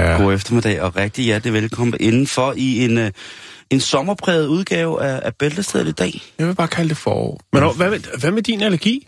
Ja, 0.00 0.22
god 0.22 0.34
eftermiddag 0.34 0.82
og 0.82 0.96
rigtig 0.96 1.24
hjertelig 1.24 1.52
velkommen 1.52 1.96
indenfor 2.00 2.54
i 2.56 2.84
en, 2.84 2.98
øh, 2.98 3.10
en 3.70 3.80
sommerpræget 3.80 4.46
udgave 4.46 5.02
af, 5.02 5.20
af 5.24 5.34
Bæltestedet 5.34 5.88
i 5.88 5.92
dag. 5.92 6.22
Jeg 6.38 6.46
vil 6.46 6.54
bare 6.54 6.68
kalde 6.68 6.88
det 6.88 6.96
forår. 6.96 7.40
Men 7.52 7.62
mm. 7.62 7.76
hvad, 7.76 7.90
med, 7.90 8.00
hvad 8.20 8.30
med 8.30 8.42
din 8.42 8.60
allergi? 8.62 9.06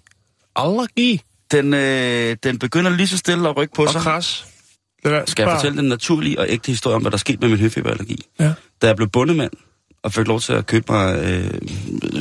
Allergi 0.57 1.21
Den, 1.53 1.75
øh, 1.75 2.37
den 2.43 2.59
begynder 2.59 2.91
lige 2.91 3.07
så 3.09 3.17
stille 3.19 3.49
at 3.49 3.57
rykke 3.57 3.75
på 3.75 3.83
og 3.83 3.89
sig. 3.93 4.01
kras. 4.01 4.47
Lad 5.05 5.13
være, 5.13 5.27
Skal 5.27 5.43
jeg 5.43 5.49
bare- 5.49 5.59
fortælle 5.59 5.79
den 5.79 5.89
naturlige 5.89 6.39
og 6.41 6.47
ægte 6.49 6.67
historie 6.73 6.97
om, 6.97 7.03
hvad 7.03 7.11
der 7.11 7.17
skete 7.17 7.39
med 7.41 7.49
min 7.49 7.59
høfeberallergi? 7.59 8.19
Ja. 8.41 8.53
Da 8.83 8.87
jeg 8.87 8.97
blev 8.97 9.09
bundemand 9.09 9.53
og 10.03 10.13
fik 10.13 10.27
lov 10.27 10.41
til 10.41 10.53
at 10.53 10.67
købe 10.67 10.93
mig, 10.93 11.19
øh, 11.25 11.51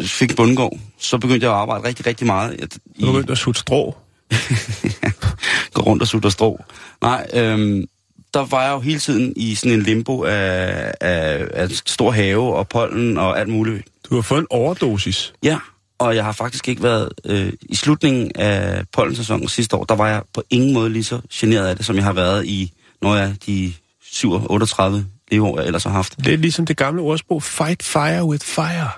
fik 0.08 0.30
en 0.30 0.36
bundegård, 0.36 0.80
så 1.00 1.18
begyndte 1.18 1.46
jeg 1.46 1.54
at 1.54 1.60
arbejde 1.60 1.88
rigtig, 1.88 2.06
rigtig 2.06 2.28
meget. 2.28 2.56
Jeg, 2.60 2.68
Du 3.02 3.12
begyndte 3.12 3.32
at 3.32 3.38
sutte 3.38 3.60
strå. 3.60 3.98
gå 5.74 5.82
rundt 5.82 6.02
og 6.02 6.08
sutte 6.08 6.32
strå. 6.32 6.64
Nej, 7.02 7.28
øhm, 7.34 7.84
der 8.34 8.46
var 8.46 8.64
jeg 8.64 8.72
jo 8.72 8.80
hele 8.80 9.00
tiden 9.00 9.34
i 9.36 9.56
sådan 9.56 9.72
en 9.72 9.82
limbo 9.82 10.24
af, 10.24 10.94
af, 11.02 11.48
af 11.54 11.70
stor 11.70 12.12
have 12.12 12.56
og 12.56 12.68
pollen 12.68 13.18
og 13.18 13.40
alt 13.40 13.50
muligt. 13.50 13.88
Du 14.10 14.16
har 14.16 14.22
fået 14.22 14.40
en 14.40 14.48
overdosis. 14.50 15.34
Ja, 15.44 15.58
og 16.00 16.16
jeg 16.16 16.24
har 16.24 16.32
faktisk 16.32 16.68
ikke 16.68 16.84
været... 16.84 17.10
Øh, 17.26 17.54
I 17.62 17.76
slutningen 17.76 18.32
af 18.36 18.84
pollensæsonen 18.94 19.48
sidste 19.48 19.76
år, 19.76 19.84
der 19.84 19.96
var 19.96 20.08
jeg 20.08 20.22
på 20.34 20.44
ingen 20.50 20.74
måde 20.74 20.90
lige 20.90 21.04
så 21.04 21.20
generet 21.34 21.68
af 21.68 21.76
det, 21.76 21.86
som 21.86 21.96
jeg 21.96 22.04
har 22.04 22.14
været 22.14 22.46
i, 22.46 22.72
når 23.02 23.16
jeg 23.16 23.36
de 23.46 23.74
37 24.04 25.06
leveår, 25.32 25.60
jeg 25.60 25.68
ellers 25.68 25.84
har 25.84 25.92
haft. 25.92 26.18
Det 26.18 26.34
er 26.34 26.38
ligesom 26.38 26.66
det 26.66 26.78
gamle 26.78 27.02
ordsprog, 27.02 27.44
fight 27.44 27.84
fire 27.84 28.26
with 28.26 28.46
fire. 28.46 28.90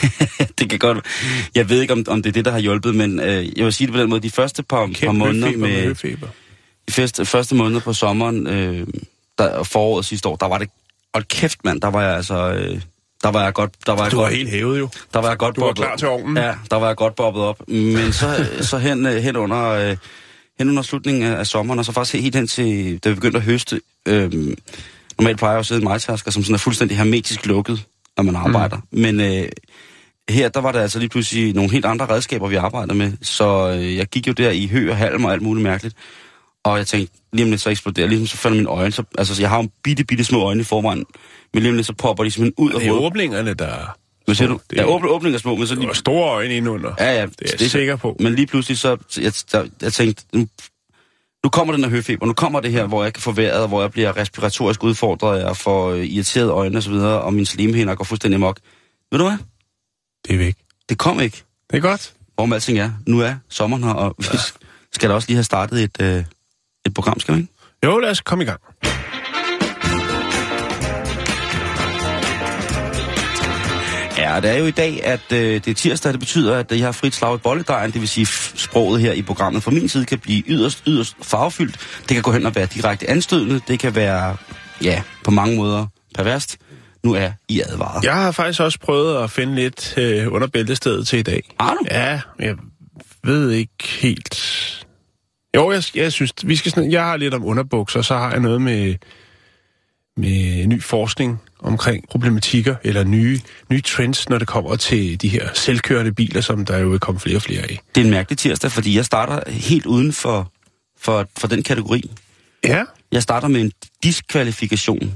det 0.58 0.70
kan 0.70 0.78
godt... 0.78 1.06
Jeg 1.54 1.68
ved 1.68 1.80
ikke, 1.80 1.92
om, 1.92 2.04
om 2.08 2.22
det 2.22 2.30
er 2.30 2.32
det, 2.32 2.44
der 2.44 2.50
har 2.50 2.58
hjulpet, 2.58 2.94
men 2.94 3.20
øh, 3.20 3.58
jeg 3.58 3.64
vil 3.64 3.72
sige 3.72 3.86
det 3.86 3.94
på 3.94 4.00
den 4.00 4.10
måde. 4.10 4.20
De 4.20 4.30
første 4.30 4.62
par, 4.62 4.90
par 5.02 5.12
måneder 5.12 5.56
med 5.56 5.58
med... 5.58 6.28
De 6.88 6.92
første, 6.92 7.24
første 7.24 7.54
måneder 7.54 7.80
på 7.80 7.92
sommeren, 7.92 8.46
øh, 8.46 8.86
der, 9.38 9.62
foråret 9.62 10.04
sidste 10.04 10.28
år, 10.28 10.36
der 10.36 10.46
var 10.46 10.58
det... 10.58 10.70
Hold 11.14 11.24
kæft, 11.24 11.64
mand, 11.64 11.80
der 11.80 11.88
var 11.88 12.02
jeg 12.02 12.16
altså... 12.16 12.52
Øh, 12.52 12.80
der 13.22 13.30
var 13.30 13.44
jeg 13.44 13.52
godt... 13.54 13.70
Der 13.86 13.92
var 13.92 14.02
jeg 14.02 14.12
Du 14.12 14.16
var 14.16 14.22
godt, 14.22 14.34
helt 14.34 14.50
hævet 14.50 14.78
jo. 14.78 14.88
Der 15.14 15.20
var 15.20 15.28
jeg 15.28 15.38
godt 15.38 15.56
Du 15.56 15.64
var 15.64 15.72
klar 15.72 15.96
til 15.96 16.08
ovnen. 16.08 16.36
Ja, 16.36 16.54
der 16.70 16.76
var 16.76 16.86
jeg 16.86 16.96
godt 16.96 17.14
bobbet 17.14 17.42
op. 17.42 17.68
Men 17.68 18.12
så, 18.12 18.46
så 18.70 18.78
hen, 18.78 19.06
øh, 19.06 19.16
hen 19.16 19.36
under... 19.36 19.68
Øh, 19.68 19.96
hen 20.58 20.68
under 20.68 20.82
slutningen 20.82 21.22
af, 21.22 21.46
sommeren, 21.46 21.78
og 21.78 21.84
så 21.84 21.92
faktisk 21.92 22.22
helt 22.22 22.36
hen 22.36 22.46
til, 22.46 22.98
da 22.98 23.08
vi 23.08 23.14
begyndte 23.14 23.36
at 23.36 23.44
høste. 23.44 23.80
Øh, 24.06 24.32
normalt 25.18 25.38
plejer 25.38 25.54
jeg 25.54 25.60
at 25.60 25.66
sidde 25.66 25.80
i 25.80 25.84
majtasker, 25.84 26.30
som 26.30 26.42
sådan 26.42 26.54
er 26.54 26.58
fuldstændig 26.58 26.96
hermetisk 26.96 27.46
lukket, 27.46 27.84
når 28.16 28.24
man 28.24 28.36
arbejder. 28.36 28.76
Mm. 28.76 29.00
Men 29.00 29.20
øh, 29.20 29.48
her, 30.28 30.48
der 30.48 30.60
var 30.60 30.72
der 30.72 30.80
altså 30.80 30.98
lige 30.98 31.08
pludselig 31.08 31.54
nogle 31.54 31.70
helt 31.70 31.84
andre 31.84 32.06
redskaber, 32.06 32.48
vi 32.48 32.56
arbejder 32.56 32.94
med. 32.94 33.12
Så 33.22 33.70
øh, 33.70 33.96
jeg 33.96 34.06
gik 34.06 34.26
jo 34.28 34.32
der 34.32 34.50
i 34.50 34.66
hø 34.66 34.90
og 34.90 34.96
halm 34.96 35.24
og 35.24 35.32
alt 35.32 35.42
muligt 35.42 35.62
mærkeligt. 35.62 35.96
Og 36.64 36.78
jeg 36.78 36.86
tænkte, 36.86 37.14
lige 37.32 37.44
om 37.44 37.50
lidt 37.50 37.60
så 37.60 37.70
eksploderer, 37.70 38.06
ligesom 38.06 38.26
så 38.26 38.36
falder 38.36 38.56
mine 38.56 38.68
øjne. 38.68 38.92
Så, 38.92 39.02
altså, 39.18 39.42
jeg 39.42 39.50
har 39.50 39.62
jo 39.62 39.68
bitte, 39.84 40.04
bitte 40.04 40.24
små 40.24 40.42
øjne 40.42 40.60
i 40.60 40.64
forvejen. 40.64 41.04
Men 41.54 41.62
lige 41.62 41.70
om 41.70 41.76
lidt 41.76 41.86
så 41.86 41.92
popper 41.92 42.24
de 42.24 42.30
simpelthen 42.30 42.64
ud 42.64 42.72
af 42.72 42.80
Det 42.80 42.86
er 42.86 42.90
hovedet. 42.92 43.06
åbningerne, 43.06 43.54
der... 43.54 43.96
Hvad 44.24 44.34
siger 44.34 44.48
du? 44.48 44.60
Det 44.70 44.76
Ja, 44.76 44.82
er- 44.82 44.86
åbne, 44.86 45.08
åbninger 45.08 45.38
er 45.38 45.40
små, 45.40 45.56
men 45.56 45.66
så 45.66 45.74
lige... 45.74 45.94
store 45.94 46.30
øjne 46.30 46.54
indenunder. 46.56 46.94
Ja, 46.98 47.12
ja. 47.20 47.26
Det 47.26 47.50
er 47.52 47.56
jeg 47.60 47.70
sikker 47.70 47.96
på. 47.96 48.16
Men 48.20 48.34
lige 48.34 48.46
pludselig 48.46 48.78
så... 48.78 48.96
Jeg, 49.20 49.32
der, 49.52 49.66
jeg 49.82 49.92
tænkte, 49.92 50.24
nu, 50.32 50.46
nu 51.44 51.50
kommer 51.50 51.74
den 51.74 51.84
her 51.84 51.90
høfeber. 51.90 52.26
Nu 52.26 52.32
kommer 52.32 52.60
det 52.60 52.72
her, 52.72 52.86
hvor 52.86 53.02
jeg 53.04 53.12
kan 53.12 53.22
få 53.22 53.32
vejret, 53.32 53.68
hvor 53.68 53.80
jeg 53.80 53.90
bliver 53.90 54.16
respiratorisk 54.16 54.84
udfordret, 54.84 55.40
jeg 55.42 55.56
får 55.56 55.90
øh, 55.90 56.04
irriterede 56.06 56.50
øjne 56.50 56.76
og 56.78 56.82
så 56.82 56.90
videre, 56.90 57.20
og 57.22 57.34
mine 57.34 57.46
slimhinder 57.46 57.94
går 57.94 58.04
fuldstændig 58.04 58.36
amok. 58.36 58.58
Ved 59.12 59.18
du 59.18 59.24
hvad? 59.24 59.36
Det 60.28 60.34
er 60.34 60.38
væk. 60.38 60.56
Det 60.88 60.98
kom 60.98 61.20
ikke. 61.20 61.42
Det 61.70 61.76
er 61.76 61.80
godt. 61.80 62.12
Hvorom 62.34 62.52
alting 62.52 62.78
er. 62.78 62.90
Nu 63.06 63.20
er 63.20 63.34
sommeren 63.48 63.84
her, 63.84 63.92
og 63.92 64.14
vi 64.18 64.24
skal 64.92 65.08
da 65.10 65.14
også 65.14 65.28
lige 65.28 65.36
have 65.36 65.44
startet 65.44 65.82
et, 65.82 65.96
øh, 66.00 66.16
et 66.18 66.26
program, 66.94 67.20
skal 67.20 67.34
vi 67.34 67.40
ikke? 67.40 67.52
Jo, 67.84 67.98
lad 67.98 68.10
os 68.10 68.20
komme 68.20 68.44
i 68.44 68.46
gang. 68.46 68.60
Ja, 74.18 74.40
det 74.40 74.50
er 74.50 74.58
jo 74.58 74.66
i 74.66 74.70
dag, 74.70 75.04
at 75.04 75.32
øh, 75.32 75.38
det 75.38 75.68
er 75.68 75.74
tirsdag, 75.74 76.12
det 76.12 76.20
betyder, 76.20 76.58
at 76.58 76.72
jeg 76.72 76.84
har 76.84 76.92
frit 76.92 77.14
slag 77.14 77.34
i 77.34 77.38
bolledejen, 77.38 77.90
det 77.90 78.00
vil 78.00 78.08
sige, 78.08 78.26
sproget 78.54 79.00
her 79.00 79.12
i 79.12 79.22
programmet 79.22 79.62
fra 79.62 79.70
min 79.70 79.88
side 79.88 80.04
kan 80.04 80.18
blive 80.18 80.42
yderst, 80.48 80.82
yderst 80.86 81.16
farvefyldt. 81.22 81.78
Det 81.98 82.14
kan 82.14 82.22
gå 82.22 82.32
hen 82.32 82.46
og 82.46 82.54
være 82.54 82.66
direkte 82.66 83.10
anstødende, 83.10 83.60
det 83.68 83.78
kan 83.78 83.94
være, 83.94 84.36
ja, 84.82 85.02
på 85.24 85.30
mange 85.30 85.56
måder 85.56 85.86
perverst. 86.14 86.58
Nu 87.04 87.14
er 87.14 87.30
I 87.48 87.60
advaret. 87.60 88.04
Jeg 88.04 88.14
har 88.14 88.30
faktisk 88.30 88.60
også 88.60 88.78
prøvet 88.78 89.22
at 89.22 89.30
finde 89.30 89.54
lidt 89.54 89.94
øh, 89.98 90.32
under 90.32 90.46
bæltestedet 90.46 91.06
til 91.06 91.18
i 91.18 91.22
dag. 91.22 91.54
Har 91.60 91.74
du? 91.74 91.86
Ja, 91.90 92.20
jeg 92.38 92.54
ved 93.24 93.50
ikke 93.50 93.84
helt... 94.00 94.83
Jo, 95.54 95.72
jeg, 95.72 95.82
jeg 95.94 96.12
synes, 96.12 96.32
vi 96.44 96.56
skal 96.56 96.72
sådan, 96.72 96.92
jeg 96.92 97.04
har 97.04 97.16
lidt 97.16 97.34
om 97.34 97.44
underbukser, 97.44 98.02
så 98.02 98.16
har 98.16 98.30
jeg 98.30 98.40
noget 98.40 98.62
med, 98.62 98.94
med 100.16 100.66
ny 100.66 100.82
forskning 100.82 101.40
omkring 101.58 102.08
problematikker, 102.08 102.76
eller 102.84 103.04
nye, 103.04 103.40
nye 103.70 103.80
trends, 103.80 104.28
når 104.28 104.38
det 104.38 104.48
kommer 104.48 104.76
til 104.76 105.22
de 105.22 105.28
her 105.28 105.48
selvkørende 105.54 106.12
biler, 106.12 106.40
som 106.40 106.64
der 106.64 106.78
jo 106.78 106.88
vil 106.88 107.00
komme 107.00 107.20
flere 107.20 107.36
og 107.36 107.42
flere 107.42 107.62
af. 107.62 107.80
Det 107.94 108.00
er 108.00 108.04
en 108.04 108.10
mærkelig 108.10 108.38
tirsdag, 108.38 108.70
fordi 108.70 108.96
jeg 108.96 109.04
starter 109.04 109.50
helt 109.50 109.86
uden 109.86 110.12
for, 110.12 110.52
for, 110.98 111.28
for 111.38 111.48
den 111.48 111.62
kategori. 111.62 112.10
Ja, 112.64 112.84
Jeg 113.12 113.22
starter 113.22 113.48
med 113.48 113.60
en 113.60 113.72
diskvalifikation 114.02 115.14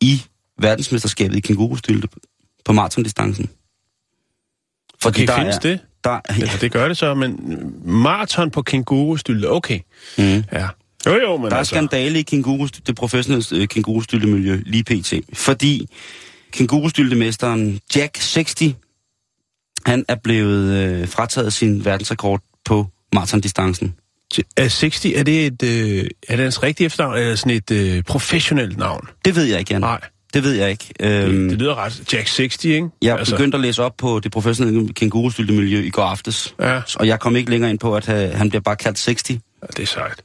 i 0.00 0.22
verdensmesterskabet 0.58 1.36
i 1.36 1.40
kængurustylte 1.40 2.08
på 2.64 2.72
maratondistancen. 2.72 3.50
Fordi 5.02 5.22
okay, 5.22 5.38
findes 5.38 5.58
det? 5.58 5.80
Der, 6.04 6.20
Ja, 6.38 6.50
det 6.60 6.72
gør 6.72 6.88
det 6.88 6.96
så, 6.96 7.14
men 7.14 7.38
maraton 7.84 8.50
på 8.50 8.62
kængurustylde, 8.62 9.48
okay. 9.48 9.80
mm. 10.18 10.44
Ja. 10.52 10.68
Jo, 11.06 11.20
jo, 11.20 11.36
men 11.36 11.46
Der 11.46 11.52
er 11.52 11.58
altså... 11.58 11.74
skandale 11.74 12.18
i 12.18 12.22
kænguru, 12.22 12.68
det 12.86 12.96
professionelle 12.96 13.44
øh, 13.52 13.68
kængurustyltemiljø 13.68 14.60
lige 14.66 14.84
pt. 14.84 15.14
Fordi 15.32 15.88
kængurustyltemesteren 16.52 17.80
Jack 17.96 18.14
60, 18.14 18.54
han 19.86 20.04
er 20.08 20.14
blevet 20.14 20.74
øh, 20.74 21.08
frataget 21.08 21.52
sin 21.52 21.84
verdensrekord 21.84 22.40
på 22.64 22.86
maratondistancen. 23.14 23.94
Er 24.56 24.68
60, 24.68 25.04
er 25.04 25.22
det 25.22 25.46
et, 25.46 25.62
øh, 25.62 26.04
er 26.28 26.36
det 26.36 26.38
hans 26.38 26.62
rigtige 26.62 26.86
efternavn, 26.86 27.18
eller 27.18 27.34
sådan 27.34 27.56
et 27.56 27.70
øh, 27.70 28.02
professionelt 28.02 28.78
navn? 28.78 29.08
Det 29.24 29.36
ved 29.36 29.44
jeg 29.44 29.58
ikke, 29.58 29.72
Jan. 29.72 29.80
Nej. 29.80 30.00
Det 30.34 30.44
ved 30.44 30.52
jeg 30.52 30.70
ikke. 30.70 30.92
Øhm, 31.00 31.34
Øhm, 31.34 31.48
det 31.48 31.58
lyder 31.58 31.74
ret... 31.74 32.12
Jack 32.12 32.26
60, 32.26 32.64
ikke? 32.64 32.88
jeg 33.02 33.18
altså. 33.18 33.36
begyndte 33.36 33.56
at 33.56 33.62
læse 33.62 33.82
op 33.82 33.96
på 33.98 34.20
det 34.20 34.32
professionelle 34.32 34.92
kængurustyltemiljø 34.92 35.80
i 35.80 35.90
går 35.90 36.02
aftes. 36.02 36.54
Ja, 36.60 36.80
Og 36.96 37.06
jeg 37.06 37.20
kom 37.20 37.36
ikke 37.36 37.50
længere 37.50 37.70
ind 37.70 37.78
på, 37.78 37.96
at 37.96 38.06
han 38.36 38.48
bliver 38.48 38.62
bare 38.62 38.76
kaldt 38.76 38.98
60. 38.98 39.22
det 39.22 39.40
er 39.78 39.86
sejt. 39.86 40.22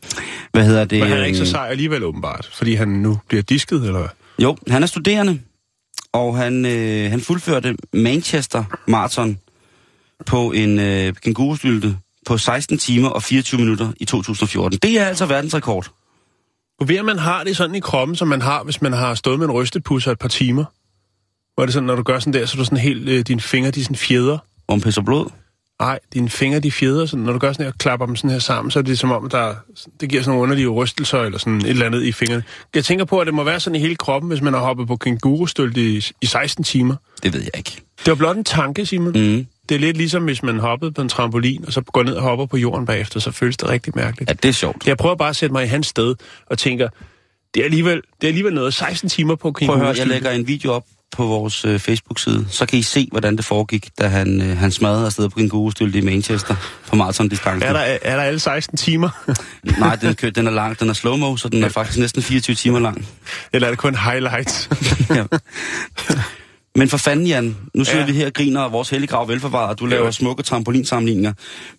Hvad 0.51 0.65
hedder 0.65 0.85
det? 0.85 0.99
Men 0.99 1.07
han 1.09 1.17
er 1.17 1.23
ikke 1.25 1.37
så 1.37 1.43
øhm, 1.43 1.51
sej 1.51 1.67
alligevel 1.69 2.03
åbenbart, 2.03 2.49
fordi 2.53 2.73
han 2.73 2.87
nu 2.87 3.19
bliver 3.27 3.43
disket, 3.43 3.77
eller 3.83 3.99
hvad? 3.99 4.09
Jo, 4.39 4.57
han 4.69 4.83
er 4.83 4.87
studerende, 4.87 5.39
og 6.13 6.37
han, 6.37 6.65
øh, 6.65 7.11
han 7.11 7.21
fuldførte 7.21 7.75
Manchester 7.93 8.63
Marathon 8.87 9.37
på 10.25 10.51
en 10.51 10.79
øh, 10.79 11.13
kængurustylte 11.23 11.97
på 12.25 12.37
16 12.37 12.77
timer 12.77 13.09
og 13.09 13.23
24 13.23 13.59
minutter 13.59 13.91
i 13.99 14.05
2014. 14.05 14.79
Det 14.83 14.99
er 14.99 15.05
altså 15.05 15.25
verdensrekord. 15.25 15.87
Du 16.79 16.85
ved, 16.85 16.97
at 16.97 17.05
man 17.05 17.17
har 17.19 17.43
det 17.43 17.57
sådan 17.57 17.75
i 17.75 17.79
kroppen, 17.79 18.15
som 18.15 18.27
man 18.27 18.41
har, 18.41 18.63
hvis 18.63 18.81
man 18.81 18.93
har 18.93 19.15
stået 19.15 19.39
med 19.39 19.47
en 19.47 19.51
rystepusser 19.51 20.11
et 20.11 20.19
par 20.19 20.27
timer. 20.27 20.65
Hvor 21.53 21.61
er 21.61 21.65
det 21.65 21.73
sådan, 21.73 21.87
når 21.87 21.95
du 21.95 22.03
gør 22.03 22.19
sådan 22.19 22.33
der, 22.33 22.45
så 22.45 22.57
er 22.57 22.57
du 22.57 22.65
sådan 22.65 22.77
helt, 22.77 23.09
øh, 23.09 23.21
dine 23.27 23.41
fingre, 23.41 23.71
de 23.71 23.79
er 23.79 23.83
sådan 23.83 23.95
fjeder. 23.95 24.37
Om 24.67 24.81
pisser 24.81 25.01
blod. 25.01 25.29
Nej, 25.79 25.99
dine 26.13 26.29
fingre, 26.29 26.59
de 26.59 26.71
fjeder, 26.71 27.05
sådan, 27.05 27.25
når 27.25 27.33
du 27.33 27.39
gør 27.39 27.51
sådan 27.51 27.63
her 27.63 27.71
og 27.71 27.77
klapper 27.77 28.05
dem 28.05 28.15
sådan 28.15 28.29
her 28.29 28.39
sammen, 28.39 28.71
så 28.71 28.79
er 28.79 28.83
det 28.83 28.99
som 28.99 29.11
om, 29.11 29.29
der, 29.29 29.55
det 30.01 30.09
giver 30.09 30.21
sådan 30.21 30.31
nogle 30.31 30.43
underlige 30.43 30.67
rystelser 30.67 31.21
eller 31.21 31.37
sådan 31.37 31.57
et 31.57 31.69
eller 31.69 31.85
andet 31.85 32.03
i 32.03 32.11
fingrene. 32.11 32.43
Jeg 32.75 32.85
tænker 32.85 33.05
på, 33.05 33.19
at 33.19 33.27
det 33.27 33.33
må 33.33 33.43
være 33.43 33.59
sådan 33.59 33.75
i 33.75 33.79
hele 33.79 33.95
kroppen, 33.95 34.29
hvis 34.29 34.41
man 34.41 34.53
har 34.53 34.59
hoppet 34.59 34.87
på 34.87 34.95
kængurustølte 34.95 35.81
i, 35.81 36.01
i 36.21 36.25
16 36.25 36.63
timer. 36.63 36.95
Det 37.23 37.33
ved 37.33 37.41
jeg 37.41 37.51
ikke. 37.57 37.71
Det 37.99 38.07
var 38.07 38.15
blot 38.15 38.37
en 38.37 38.43
tanke, 38.43 38.85
Simon. 38.85 39.07
Mm. 39.07 39.45
Det 39.69 39.75
er 39.75 39.79
lidt 39.79 39.97
ligesom, 39.97 40.23
hvis 40.23 40.43
man 40.43 40.59
hoppede 40.59 40.91
på 40.91 41.01
en 41.01 41.09
trampolin, 41.09 41.65
og 41.65 41.73
så 41.73 41.81
går 41.81 42.03
ned 42.03 42.13
og 42.13 42.21
hopper 42.21 42.45
på 42.45 42.57
jorden 42.57 42.85
bagefter, 42.85 43.19
så 43.19 43.31
føles 43.31 43.57
det 43.57 43.69
rigtig 43.69 43.93
mærkeligt. 43.95 44.29
Ja, 44.29 44.33
det 44.33 44.49
er 44.49 44.53
sjovt. 44.53 44.87
Jeg 44.87 44.97
prøver 44.97 45.15
bare 45.15 45.29
at 45.29 45.35
sætte 45.35 45.53
mig 45.53 45.63
i 45.63 45.67
hans 45.67 45.87
sted 45.87 46.15
og 46.45 46.57
tænker, 46.57 46.89
det 47.53 47.59
er 47.59 47.65
alligevel, 47.65 48.01
det 48.21 48.27
er 48.27 48.27
alligevel 48.27 48.53
noget. 48.53 48.73
16 48.73 49.09
timer 49.09 49.35
på 49.35 49.51
Prøv 49.51 49.75
at 49.75 49.81
høre, 49.81 49.95
jeg 49.97 50.07
lægger 50.07 50.31
en 50.31 50.47
video 50.47 50.71
op 50.71 50.83
på 51.15 51.25
vores 51.25 51.65
øh, 51.65 51.79
Facebook-side, 51.79 52.45
så 52.49 52.65
kan 52.65 52.79
I 52.79 52.81
se, 52.81 53.07
hvordan 53.11 53.37
det 53.37 53.45
foregik, 53.45 53.89
da 53.99 54.07
han, 54.07 54.41
øh, 54.41 54.57
han 54.57 54.71
smadrede 54.71 55.05
afsted 55.05 55.29
på 55.29 55.35
kængurustylde 55.39 55.97
i 55.97 56.01
Manchester 56.01 56.55
på 56.87 56.95
maratondistancen. 56.95 57.63
Er 57.69 57.73
der, 57.73 57.79
er 58.01 58.15
der 58.15 58.23
alle 58.23 58.39
16 58.39 58.77
timer? 58.77 59.09
Nej, 59.79 59.95
den, 59.95 60.15
kø, 60.15 60.29
den 60.35 60.47
er 60.47 60.51
lang, 60.51 60.79
den 60.79 60.89
er 60.89 60.93
slow-mo, 60.93 61.37
så 61.37 61.49
den 61.49 61.63
er 61.63 61.69
faktisk 61.69 61.99
næsten 61.99 62.21
24 62.21 62.55
timer 62.55 62.79
lang. 62.79 63.07
Eller 63.53 63.67
er 63.67 63.71
det 63.71 63.79
kun 63.79 63.95
highlights? 63.95 64.69
ja. 65.09 65.23
Men 66.77 66.89
for 66.89 66.97
fanden, 66.97 67.27
Jan, 67.27 67.57
nu 67.73 67.83
sidder 67.83 67.99
Ja. 67.99 68.05
vi 68.05 68.11
her 68.13 68.25
og 68.25 68.33
griner, 68.33 68.61
og 68.61 68.71
vores 68.71 68.89
hellige 68.89 69.07
grav 69.07 69.27
velforvaret, 69.27 69.69
og 69.69 69.79
du 69.79 69.85
laver 69.85 70.05
Ja. 70.05 70.11
smukke 70.11 70.43
trampolinsammenligninger. 70.43 71.33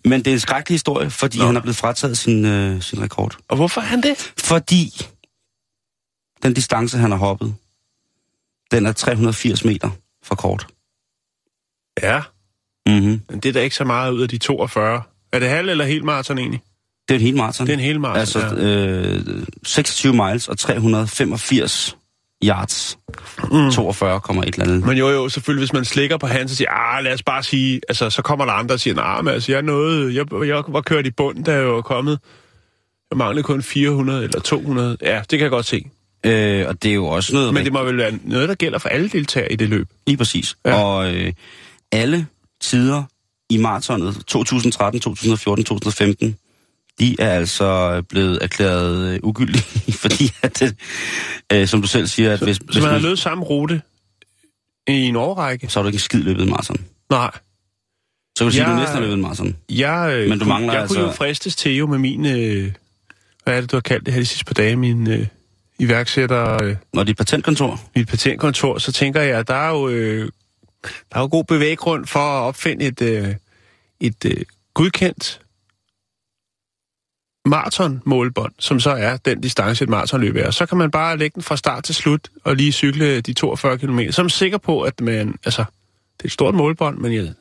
Men 0.05 0.19
det 0.19 0.27
er 0.27 0.33
en 0.33 0.39
skrækkelig 0.39 0.73
historie, 0.75 1.09
fordi. 1.09 1.37
Nå. 1.39 1.45
han 1.45 1.55
er 1.55 1.61
blevet 1.61 1.75
frataget 1.75 2.17
sin, 2.17 2.45
øh, 2.45 2.81
sin 2.81 3.01
rekord. 3.01 3.37
Og 3.49 3.55
hvorfor 3.55 3.81
er 3.81 3.85
han 3.85 4.01
det? 4.03 4.33
Fordi 4.37 5.05
den 6.43 6.53
distance, 6.53 6.97
han 6.97 7.11
har 7.11 7.17
hoppet, 7.17 7.55
den 8.71 8.85
er 8.85 8.91
380 8.91 9.65
meter 9.65 9.89
for 10.23 10.35
kort. 10.35 10.67
Ja, 12.03 12.21
Mm-hmm. 12.87 13.21
men 13.29 13.39
det 13.39 13.45
er 13.49 13.53
da 13.53 13.61
ikke 13.61 13.75
så 13.75 13.83
meget 13.83 14.11
ud 14.11 14.21
af 14.21 14.29
de 14.29 14.37
42. 14.37 15.01
Er 15.33 15.39
det 15.39 15.49
halv 15.49 15.69
eller 15.69 15.85
helt 15.85 16.03
maraton 16.03 16.37
egentlig? 16.37 16.61
Det 17.07 17.15
er 17.15 17.19
en 17.19 17.25
hel 17.25 17.35
maraton. 17.35 17.67
Det 17.67 17.73
er 17.73 17.77
en 17.77 17.83
hel 17.83 17.99
maraton, 17.99 18.19
Altså 18.19 18.39
ja. 18.39 19.33
øh, 19.39 19.45
26 19.63 20.13
miles 20.13 20.47
og 20.47 20.57
385 20.57 21.97
yards. 22.43 22.97
Mm. 23.51 23.71
42, 23.71 24.19
komma 24.19 24.41
et 24.41 24.47
eller 24.47 24.65
andet. 24.65 24.85
Men 24.85 24.97
jo, 24.97 25.09
jo, 25.09 25.29
selvfølgelig, 25.29 25.61
hvis 25.61 25.73
man 25.73 25.85
slikker 25.85 26.17
på 26.17 26.27
hans 26.27 26.51
og 26.51 26.57
siger, 26.57 26.69
ah, 26.71 27.03
lad 27.03 27.13
os 27.13 27.23
bare 27.23 27.43
sige, 27.43 27.81
altså, 27.89 28.09
så 28.09 28.21
kommer 28.21 28.45
der 28.45 28.51
andre 28.53 28.75
og 28.75 28.79
siger, 28.79 28.93
nej, 28.95 29.21
men 29.21 29.33
altså, 29.33 29.51
jeg 29.51 29.61
nåede, 29.61 30.15
jeg, 30.15 30.25
jeg 30.47 30.63
var 30.67 30.81
kørt 30.81 31.07
i 31.07 31.11
bund, 31.11 31.43
da 31.45 31.53
jeg 31.53 31.67
var 31.67 31.81
kommet. 31.81 32.19
Jeg 33.11 33.17
manglede 33.17 33.43
kun 33.43 33.61
400 33.63 34.23
eller 34.23 34.39
200. 34.39 34.97
Ja, 35.01 35.19
det 35.19 35.29
kan 35.29 35.41
jeg 35.41 35.49
godt 35.49 35.65
se. 35.65 35.85
Øh, 36.23 36.67
og 36.67 36.83
det 36.83 36.89
er 36.91 36.95
jo 36.95 37.05
også 37.07 37.33
noget... 37.33 37.53
Men 37.53 37.65
det 37.65 37.73
må 37.73 37.83
vel 37.83 37.97
være 37.97 38.19
noget, 38.23 38.49
der 38.49 38.55
gælder 38.55 38.79
for 38.79 38.89
alle 38.89 39.09
deltagere 39.09 39.51
i 39.51 39.55
det 39.55 39.69
løb. 39.69 39.87
Lige 40.07 40.17
præcis. 40.17 40.57
Ja. 40.65 40.73
Og 40.83 41.15
øh, 41.15 41.33
alle 41.91 42.27
tider 42.61 43.03
i 43.49 43.57
maratonet 43.57 44.15
2013, 44.27 44.99
2014, 45.01 45.65
2015, 45.65 46.35
de 46.99 47.15
er 47.19 47.29
altså 47.29 48.01
blevet 48.09 48.39
erklæret 48.41 49.13
øh, 49.13 49.19
ugyldige, 49.23 49.93
fordi 50.03 50.31
at 50.41 50.73
øh, 51.53 51.67
som 51.67 51.81
du 51.81 51.87
selv 51.87 52.07
siger, 52.07 52.33
at 52.33 52.39
hvis, 52.41 52.55
Så 52.55 52.63
hvis 52.65 52.81
man 52.83 52.91
har 52.91 52.99
løbet 52.99 53.19
samme 53.19 53.43
rute 53.43 53.81
i 54.87 54.93
en 54.93 55.15
årrække? 55.15 55.67
så 55.69 55.79
har 55.79 55.83
du 55.83 55.87
ikke 55.87 55.95
en 55.95 55.99
skid 55.99 56.19
løbet 56.23 56.47
maraton. 56.47 56.77
Nej. 57.09 57.31
Så 58.37 58.43
kan 58.43 58.47
du 58.47 58.51
sige, 58.51 58.61
at 58.63 58.67
Jeg- 58.69 58.75
du 58.75 58.79
næsten 58.79 58.95
har 58.97 59.01
løbet 59.03 59.19
maraton. 59.19 59.55
Jeg, 59.69 60.13
øh, 60.15 60.29
Men 60.29 60.39
du 60.39 60.45
mangler 60.45 60.73
jeg 60.73 60.87
kunne 60.87 60.99
jo 60.99 61.05
altså- 61.05 61.17
fristes 61.17 61.55
til 61.55 61.75
jo 61.75 61.87
med 61.87 61.97
min... 61.97 62.25
Øh, 62.25 62.71
hvad 63.43 63.57
er 63.57 63.61
det, 63.61 63.71
du 63.71 63.75
har 63.75 63.81
kaldt 63.81 64.05
det 64.05 64.13
her 64.13 64.21
de 64.21 64.25
sidste 64.25 64.45
par 64.45 64.53
dage? 64.53 64.75
Min 64.75 65.07
øh, 65.09 65.27
iværksætter... 65.79 66.63
Øh, 66.63 66.75
Og 66.97 67.07
dit 67.07 67.17
patentkontor, 67.17 67.81
mit 67.95 68.07
patentkontor, 68.07 68.77
så 68.77 68.91
tænker 68.91 69.21
jeg, 69.21 69.39
at 69.39 69.47
der 69.47 69.53
er 69.53 69.69
jo, 69.69 69.89
øh, 69.89 70.29
der 70.83 71.17
er 71.17 71.19
jo 71.19 71.27
god 71.31 71.43
bevæggrund 71.43 72.05
for 72.05 72.19
at 72.19 72.41
opfinde 72.47 72.85
et, 72.85 73.01
øh, 73.01 73.35
et 73.99 74.25
øh, 74.25 74.45
godkendt 74.73 75.41
maratonmålbånd, 77.45 78.53
som 78.59 78.79
så 78.79 78.89
er 78.89 79.17
den 79.17 79.41
distance, 79.41 79.83
et 79.83 79.89
maratonløb 79.89 80.35
er. 80.35 80.51
Så 80.51 80.65
kan 80.65 80.77
man 80.77 80.91
bare 80.91 81.17
lægge 81.17 81.35
den 81.35 81.43
fra 81.43 81.57
start 81.57 81.83
til 81.83 81.95
slut 81.95 82.29
og 82.43 82.55
lige 82.55 82.71
cykle 82.71 83.21
de 83.21 83.33
42 83.33 83.77
km. 83.77 83.99
Så 84.09 84.21
er 84.21 84.23
man 84.23 84.29
sikker 84.29 84.57
på, 84.57 84.81
at 84.81 85.01
man, 85.01 85.35
altså, 85.45 85.65
det 86.17 86.23
er 86.23 86.27
et 86.27 86.31
stort 86.31 86.55
målbånd, 86.55 86.97
men 86.97 87.13
jeg, 87.13 87.33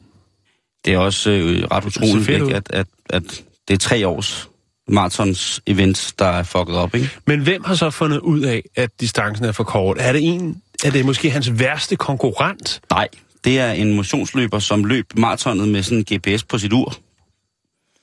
det 0.84 0.94
er 0.94 0.98
også 0.98 1.30
øh, 1.30 1.62
ret 1.70 1.84
utroligt, 1.84 2.28
ikke, 2.28 2.54
at, 2.56 2.70
at, 2.70 2.86
at 3.10 3.44
det 3.68 3.74
er 3.74 3.78
tre 3.78 4.06
års 4.08 4.50
maratons 4.88 5.60
event, 5.66 6.14
der 6.18 6.26
er 6.26 6.42
fucket 6.42 6.76
op, 6.76 6.94
ikke? 6.94 7.10
Men 7.26 7.40
hvem 7.40 7.64
har 7.64 7.74
så 7.74 7.90
fundet 7.90 8.18
ud 8.18 8.40
af, 8.40 8.62
at 8.76 8.90
distancen 9.00 9.44
er 9.44 9.52
for 9.52 9.64
kort? 9.64 9.96
Er 10.00 10.12
det 10.12 10.24
en, 10.24 10.62
er 10.84 10.90
det 10.90 11.04
måske 11.04 11.30
hans 11.30 11.58
værste 11.58 11.96
konkurrent? 11.96 12.80
Nej, 12.90 13.08
det 13.44 13.58
er 13.58 13.72
en 13.72 13.94
motionsløber, 13.94 14.58
som 14.58 14.84
løb 14.84 15.06
maratonet 15.16 15.68
med 15.68 15.82
sådan 15.82 16.04
en 16.10 16.18
GPS 16.18 16.42
på 16.44 16.58
sit 16.58 16.72
ur. 16.72 16.94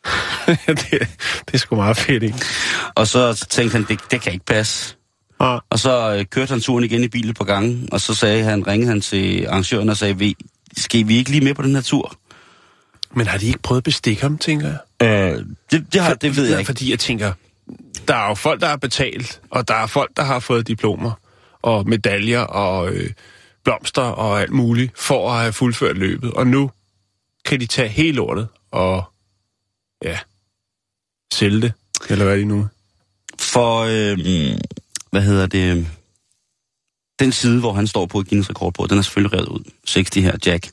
det, 0.68 0.92
det 1.46 1.54
er 1.54 1.58
sgu 1.58 1.76
meget 1.76 1.98
fedt, 1.98 2.24
ikke? 2.24 2.38
Og 2.96 3.08
så 3.08 3.46
tænkte 3.50 3.78
han, 3.78 3.86
det, 3.90 4.00
det 4.12 4.22
kan 4.22 4.34
ikke 4.34 4.46
passe. 4.46 4.96
Og, 5.40 5.64
Og 5.70 5.80
så 5.80 6.16
øh, 6.16 6.26
kørte 6.26 6.50
han 6.52 6.62
turen 6.62 6.84
igen 6.84 7.04
i 7.04 7.08
bilen 7.08 7.34
på 7.34 7.44
gangen, 7.44 7.90
og 7.92 8.02
så 8.02 8.14
sagde 8.14 8.44
han, 8.44 8.68
ringede 8.68 8.90
han 8.90 9.02
til 9.02 9.46
arrangøren 9.46 9.90
og 9.90 9.98
sagde, 9.98 10.18
"Vi- 10.18 10.36
skal 10.78 11.08
vi 11.08 11.18
ikke 11.18 11.30
lige 11.32 11.44
med 11.44 11.54
på 11.54 11.62
den 11.62 11.76
her 11.76 11.82
tur? 11.82 12.16
Men 13.16 13.28
har 13.28 13.38
de 13.38 13.48
ikke 13.48 13.60
prøvet 13.60 13.80
at 13.80 13.84
bestikke 13.84 14.22
ham, 14.22 14.38
tænker 14.38 14.68
jeg? 14.68 14.80
Øh, 15.08 15.46
det, 15.72 15.94
det, 15.94 16.02
har, 16.02 16.14
det 16.14 16.36
ved 16.36 16.48
jeg 16.50 16.60
ikke. 16.60 16.68
Fordi 16.68 16.92
jeg 16.92 17.00
tænker, 17.00 17.34
der 18.08 18.16
er 18.16 18.28
jo 18.28 18.34
folk, 18.34 18.62
der 18.62 18.68
har 18.68 18.76
betalt, 18.76 19.42
og 19.50 19.68
der 19.68 19.74
er 19.74 19.88
folk, 19.88 20.18
der 20.18 20.24
har 20.24 20.40
fået 20.40 20.68
diplomer 20.68 21.12
og 21.62 21.90
medaljer 21.90 22.40
og 22.40 22.90
øh, 22.90 23.10
blomster 23.64 24.02
og 24.02 24.42
alt 24.42 24.52
muligt 24.52 25.00
for 25.00 25.32
at 25.32 25.42
have 25.42 25.54
fuldført 25.54 25.98
løbet. 25.98 26.32
Og 26.32 26.48
nu 26.48 26.72
kan 27.46 27.60
de 27.60 27.66
tage 27.66 27.90
hele 27.90 28.16
lortet 28.16 28.48
og 28.72 29.04
ja, 30.04 30.20
sælge 31.34 31.62
det, 31.62 31.74
eller 32.10 32.26
hvad 32.26 32.34
er 32.34 32.40
de 32.40 32.46
nu? 32.46 32.68
For, 33.40 33.80
øh, 33.80 34.18
hvad 35.12 35.22
hedder 35.22 35.46
det, 35.46 35.88
den 37.20 37.32
side, 37.32 37.60
hvor 37.60 37.74
han 37.74 37.88
står 37.88 38.06
på 38.06 38.24
Guinness 38.24 38.50
rekordbord, 38.50 38.90
den 38.90 38.98
er 38.98 39.02
selvfølgelig 39.02 39.34
revet 39.34 39.48
ud. 39.48 39.64
60 39.88 40.16
her, 40.16 40.38
Jack. 40.46 40.70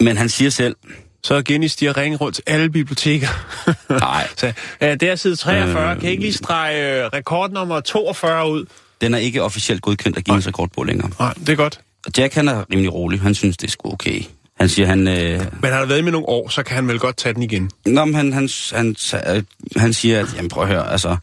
Men 0.00 0.16
han 0.16 0.28
siger 0.28 0.50
selv, 0.50 0.76
Så 1.24 1.34
er 1.34 1.42
Guinness, 1.42 1.76
de 1.76 1.86
har 1.86 1.96
ringet 1.96 2.20
rundt 2.20 2.34
til 2.34 2.44
alle 2.46 2.70
biblioteker. 2.70 3.28
nej, 3.90 4.28
Så, 4.36 4.52
ja, 4.80 4.94
det 4.94 5.08
er 5.10 5.14
side 5.16 5.36
43. 5.36 5.90
Øh. 5.94 6.00
Kan 6.00 6.08
I 6.08 6.10
ikke 6.10 6.22
lige 6.22 6.32
strege 6.32 7.02
øh, 7.04 7.06
rekordnummer 7.12 7.80
42 7.80 8.50
ud? 8.50 8.66
den 9.00 9.14
er 9.14 9.18
ikke 9.18 9.42
officielt 9.42 9.82
godkendt 9.82 10.16
af 10.16 10.24
Guinness 10.24 10.48
rekordbord 10.48 10.86
længere. 10.86 11.10
Nej, 11.18 11.34
det 11.34 11.48
er 11.48 11.56
godt. 11.56 11.80
Og 12.06 12.12
Jack, 12.18 12.34
han 12.34 12.48
er 12.48 12.64
rimelig 12.72 12.92
rolig. 12.94 13.20
Han 13.20 13.34
synes, 13.34 13.56
det 13.56 13.66
er 13.66 13.70
sgu 13.70 13.92
okay. 13.92 14.22
Han 14.60 14.68
siger, 14.68 14.86
han... 14.86 15.08
Øh, 15.08 15.40
Men 15.62 15.72
har 15.72 15.84
været 15.84 16.04
med 16.04 16.12
nogle 16.12 16.28
år, 16.28 16.48
så 16.48 16.62
kan 16.62 16.74
han 16.74 16.88
vel 16.88 16.98
godt 16.98 17.16
tage 17.16 17.34
den 17.34 17.42
igen. 17.42 17.70
Nå, 17.86 18.04
men 18.04 18.14
han, 18.14 18.32
han, 18.32 18.48
han, 18.72 18.96
han, 19.12 19.46
han 19.76 19.92
siger, 19.92 20.20
at 20.20 20.34
jamen, 20.36 20.48
prøv 20.48 20.62
at 20.62 20.68
høre, 20.68 20.92
altså... 20.92 21.16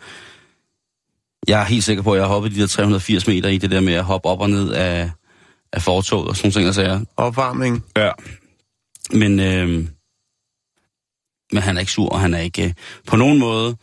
Jeg 1.47 1.61
er 1.61 1.65
helt 1.65 1.83
sikker 1.83 2.03
på, 2.03 2.11
at 2.13 2.17
jeg 2.17 2.27
har 2.27 2.33
hoppet 2.33 2.51
de 2.55 2.61
der 2.61 2.67
380 2.67 3.27
meter 3.27 3.49
i 3.49 3.57
det 3.57 3.71
der 3.71 3.79
med 3.79 3.93
at 3.93 4.03
hoppe 4.03 4.29
op 4.29 4.41
og 4.41 4.49
ned 4.49 4.71
af, 4.71 5.11
af 5.73 5.81
fortoget 5.81 6.27
og 6.27 6.35
sådan 6.35 6.47
nogle 6.47 6.53
ting, 6.53 6.67
og 6.67 6.75
sager. 6.75 6.99
Opvarmning. 7.17 7.85
Ja. 7.97 8.09
Men, 9.13 9.39
øh, 9.39 9.67
men 11.51 11.63
han 11.63 11.75
er 11.75 11.79
ikke 11.79 11.91
sur, 11.91 12.09
og 12.09 12.19
han 12.19 12.33
er 12.33 12.39
ikke... 12.39 12.65
Øh, 12.65 12.73
på 13.07 13.15
nogen 13.15 13.39
måde 13.39 13.75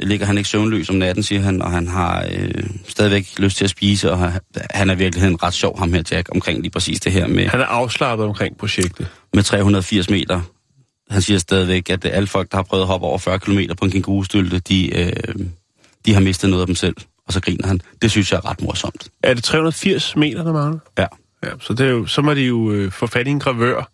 ligger 0.00 0.26
han 0.26 0.38
ikke 0.38 0.48
søvnløs 0.50 0.90
om 0.90 0.96
natten, 0.96 1.22
siger 1.22 1.40
han, 1.40 1.62
og 1.62 1.70
han 1.70 1.88
har 1.88 2.26
øh, 2.32 2.66
stadigvæk 2.88 3.38
lyst 3.38 3.56
til 3.56 3.64
at 3.64 3.70
spise, 3.70 4.10
og 4.10 4.18
han, 4.18 4.40
han 4.70 4.90
er 4.90 4.94
virkelig 4.94 5.42
ret 5.42 5.54
sjov, 5.54 5.78
ham 5.78 5.92
her 5.92 6.02
Jack, 6.10 6.28
omkring 6.34 6.60
lige 6.60 6.70
præcis 6.70 7.00
det 7.00 7.12
her 7.12 7.26
med, 7.26 7.46
Han 7.48 7.60
er 7.60 7.64
afslappet 7.64 8.26
omkring 8.26 8.58
projektet. 8.58 9.06
med 9.34 9.42
380 9.42 10.10
meter. 10.10 10.40
Han 11.10 11.22
siger 11.22 11.38
stadigvæk, 11.38 11.90
at 11.90 12.04
alle 12.04 12.26
folk, 12.26 12.50
der 12.50 12.56
har 12.56 12.62
prøvet 12.62 12.82
at 12.82 12.86
hoppe 12.86 13.06
over 13.06 13.18
40 13.18 13.38
km 13.38 13.58
på 13.78 13.84
en 13.84 13.90
kængurustylte, 13.90 14.58
de, 14.58 14.98
øh, 14.98 15.12
de 16.06 16.14
har 16.14 16.20
mistet 16.20 16.50
noget 16.50 16.62
af 16.62 16.66
dem 16.66 16.76
selv. 16.76 16.96
Og 17.26 17.32
så 17.32 17.40
griner 17.40 17.66
han. 17.66 17.80
Det 18.02 18.10
synes 18.10 18.32
jeg 18.32 18.36
er 18.36 18.50
ret 18.50 18.62
morsomt. 18.62 19.08
Er 19.22 19.34
det 19.34 19.44
380 19.44 20.16
meter, 20.16 20.44
der 20.44 20.52
mangler? 20.52 20.80
Ja. 20.98 21.06
Ja, 21.44 21.50
så, 21.60 21.74
det 21.74 21.86
er 21.86 21.90
jo, 21.90 22.06
så 22.06 22.22
må 22.22 22.34
de 22.34 22.40
jo 22.40 22.70
øh, 22.72 22.92
få 22.92 23.06
fat 23.06 23.26
i 23.26 23.30
en 23.30 23.40
gravør 23.40 23.90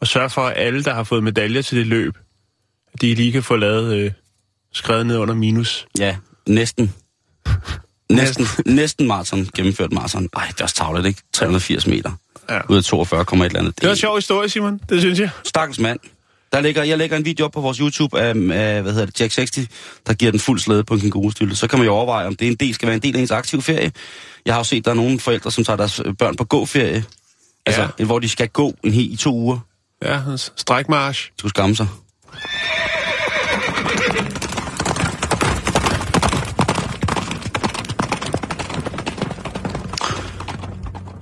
og 0.00 0.06
sørge 0.06 0.30
for, 0.30 0.42
at 0.42 0.54
alle, 0.66 0.84
der 0.84 0.94
har 0.94 1.04
fået 1.04 1.24
medaljer 1.24 1.62
til 1.62 1.78
det 1.78 1.86
løb, 1.86 2.14
de 3.00 3.14
lige 3.14 3.32
kan 3.32 3.42
få 3.42 3.56
lavet 3.56 3.96
øh, 3.96 4.12
skrevet 4.72 5.06
ned 5.06 5.16
under 5.16 5.34
minus. 5.34 5.86
Ja, 5.98 6.16
næsten. 6.46 6.94
Næsten, 8.10 8.46
næsten 8.66 9.06
maraton, 9.06 9.48
gennemført 9.56 9.92
maraton. 9.92 10.28
Ej, 10.36 10.46
det 10.48 10.60
er 10.60 10.64
også 10.64 10.74
tavlet, 10.74 11.06
ikke? 11.06 11.20
380 11.32 11.86
meter. 11.86 12.12
Ja. 12.50 12.60
Ud 12.68 12.76
af 12.76 12.84
42, 12.84 13.20
et 13.20 13.44
eller 13.44 13.58
andet. 13.58 13.76
Det 13.80 13.84
var 13.86 13.90
en 13.90 13.96
sjov 13.96 14.16
historie, 14.16 14.48
Simon. 14.48 14.80
Det 14.88 15.00
synes 15.00 15.20
jeg. 15.20 15.30
Stakkels 15.44 15.78
mand. 15.78 15.98
Der 16.52 16.60
ligger, 16.60 16.82
jeg 16.84 16.98
lægger 16.98 17.16
en 17.16 17.24
video 17.24 17.44
op 17.44 17.52
på 17.52 17.60
vores 17.60 17.78
YouTube 17.78 18.20
af, 18.20 18.28
af 18.28 18.82
hvad 18.82 18.92
hedder 18.92 19.06
det, 19.06 19.20
Jack 19.20 19.32
60, 19.32 19.50
der 20.06 20.14
giver 20.14 20.30
den 20.30 20.40
fuld 20.40 20.58
slæde 20.60 20.84
på 20.84 20.94
en 20.94 21.00
kængurustylte. 21.00 21.56
Så 21.56 21.66
kan 21.66 21.78
man 21.78 21.86
jo 21.86 21.92
overveje, 21.94 22.26
om 22.26 22.36
det 22.36 22.48
en 22.48 22.54
del, 22.54 22.74
skal 22.74 22.86
være 22.86 22.94
en 22.96 23.02
del 23.02 23.16
af 23.16 23.20
ens 23.20 23.30
aktive 23.30 23.62
ferie. 23.62 23.92
Jeg 24.46 24.54
har 24.54 24.60
jo 24.60 24.64
set, 24.64 24.84
der 24.84 24.90
er 24.90 24.94
nogle 24.94 25.20
forældre, 25.20 25.52
som 25.52 25.64
tager 25.64 25.76
deres 25.76 26.00
børn 26.18 26.36
på 26.36 26.44
gåferie. 26.44 27.04
Altså, 27.66 27.88
Ja. 27.98 28.04
hvor 28.04 28.18
de 28.18 28.28
skal 28.28 28.48
gå 28.48 28.74
en 28.84 28.92
hel 28.92 29.12
i 29.12 29.16
to 29.16 29.34
uger. 29.34 29.58
Ja, 30.02 30.20
strækmarsch. 30.56 31.30
De 31.32 31.38
skulle 31.38 31.50
skamme 31.50 31.76
sig. 31.76 31.86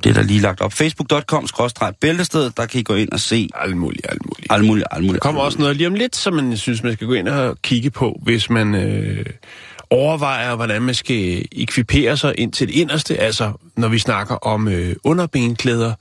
Det 0.05 0.11
er 0.11 0.15
der 0.15 0.23
lige 0.23 0.41
lagt 0.41 0.61
op. 0.61 0.73
Facebook.com 0.73 1.47
bæltested, 2.01 2.51
der 2.57 2.67
kan 2.67 2.81
I 2.81 2.83
gå 2.83 2.95
ind 2.95 3.13
og 3.13 3.21
se 3.21 3.49
Alt 3.55 3.77
muligt, 3.77 4.07
alt 4.09 4.23
muligt. 4.27 4.47
alt 4.53 4.65
muligt, 4.65 4.87
alt 4.91 5.05
muligt. 5.05 5.23
Der 5.23 5.29
kommer 5.29 5.41
også 5.43 5.59
noget 5.59 5.77
lige 5.77 5.87
om 5.87 5.95
lidt, 5.95 6.17
som 6.17 6.35
man 6.35 6.57
synes, 6.57 6.83
man 6.83 6.93
skal 6.93 7.07
gå 7.07 7.13
ind 7.13 7.29
og 7.29 7.57
kigge 7.63 7.91
på, 7.91 8.21
hvis 8.23 8.51
man 8.51 8.75
øh, 8.75 9.27
overvejer, 9.91 10.57
hvordan 10.57 10.83
man 10.83 10.95
skal 10.95 11.45
ekvipere 11.53 12.17
sig 12.17 12.35
ind 12.39 12.53
til 12.53 12.69
det 12.69 12.75
inderste. 12.75 13.17
Altså, 13.17 13.53
når 13.77 13.89
vi 13.89 13.99
snakker 13.99 14.35
om 14.35 14.69
øh, 14.69 14.97
underbenklæder, 15.05 15.95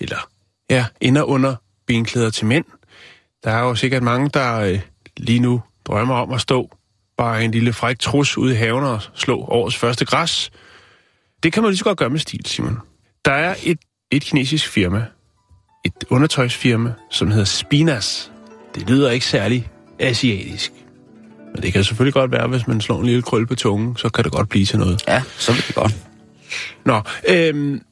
eller 0.00 0.28
ja, 0.70 0.86
ind- 1.00 1.18
og 1.18 1.28
under 1.28 1.54
benklæder 1.86 2.30
til 2.30 2.46
mænd. 2.46 2.64
Der 3.44 3.50
er 3.50 3.60
jo 3.60 3.74
sikkert 3.74 4.02
mange, 4.02 4.30
der 4.34 4.60
øh, 4.60 4.80
lige 5.16 5.40
nu 5.40 5.62
drømmer 5.84 6.14
om 6.14 6.32
at 6.32 6.40
stå 6.40 6.70
bare 7.18 7.44
en 7.44 7.50
lille 7.50 7.72
fræk 7.72 7.98
trus 7.98 8.38
ude 8.38 8.52
i 8.52 8.56
haven 8.56 8.84
og 8.84 9.02
slå 9.14 9.38
årets 9.38 9.76
første 9.76 10.04
græs. 10.04 10.50
Det 11.42 11.52
kan 11.52 11.62
man 11.62 11.70
lige 11.70 11.78
så 11.78 11.84
godt 11.84 11.98
gøre 11.98 12.10
med 12.10 12.18
stil, 12.18 12.46
Simon. 12.46 12.78
Der 13.24 13.32
er 13.32 13.54
et, 13.62 13.78
et 14.10 14.22
kinesisk 14.22 14.68
firma, 14.68 15.06
et 15.84 16.04
undertøjsfirma, 16.10 16.92
som 17.10 17.30
hedder 17.30 17.44
Spinas. 17.44 18.32
Det 18.74 18.90
lyder 18.90 19.10
ikke 19.10 19.26
særlig 19.26 19.70
asiatisk. 19.98 20.72
Men 21.54 21.62
det 21.62 21.72
kan 21.72 21.84
selvfølgelig 21.84 22.14
godt 22.14 22.32
være, 22.32 22.48
hvis 22.48 22.66
man 22.66 22.80
slår 22.80 23.00
en 23.00 23.06
lille 23.06 23.22
krøl 23.22 23.46
på 23.46 23.54
tungen, 23.54 23.96
så 23.96 24.08
kan 24.08 24.24
det 24.24 24.32
godt 24.32 24.48
blive 24.48 24.64
til 24.64 24.78
noget. 24.78 25.04
Ja, 25.08 25.22
så 25.38 25.52
vil 25.52 25.66
det 25.66 25.74
godt. 25.74 25.94
Nå, 26.84 27.02
øhm, 27.28 27.82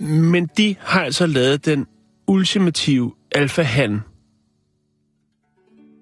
men 0.00 0.48
de 0.56 0.76
har 0.80 1.04
altså 1.04 1.26
lavet 1.26 1.66
den 1.66 1.86
ultimative 2.26 3.12
alfa 3.34 3.62
han 3.62 4.00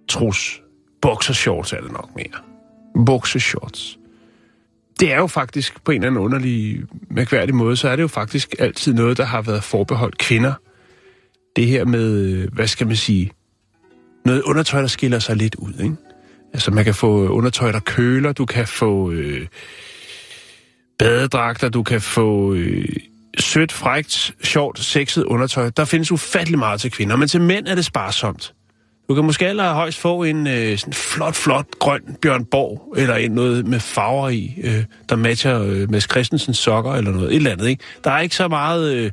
trus. 0.08 0.62
Boxershorts 1.02 1.72
er 1.72 1.80
det 1.80 1.92
nok 1.92 2.10
mere. 2.16 2.42
Boxershorts. 3.06 3.98
Det 5.00 5.12
er 5.12 5.16
jo 5.16 5.26
faktisk 5.26 5.84
på 5.84 5.92
en 5.92 5.96
eller 5.96 6.06
anden 6.06 6.24
underlig, 6.24 6.82
mærkværdig 7.10 7.54
måde, 7.54 7.76
så 7.76 7.88
er 7.88 7.96
det 7.96 8.02
jo 8.02 8.08
faktisk 8.08 8.54
altid 8.58 8.94
noget, 8.94 9.16
der 9.16 9.24
har 9.24 9.42
været 9.42 9.64
forbeholdt 9.64 10.18
kvinder. 10.18 10.54
Det 11.56 11.66
her 11.66 11.84
med, 11.84 12.48
hvad 12.48 12.66
skal 12.66 12.86
man 12.86 12.96
sige, 12.96 13.30
noget 14.24 14.42
undertøj, 14.42 14.80
der 14.80 14.86
skiller 14.86 15.18
sig 15.18 15.36
lidt 15.36 15.54
ud, 15.54 15.72
ikke? 15.82 15.96
Altså, 16.52 16.70
man 16.70 16.84
kan 16.84 16.94
få 16.94 17.28
undertøj, 17.28 17.72
der 17.72 17.80
køler, 17.80 18.32
du 18.32 18.46
kan 18.46 18.66
få 18.66 19.10
øh, 19.10 19.46
badedragter, 20.98 21.68
du 21.68 21.82
kan 21.82 22.00
få 22.00 22.54
øh, 22.54 22.96
sødt, 23.38 23.72
frægt, 23.72 24.34
sjovt, 24.42 24.78
sexet 24.78 25.24
undertøj. 25.24 25.70
Der 25.76 25.84
findes 25.84 26.12
ufattelig 26.12 26.58
meget 26.58 26.80
til 26.80 26.90
kvinder, 26.90 27.16
men 27.16 27.28
til 27.28 27.40
mænd 27.40 27.66
er 27.68 27.74
det 27.74 27.84
sparsomt. 27.84 28.54
Du 29.08 29.14
kan 29.14 29.24
måske 29.24 29.48
allerhøjst 29.48 29.98
få 29.98 30.22
en 30.22 30.46
øh, 30.46 30.78
sådan 30.78 30.92
flot, 30.92 31.34
flot 31.34 31.66
grøn 31.78 32.00
Bjørn 32.22 32.44
Borg, 32.44 32.94
eller 32.96 33.16
en 33.16 33.30
noget 33.30 33.66
med 33.66 33.80
farver 33.80 34.28
i, 34.28 34.54
øh, 34.62 34.84
der 35.08 35.16
matcher 35.16 35.62
øh, 35.62 35.90
Mads 35.90 36.10
Christensens 36.10 36.58
sokker, 36.58 36.92
eller 36.92 37.10
noget, 37.10 37.30
et 37.30 37.36
eller 37.36 37.50
andet, 37.50 37.68
ikke? 37.68 37.84
Der 38.04 38.10
er 38.10 38.20
ikke 38.20 38.36
så 38.36 38.48
meget... 38.48 38.94
Øh, 38.94 39.10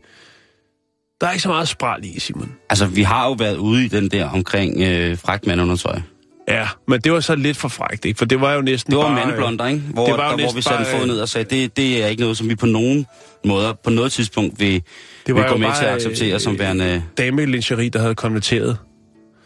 der 1.21 1.27
er 1.27 1.31
ikke 1.31 1.43
så 1.43 1.49
meget 1.49 1.67
spral 1.67 2.05
i, 2.05 2.19
Simon. 2.19 2.51
Altså, 2.69 2.85
vi 2.85 3.03
har 3.03 3.27
jo 3.27 3.31
været 3.31 3.57
ude 3.57 3.85
i 3.85 3.87
den 3.87 4.09
der 4.09 4.29
omkring 4.29 4.81
øh, 4.81 5.17
fragtmandundertøj. 5.17 5.99
Ja, 6.47 6.67
men 6.87 7.01
det 7.01 7.11
var 7.11 7.19
så 7.19 7.35
lidt 7.35 7.57
for 7.57 7.67
frækt, 7.67 8.05
ikke? 8.05 8.17
For 8.17 8.25
det 8.25 8.41
var 8.41 8.53
jo 8.53 8.61
næsten 8.61 8.91
Det 8.91 8.97
var 8.97 9.03
bare... 9.03 9.15
mandeblonder, 9.25 9.67
ikke? 9.67 9.79
Hvor, 9.79 10.05
det 10.05 10.17
var 10.17 10.31
jo 10.31 10.37
der, 10.37 10.43
hvor 10.43 10.53
vi 10.53 10.61
satte 10.61 10.83
bare, 10.83 10.99
fod 10.99 11.07
ned 11.07 11.19
og 11.19 11.29
sagde, 11.29 11.55
det, 11.55 11.77
det 11.77 12.03
er 12.03 12.07
ikke 12.07 12.21
noget, 12.21 12.37
som 12.37 12.49
vi 12.49 12.55
på 12.55 12.65
nogen 12.65 13.05
måder, 13.45 13.73
på 13.73 13.89
noget 13.89 14.11
tidspunkt 14.11 14.59
vil, 14.59 14.73
Det 14.73 14.83
vil 15.25 15.35
var 15.35 15.43
gå 15.43 15.49
jo 15.51 15.57
med 15.57 15.69
til 15.79 15.85
at 15.85 15.93
acceptere 15.95 16.39
som 16.39 16.53
øh, 16.53 16.59
værende... 16.59 17.03
dame 17.17 17.45
lingerie, 17.45 17.89
der 17.89 17.99
havde 17.99 18.15
konverteret. 18.15 18.77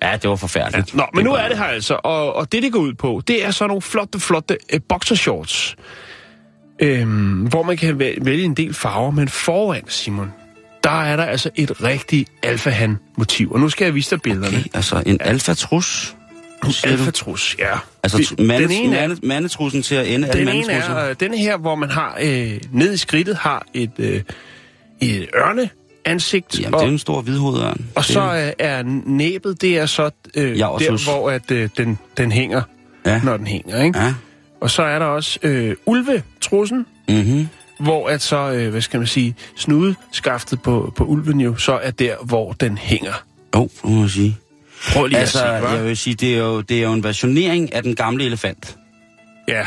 Ja, 0.03 0.17
det 0.21 0.29
var 0.29 0.35
forfærdeligt. 0.35 0.95
Nå, 0.95 1.03
men 1.15 1.25
nu 1.25 1.33
er 1.33 1.47
det 1.47 1.57
her 1.57 1.65
altså, 1.65 1.99
og, 2.03 2.35
og 2.35 2.51
det, 2.51 2.63
det 2.63 2.71
går 2.71 2.79
ud 2.79 2.93
på, 2.93 3.21
det 3.27 3.45
er 3.45 3.51
så 3.51 3.67
nogle 3.67 3.81
flotte, 3.81 4.19
flotte 4.19 4.57
øh, 4.73 4.79
boxershorts, 4.89 5.75
øhm, 6.81 7.45
hvor 7.47 7.63
man 7.63 7.77
kan 7.77 7.95
væ- 8.01 8.17
vælge 8.25 8.43
en 8.43 8.53
del 8.53 8.73
farver, 8.73 9.11
men 9.11 9.27
foran, 9.27 9.83
Simon, 9.87 10.31
der 10.83 11.01
er 11.03 11.15
der 11.15 11.23
altså 11.25 11.49
et 11.55 11.83
rigtig 11.83 12.25
alfahan-motiv. 12.43 13.51
Og 13.51 13.59
nu 13.59 13.69
skal 13.69 13.85
jeg 13.85 13.95
vise 13.95 14.09
dig 14.09 14.21
billederne. 14.21 14.57
Okay, 14.57 14.69
altså 14.73 15.03
en 15.05 15.17
alfatrus. 15.19 16.15
Alfatrus, 16.83 17.55
ja. 17.59 17.73
Altså 18.03 18.35
mandet, 18.39 18.69
den 18.69 18.77
ene 18.77 18.91
mande, 18.95 19.17
mandetrussen 19.23 19.81
til 19.81 19.95
at 19.95 20.07
ende 20.07 20.27
alle 20.27 20.39
den 20.39 20.47
ene 20.55 20.67
mandetrusser. 20.67 20.93
er 20.95 21.09
øh, 21.09 21.15
denne 21.19 21.37
her, 21.37 21.57
hvor 21.57 21.75
man 21.75 21.89
har 21.89 22.17
øh, 22.21 22.59
ned 22.71 22.93
i 22.93 22.97
skridtet 22.97 23.35
har 23.35 23.65
et, 23.73 23.91
øh, 23.99 24.21
et 25.01 25.27
ørneansigt, 25.35 26.59
Jamen, 26.59 26.73
og, 26.73 26.79
det 26.81 26.87
er 26.87 26.91
en 26.91 26.97
stor 26.99 27.21
hvidhovedørn. 27.21 27.85
og 27.95 28.03
Det- 28.03 28.13
så 28.13 28.21
er, 28.21 28.51
er 28.59 28.83
næbet, 29.05 29.61
det 29.61 29.77
er 29.77 29.85
så 29.85 30.09
øh, 30.35 30.59
Ja, 30.59 30.65
der, 30.79 30.87
sus. 30.89 31.03
hvor 31.03 31.29
at, 31.31 31.51
øh, 31.51 31.69
den, 31.77 31.99
den 32.17 32.31
hænger, 32.31 32.61
Ja. 33.05 33.21
når 33.23 33.37
den 33.37 33.47
hænger, 33.47 33.83
ikke? 33.83 33.99
Ja. 33.99 34.13
Og 34.61 34.71
så 34.71 34.83
er 34.83 34.99
der 34.99 35.05
også 35.05 35.39
øh, 35.43 35.75
ulvetrussen, 35.85 36.85
Mm-hmm. 37.09 37.47
hvor 37.79 38.09
at 38.09 38.21
så, 38.21 38.51
øh, 38.51 38.69
hvad 38.69 38.81
skal 38.81 38.99
man 38.99 39.07
sige, 39.07 39.35
snudeskaftet 39.57 40.61
på, 40.61 40.93
på 40.95 41.03
ulven 41.03 41.41
jo, 41.41 41.55
så 41.55 41.73
er 41.83 41.91
der, 41.91 42.15
hvor 42.23 42.51
den 42.53 42.77
hænger. 42.77 43.13
Jo, 43.55 43.69
oh, 43.83 43.91
må 43.91 44.07
sige. 44.07 44.37
Prøv 44.93 45.05
lige 45.07 45.19
Altså, 45.19 45.45
at 45.45 45.61
se, 45.61 45.67
hva'? 45.67 45.71
jeg 45.75 45.85
vil 45.85 45.97
sige, 45.97 46.13
det 46.13 46.33
er, 46.33 46.37
jo, 46.39 46.61
det 46.61 46.77
er 46.77 46.81
jo 46.83 46.93
en 46.93 47.03
versionering 47.03 47.73
af 47.73 47.83
den 47.83 47.95
gamle 47.95 48.25
elefant. 48.25 48.75
Ja. 49.47 49.65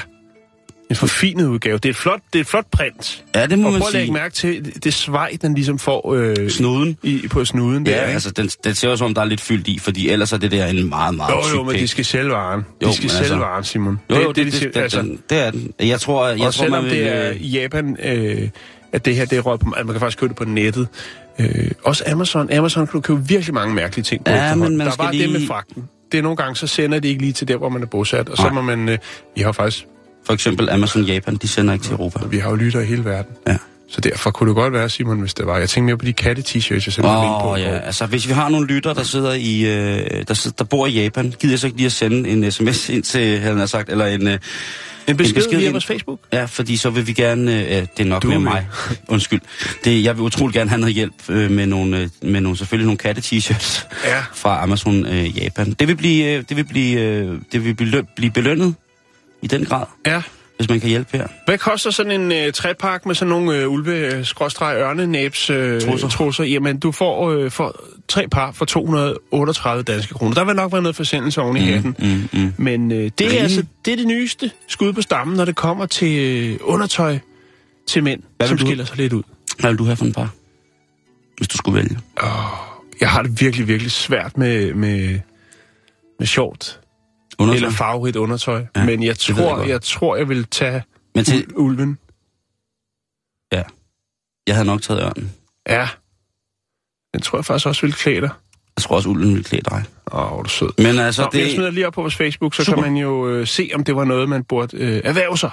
En 0.91 0.97
forfinet 0.97 1.47
udgave. 1.47 1.79
Det 1.79 1.85
er 1.85 1.91
et 1.91 1.97
flot, 1.97 2.21
det 2.33 2.39
er 2.39 2.41
et 2.41 2.47
flot 2.47 2.65
print. 2.73 3.25
Ja, 3.35 3.47
det 3.47 3.59
må 3.59 3.67
Og 3.67 3.73
man 3.73 3.81
prøv 3.81 3.89
at 3.89 3.93
lægge 3.93 4.07
sige. 4.07 4.13
mærke 4.13 4.35
til 4.35 4.85
det 4.85 4.95
svej, 4.95 5.37
den 5.43 5.55
ligesom 5.55 5.79
får 5.79 6.15
øh, 6.15 6.51
Snuden. 6.51 6.97
i, 7.03 7.29
på 7.31 7.45
snuden. 7.45 7.87
Ja, 7.87 7.93
der, 7.93 8.01
ikke? 8.01 8.13
altså, 8.13 8.31
den, 8.31 8.49
den 8.65 8.75
ser 8.75 8.89
jo 8.91 8.97
som 8.97 9.05
om, 9.05 9.15
der 9.15 9.21
er 9.21 9.25
lidt 9.25 9.41
fyldt 9.41 9.69
i, 9.69 9.79
fordi 9.79 10.09
ellers 10.09 10.33
er 10.33 10.37
det 10.37 10.51
der 10.51 10.67
en 10.67 10.89
meget, 10.89 11.15
meget 11.15 11.31
Jo, 11.53 11.57
jo, 11.57 11.63
men 11.63 11.73
pæk. 11.73 11.81
de 11.81 11.89
skal 11.89 12.05
sælge 12.05 12.31
varen. 12.31 12.63
Jo, 12.83 12.89
de 12.89 12.95
skal 12.95 13.11
sælge 13.11 13.21
altså- 13.21 13.37
varen, 13.37 13.65
Simon. 13.65 14.01
Jo, 14.11 14.17
jo, 14.17 14.29
det, 14.33 14.37
de 14.37 14.45
det, 14.45 14.53
det, 14.53 14.75
det, 14.75 14.93
det, 14.93 15.19
det 15.31 15.39
er 15.39 15.51
den. 15.51 15.73
Jeg 15.81 16.01
tror, 16.01 16.27
jeg 16.29 16.35
og 16.35 16.41
tror, 16.41 16.51
selvom 16.51 16.83
man 16.85 16.93
det 16.93 17.01
vil, 17.01 17.09
er 17.09 17.31
øh, 17.31 17.55
Japan, 17.55 17.97
øh, 18.05 18.49
at 18.93 19.05
det 19.05 19.17
her 19.17 19.25
det 19.25 19.39
er 19.39 19.43
på, 19.43 19.53
at 19.53 19.63
man 19.87 19.87
kan 19.95 20.01
faktisk 20.01 20.19
købe 20.19 20.29
det 20.29 20.37
på 20.37 20.45
nettet. 20.45 20.89
Øh, 21.39 21.71
også 21.85 22.05
Amazon. 22.07 22.53
Amazon 22.53 22.87
kan 22.87 22.93
du 22.93 23.01
købe 23.01 23.27
virkelig 23.29 23.55
mange 23.55 23.75
mærkelige 23.75 24.05
ting 24.05 24.25
på 24.25 24.31
Ja, 24.31 24.55
men 24.55 24.77
man 24.77 24.87
Der 24.87 24.93
er 24.93 24.97
bare 24.97 25.13
det 25.13 25.31
med 25.31 25.39
lige- 25.39 25.47
fragten. 25.49 25.89
Det 26.13 26.19
er 26.19 26.23
nogle 26.23 26.37
gange, 26.37 26.57
så 26.57 26.67
sender 26.67 26.99
de 26.99 27.09
ikke 27.09 27.21
lige 27.21 27.33
til 27.33 27.49
der, 27.49 27.57
hvor 27.57 27.69
man 27.69 27.83
er 27.83 27.87
bosat. 27.87 28.29
Og 28.29 28.37
så 28.37 28.43
Nej. 28.43 28.53
må 28.53 28.63
man... 28.63 28.89
Øh, 28.89 28.99
vi 29.37 29.43
har 29.43 29.53
faktisk... 29.53 29.87
For 30.27 30.33
eksempel 30.33 30.71
Amazon 30.71 31.03
Japan, 31.03 31.37
de 31.37 31.49
sender 31.49 31.73
ikke 31.73 31.83
til 31.85 31.93
Europa. 31.93 32.27
Vi 32.27 32.39
har 32.39 32.51
jo 32.51 32.57
lytter 32.57 32.81
i 32.81 32.85
hele 32.85 33.05
verden. 33.05 33.33
Ja. 33.47 33.57
Så 33.95 34.01
derfor 34.01 34.31
kunne 34.31 34.49
det 34.49 34.57
godt 34.57 34.73
være, 34.73 34.89
Simon, 34.89 35.21
hvis 35.21 35.35
det 35.35 35.47
var. 35.47 35.59
Jeg 35.59 35.69
tænkte 35.69 35.87
mere 35.87 35.97
på 35.99 36.05
de 36.05 36.13
katte-t-shirts, 36.13 36.73
jeg 36.87 36.93
sendte 36.93 37.09
oh, 37.09 37.35
Åh, 37.37 37.43
på. 37.43 37.49
oh, 37.53 37.61
ja. 37.61 37.79
Altså, 37.79 38.07
hvis 38.07 38.29
vi 38.29 38.33
har 38.33 38.49
nogle 38.49 38.67
lytter, 38.67 38.93
der 38.95 39.03
sidder 39.03 39.33
i, 39.33 39.61
øh, 39.61 40.25
der, 40.29 40.35
sidder, 40.35 40.55
der 40.59 40.65
bor 40.65 40.87
i 40.87 40.91
Japan, 41.03 41.35
gider 41.41 41.53
jeg 41.53 41.59
så 41.59 41.67
ikke 41.67 41.77
lige 41.77 41.87
at 41.87 41.93
sende 41.93 42.29
en 42.31 42.51
sms 42.53 42.89
ind 42.89 43.03
til, 43.03 43.39
han 43.41 43.69
sagt, 43.69 43.89
eller 43.91 44.07
en... 44.07 44.29
Øh, 44.29 44.39
En 45.09 45.17
besked, 45.17 45.35
besked 45.35 45.59
via 45.59 45.71
vores 45.71 45.87
Facebook. 45.87 46.19
ja, 46.33 46.45
fordi 46.45 46.77
så 46.77 46.91
vil 46.91 47.07
vi 47.07 47.13
gerne... 47.13 47.63
Øh, 47.65 47.69
det 47.71 47.89
er 47.99 48.05
nok 48.05 48.23
Du 48.23 48.29
med 48.29 48.39
mig. 48.39 48.69
Undskyld. 49.09 49.41
Det, 49.85 50.05
jeg 50.05 50.17
vil 50.17 50.23
utrolig 50.23 50.55
gerne 50.55 50.71
have 50.71 50.81
noget 50.81 50.95
hjælp 50.95 51.15
øh, 51.29 51.51
med 51.51 51.67
nogle, 51.67 51.99
øh, 51.99 52.09
med 52.23 52.41
nogle, 52.41 52.59
selvfølgelig 52.59 52.87
nogle 52.87 52.99
katte-t-shirts 52.99 53.87
Ja. 54.05 54.23
fra 54.43 54.63
Amazon 54.63 55.07
øh, 55.07 55.39
Japan. 55.39 55.73
Det 55.73 55.89
vil 55.89 55.97
blive, 55.97 56.33
øh, 56.33 56.45
det 56.49 56.57
vil 56.57 56.65
blive, 56.65 57.01
øh, 57.01 57.39
det 57.53 57.65
vil 57.65 57.75
blive, 57.75 58.03
blive 58.17 58.31
belønnet 58.31 58.75
i 59.43 59.47
den 59.47 59.65
grad, 59.65 59.87
Ja. 60.07 60.23
Hvis 60.57 60.69
man 60.69 60.81
kan 60.81 60.89
hjælpe 60.89 61.17
her. 61.19 61.27
Hvad 61.47 61.59
koster 61.59 61.91
sådan 61.91 62.21
en 62.21 62.33
øh, 62.33 62.53
træpakke 62.53 63.09
med 63.09 63.15
sådan 63.15 63.31
nogle 63.31 63.59
øh, 63.59 63.69
ulve 63.71 64.25
skråstreg 64.25 64.77
ørnenæbs 64.79 65.51
øh, 65.51 65.81
Trusser. 65.81 66.09
trusser. 66.09 66.45
Jamen, 66.45 66.79
du 66.79 66.93
får, 66.93 67.31
øh, 67.31 67.51
får 67.51 67.81
tre 68.09 68.29
par 68.29 68.53
for 68.53 68.65
238 68.65 69.83
danske 69.83 70.15
kroner. 70.15 70.35
Der 70.35 70.45
vil 70.45 70.55
nok 70.57 70.73
være 70.73 70.83
noget 70.83 70.97
forsendelse 70.97 71.41
oven 71.41 71.57
i 71.57 71.61
mm, 71.61 71.67
hatten. 71.67 71.97
Mm, 72.33 72.41
mm. 72.41 72.53
Men 72.57 72.93
øh, 72.93 73.11
det 73.19 73.39
er 73.39 73.43
altså 73.43 73.65
det, 73.85 73.93
er 73.93 73.97
det 73.97 74.07
nyeste 74.07 74.51
skud 74.69 74.93
på 74.93 75.03
stammen, 75.03 75.37
når 75.37 75.45
det 75.45 75.57
kommer 75.57 75.87
til 75.87 76.19
øh, 76.19 76.59
undertøj 76.63 77.19
til 77.87 78.03
mænd, 78.05 78.23
Hvad 78.37 78.49
som 78.49 78.59
du- 78.59 78.67
skiller 78.67 78.85
sig 78.85 78.97
lidt 78.97 79.13
ud. 79.13 79.23
Hvad 79.61 79.71
vil 79.71 79.79
du 79.79 79.85
have 79.85 79.97
for 79.97 80.05
en 80.05 80.13
par? 80.13 80.29
Hvis 81.37 81.49
du 81.49 81.57
skulle 81.57 81.77
vælge. 81.79 81.99
Jeg 83.01 83.11
har 83.11 83.23
det 83.23 83.41
virkelig, 83.41 83.69
virkelig 83.69 83.93
svært 83.93 84.39
med, 84.39 84.75
med, 84.75 85.19
med 86.19 86.27
short 86.27 86.81
Undertøj? 87.39 87.57
eller 87.57 87.71
farverigt 87.71 88.17
undertøj. 88.17 88.67
Ja, 88.77 88.85
Men 88.85 89.03
jeg 89.03 89.09
jeg 89.09 89.17
tror, 89.37 89.55
godt. 89.57 89.69
jeg, 89.69 89.83
tror, 89.83 90.17
jeg 90.17 90.29
vil 90.29 90.45
tage 90.47 90.83
Men 91.15 91.25
til, 91.25 91.43
ul- 91.43 91.55
ulven. 91.57 91.99
ja. 93.53 93.63
Jeg 94.47 94.55
havde 94.55 94.67
nok 94.67 94.83
taget 94.83 95.03
ørnen. 95.03 95.33
Ja. 95.69 95.89
Den 97.15 97.23
tror 97.23 97.39
jeg 97.39 97.45
faktisk 97.45 97.67
også 97.67 97.81
vil 97.83 97.93
klæde 97.93 98.21
dig. 98.21 98.31
Jeg 98.77 98.83
tror 98.83 98.97
også, 98.97 99.09
ulden 99.09 99.29
ville 99.29 99.45
klæde 99.45 99.63
dig. 99.63 99.85
Åh, 100.13 100.29
hvor 100.29 100.39
er 100.39 100.43
du 100.43 100.49
sød. 100.49 100.71
Men 100.79 100.99
altså, 100.99 101.23
Nå, 101.23 101.29
det... 101.33 101.39
Jeg 101.39 101.51
smider 101.55 101.71
lige 101.71 101.87
op 101.87 101.93
på 101.93 102.01
vores 102.01 102.17
Facebook, 102.17 102.55
så 102.55 102.65
Super. 102.65 102.83
kan 102.83 102.93
man 102.93 103.01
jo 103.03 103.29
øh, 103.29 103.47
se, 103.47 103.71
om 103.75 103.85
det 103.85 103.97
var 103.97 104.05
noget, 104.05 104.29
man 104.29 104.45
burde 104.45 104.77
øh, 104.77 105.01
erhverve 105.05 105.39
sig. 105.39 105.51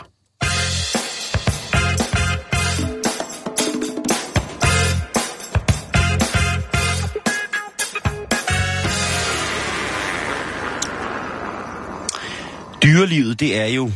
Dyrelivet, 13.01 13.39
det 13.39 13.57
er 13.57 13.65
jo... 13.65 13.91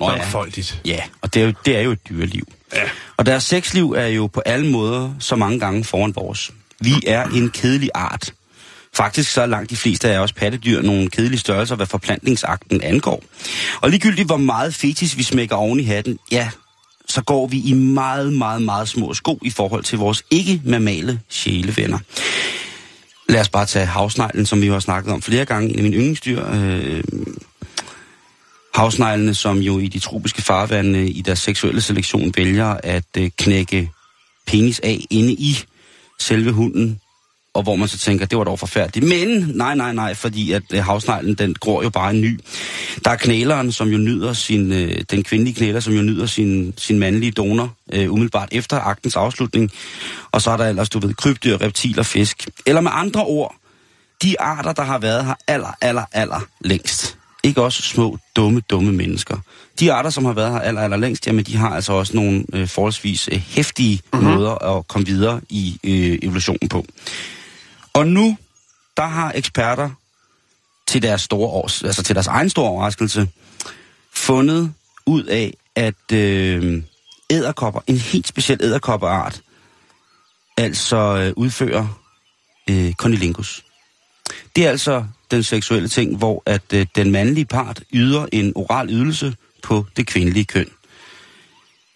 Mangfoldigt. 0.00 0.80
ja, 0.84 1.00
og 1.22 1.34
det 1.34 1.42
er, 1.42 1.46
jo, 1.46 1.52
det 1.64 1.76
er 1.76 1.80
jo 1.80 1.90
et 1.90 2.08
dyreliv. 2.08 2.48
Ja. 2.74 2.82
Og 3.16 3.26
deres 3.26 3.44
sexliv 3.44 3.92
er 3.92 4.06
jo 4.06 4.26
på 4.26 4.40
alle 4.40 4.70
måder 4.70 5.14
så 5.20 5.36
mange 5.36 5.60
gange 5.60 5.84
foran 5.84 6.16
vores. 6.16 6.50
Vi 6.80 6.92
er 7.06 7.24
en 7.24 7.50
kedelig 7.50 7.90
art. 7.94 8.32
Faktisk 8.94 9.32
så 9.32 9.42
er 9.42 9.46
langt 9.46 9.70
de 9.70 9.76
fleste 9.76 10.08
af 10.10 10.18
os 10.18 10.32
pattedyr 10.32 10.82
nogle 10.82 11.10
kedelige 11.10 11.40
størrelser, 11.40 11.76
hvad 11.76 11.86
forplantningsakten 11.86 12.82
angår. 12.82 13.24
Og 13.80 13.90
ligegyldigt 13.90 14.28
hvor 14.28 14.36
meget 14.36 14.74
fetis 14.74 15.16
vi 15.16 15.22
smækker 15.22 15.56
oven 15.56 15.80
i 15.80 15.84
hatten, 15.84 16.18
ja, 16.30 16.50
så 17.08 17.22
går 17.22 17.46
vi 17.46 17.60
i 17.60 17.72
meget, 17.72 18.32
meget, 18.32 18.62
meget 18.62 18.88
små 18.88 19.14
sko 19.14 19.38
i 19.42 19.50
forhold 19.50 19.84
til 19.84 19.98
vores 19.98 20.24
ikke-mammale 20.30 21.20
sjælevenner. 21.28 21.98
Lad 23.28 23.40
os 23.40 23.48
bare 23.48 23.66
tage 23.66 23.86
havsneglen, 23.86 24.46
som 24.46 24.60
vi 24.60 24.66
jo 24.66 24.72
har 24.72 24.80
snakket 24.80 25.12
om 25.12 25.22
flere 25.22 25.44
gange, 25.44 25.70
en 25.70 25.76
af 25.76 25.82
mine 25.82 25.96
yndlingsdyr. 25.96 26.44
Øh, 26.54 27.04
havsneglene, 28.74 29.34
som 29.34 29.58
jo 29.58 29.78
i 29.78 29.88
de 29.88 29.98
tropiske 29.98 30.42
farvande 30.42 31.08
i 31.10 31.22
deres 31.22 31.38
seksuelle 31.38 31.80
selektion 31.80 32.32
vælger 32.36 32.76
at 32.82 33.04
øh, 33.18 33.30
knække 33.38 33.90
penis 34.46 34.80
af 34.80 35.06
inde 35.10 35.32
i 35.32 35.58
selve 36.20 36.52
hunden, 36.52 37.00
og 37.54 37.62
hvor 37.62 37.76
man 37.76 37.88
så 37.88 37.98
tænker, 37.98 38.26
det 38.26 38.38
var 38.38 38.44
dog 38.44 38.58
forfærdeligt. 38.58 39.06
Men 39.06 39.52
nej, 39.54 39.74
nej, 39.74 39.92
nej, 39.92 40.14
fordi 40.14 40.52
at 40.52 40.62
øh, 40.72 40.84
havsneglen, 40.84 41.34
den 41.34 41.54
gror 41.54 41.82
jo 41.82 41.90
bare 41.90 42.10
en 42.10 42.20
ny. 42.20 42.40
Der 43.04 43.10
er 43.10 43.16
knæleren, 43.16 43.72
som 43.72 43.88
jo 43.88 43.98
nyder 43.98 44.32
sin, 44.32 44.72
øh, 44.72 45.00
den 45.10 45.22
kvindelige 45.22 45.54
knæler, 45.54 45.80
som 45.80 45.94
jo 45.94 46.02
nyder 46.02 46.26
sin, 46.26 46.74
sin 46.76 46.98
mandlige 46.98 47.32
donor, 47.32 47.74
øh, 47.92 48.12
umiddelbart 48.12 48.48
efter 48.52 48.80
aktens 48.80 49.16
afslutning. 49.16 49.70
Og 50.30 50.42
så 50.42 50.50
er 50.50 50.56
der 50.56 50.68
ellers, 50.68 50.88
du 50.88 50.98
ved, 50.98 51.14
krybdyr, 51.14 51.60
reptiler, 51.60 52.02
fisk. 52.02 52.48
Eller 52.66 52.80
med 52.80 52.90
andre 52.94 53.24
ord, 53.24 53.54
de 54.22 54.40
arter, 54.40 54.72
der 54.72 54.82
har 54.82 54.98
været 54.98 55.26
her 55.26 55.34
aller, 55.46 55.72
aller, 55.80 56.04
aller 56.12 56.40
længst. 56.60 57.17
Ikke 57.44 57.62
også 57.62 57.82
små, 57.82 58.18
dumme, 58.36 58.60
dumme 58.60 58.92
mennesker. 58.92 59.36
De 59.80 59.92
arter, 59.92 60.10
som 60.10 60.24
har 60.24 60.32
været 60.32 60.52
her 60.52 60.60
aller, 60.60 60.80
aller 60.80 60.96
længst, 60.96 61.26
jamen 61.26 61.44
de 61.44 61.56
har 61.56 61.68
altså 61.74 61.92
også 61.92 62.16
nogle 62.16 62.44
øh, 62.52 62.68
forholdsvis 62.68 63.28
øh, 63.32 63.38
hæftige 63.38 64.00
Mhm. 64.12 64.20
mm-hmm. 64.22 64.34
måder 64.36 64.76
at 64.78 64.88
komme 64.88 65.06
videre 65.06 65.40
i 65.48 65.80
øh, 65.84 66.18
evolutionen 66.22 66.68
på. 66.68 66.86
Og 67.92 68.06
nu, 68.06 68.36
der 68.96 69.06
har 69.06 69.32
eksperter 69.34 69.90
til 70.86 71.02
deres 71.02 71.22
store 71.22 71.48
års, 71.48 71.82
altså 71.82 72.02
til 72.02 72.14
deres 72.14 72.26
egen 72.26 72.50
store 72.50 72.68
overraskelse, 72.68 73.28
fundet 74.14 74.72
ud 75.06 75.24
af, 75.24 75.54
at 75.76 76.12
øh, 76.12 76.82
æderkopper, 77.30 77.80
en 77.86 77.96
helt 77.96 78.28
speciel 78.28 78.58
æderkoppeart, 78.62 79.40
altså 80.56 80.96
øh, 80.96 81.32
udfører 81.36 82.00
øh, 82.70 82.92
conilingus. 82.92 83.64
Det 84.56 84.66
er 84.66 84.70
altså 84.70 85.04
den 85.30 85.42
seksuelle 85.42 85.88
ting, 85.88 86.16
hvor 86.16 86.42
at 86.46 86.62
øh, 86.74 86.86
den 86.96 87.10
mandlige 87.10 87.44
part 87.44 87.82
yder 87.92 88.26
en 88.32 88.52
oral 88.54 88.90
ydelse 88.90 89.34
på 89.62 89.86
det 89.96 90.06
kvindelige 90.06 90.44
køn. 90.44 90.66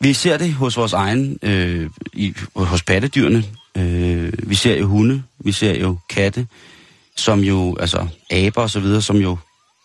Vi 0.01 0.13
ser 0.13 0.37
det 0.37 0.53
hos 0.53 0.77
vores 0.77 0.93
egen, 0.93 1.39
øh, 1.43 1.91
i, 2.13 2.35
hos 2.57 2.83
pattedyrene. 2.83 3.45
Øh, 3.77 4.33
vi 4.43 4.55
ser 4.55 4.79
jo 4.79 4.87
hunde, 4.87 5.23
vi 5.39 5.53
ser 5.53 5.81
jo 5.81 5.99
katte, 6.11 6.47
som 7.17 7.41
jo, 7.41 7.77
altså 7.81 8.07
aber 8.31 8.63
og 8.63 8.71
så 8.71 8.81
videre, 8.81 9.03
som 9.03 9.17
jo 9.17 9.37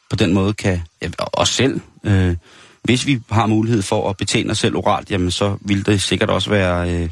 på 0.09 0.15
den 0.15 0.33
måde 0.33 0.53
kan, 0.53 0.81
ja, 1.01 1.09
os 1.33 1.49
selv, 1.49 1.79
øh, 2.03 2.35
hvis 2.83 3.05
vi 3.05 3.19
har 3.31 3.45
mulighed 3.47 3.81
for 3.81 4.09
at 4.09 4.17
betjene 4.17 4.51
os 4.51 4.57
selv 4.57 4.75
oralt, 4.75 5.11
jamen 5.11 5.31
så 5.31 5.57
vil 5.61 5.85
det 5.85 6.01
sikkert 6.01 6.29
også 6.29 6.49
være, 6.49 6.91
øh, 6.91 7.09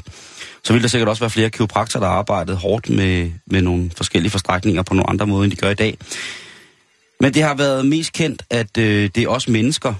så 0.66 0.72
vil 0.72 0.82
der 0.82 0.88
sikkert 0.88 1.08
også 1.08 1.22
være 1.22 1.30
flere 1.30 1.50
kiropraktorer, 1.50 2.04
der 2.04 2.10
har 2.10 2.16
arbejdet 2.16 2.56
hårdt 2.56 2.90
med, 2.90 3.30
med 3.46 3.62
nogle 3.62 3.90
forskellige 3.96 4.30
forstrækninger 4.30 4.82
på 4.82 4.94
nogle 4.94 5.10
andre 5.10 5.26
måder, 5.26 5.44
end 5.44 5.52
de 5.52 5.56
gør 5.56 5.70
i 5.70 5.74
dag. 5.74 5.98
Men 7.20 7.34
det 7.34 7.42
har 7.42 7.54
været 7.54 7.86
mest 7.86 8.12
kendt, 8.12 8.42
at 8.50 8.78
øh, 8.78 9.10
det 9.14 9.22
er 9.22 9.28
også 9.28 9.50
mennesker, 9.50 9.94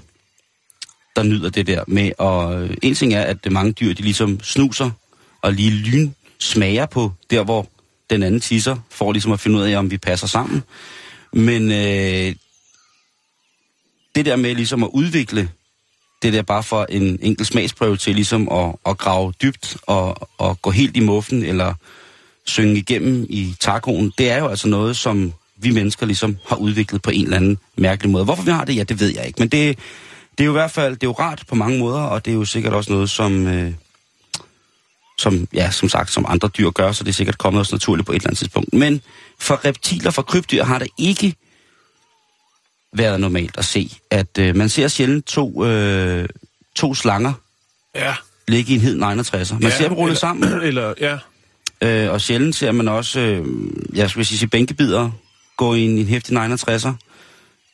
der 1.16 1.22
nyder 1.22 1.50
det 1.50 1.66
der 1.66 1.84
med. 1.86 2.12
Og 2.18 2.62
øh, 2.62 2.76
en 2.82 2.94
ting 2.94 3.14
er, 3.14 3.22
at 3.22 3.52
mange 3.52 3.72
dyr, 3.72 3.94
de 3.94 4.02
ligesom 4.02 4.40
snuser 4.42 4.90
og 5.42 5.52
lige 5.52 5.70
lyn 5.70 6.10
smager 6.38 6.86
på 6.86 7.12
der, 7.30 7.44
hvor 7.44 7.68
den 8.10 8.22
anden 8.22 8.40
tisser, 8.40 8.76
for 8.90 9.12
ligesom 9.12 9.32
at 9.32 9.40
finde 9.40 9.58
ud 9.58 9.62
af, 9.62 9.78
om 9.78 9.90
vi 9.90 9.98
passer 9.98 10.26
sammen. 10.26 10.62
Men 11.32 11.72
øh, 11.72 12.34
det 14.14 14.26
der 14.26 14.36
med 14.36 14.54
ligesom 14.54 14.82
at 14.82 14.90
udvikle 14.92 15.48
det 16.22 16.32
der 16.32 16.42
bare 16.42 16.62
for 16.62 16.86
en 16.88 17.18
enkelt 17.22 17.48
smagsprøve 17.48 17.96
til 17.96 18.14
ligesom 18.14 18.48
at, 18.52 18.74
at 18.86 18.98
grave 18.98 19.32
dybt 19.42 19.76
og, 19.86 20.28
og 20.38 20.62
gå 20.62 20.70
helt 20.70 20.96
i 20.96 21.00
muffen 21.00 21.42
eller 21.42 21.74
synge 22.44 22.76
igennem 22.76 23.26
i 23.28 23.54
tacoen, 23.60 24.12
det 24.18 24.30
er 24.30 24.38
jo 24.38 24.48
altså 24.48 24.68
noget, 24.68 24.96
som 24.96 25.32
vi 25.56 25.70
mennesker 25.70 26.06
ligesom 26.06 26.36
har 26.48 26.56
udviklet 26.56 27.02
på 27.02 27.10
en 27.10 27.24
eller 27.24 27.36
anden 27.36 27.58
mærkelig 27.76 28.10
måde. 28.10 28.24
Hvorfor 28.24 28.42
vi 28.42 28.50
har 28.50 28.64
det, 28.64 28.76
ja, 28.76 28.82
det 28.82 29.00
ved 29.00 29.14
jeg 29.14 29.26
ikke. 29.26 29.38
Men 29.38 29.48
det, 29.48 29.78
det 30.38 30.44
er 30.44 30.44
jo 30.44 30.50
i 30.50 30.60
hvert 30.60 30.70
fald 30.70 30.94
det 30.94 31.02
er 31.02 31.06
jo 31.06 31.12
rart 31.12 31.44
på 31.48 31.54
mange 31.54 31.78
måder, 31.78 32.00
og 32.00 32.24
det 32.24 32.30
er 32.30 32.34
jo 32.34 32.44
sikkert 32.44 32.72
også 32.72 32.92
noget, 32.92 33.10
som, 33.10 33.46
øh, 33.46 33.72
som, 35.18 35.48
ja, 35.54 35.70
som 35.70 35.88
sagt, 35.88 36.12
som 36.12 36.26
andre 36.28 36.48
dyr 36.48 36.70
gør, 36.70 36.92
så 36.92 37.04
det 37.04 37.10
er 37.10 37.14
sikkert 37.14 37.38
kommet 37.38 37.60
os 37.60 37.72
naturligt 37.72 38.06
på 38.06 38.12
et 38.12 38.16
eller 38.16 38.28
andet 38.28 38.38
tidspunkt. 38.38 38.72
Men 38.72 39.00
for 39.38 39.64
reptiler, 39.64 40.10
for 40.10 40.22
krybdyr, 40.22 40.64
har 40.64 40.78
det 40.78 40.88
ikke 40.98 41.34
været 42.96 43.20
normalt 43.20 43.58
at 43.58 43.64
se, 43.64 43.90
at 44.10 44.38
øh, 44.38 44.56
man 44.56 44.68
ser 44.68 44.88
sjældent 44.88 45.26
to, 45.26 45.64
øh, 45.66 46.28
to 46.76 46.94
slanger 46.94 47.32
Ja. 47.94 48.14
ligge 48.48 48.72
i 48.72 48.74
en 48.74 48.80
hed 48.80 48.94
69'er. 49.02 49.52
Man 49.52 49.62
ja, 49.62 49.70
ser 49.70 49.84
dem 49.88 49.92
rulle 49.92 50.10
eller, 50.10 50.18
sammen, 50.18 50.52
Eller, 50.68 50.94
ja. 51.00 51.18
øh, 52.06 52.12
og 52.12 52.20
sjældent 52.20 52.54
ser 52.56 52.72
man 52.72 52.88
også, 52.88 53.20
øh, 53.20 53.46
jeg 53.94 54.10
skulle 54.10 54.24
sige, 54.24 54.48
bænkebider 54.48 55.10
gå 55.56 55.74
i 55.74 55.80
en, 55.80 55.98
en 55.98 56.06
hæftig 56.06 56.36
69'er. 56.36 56.92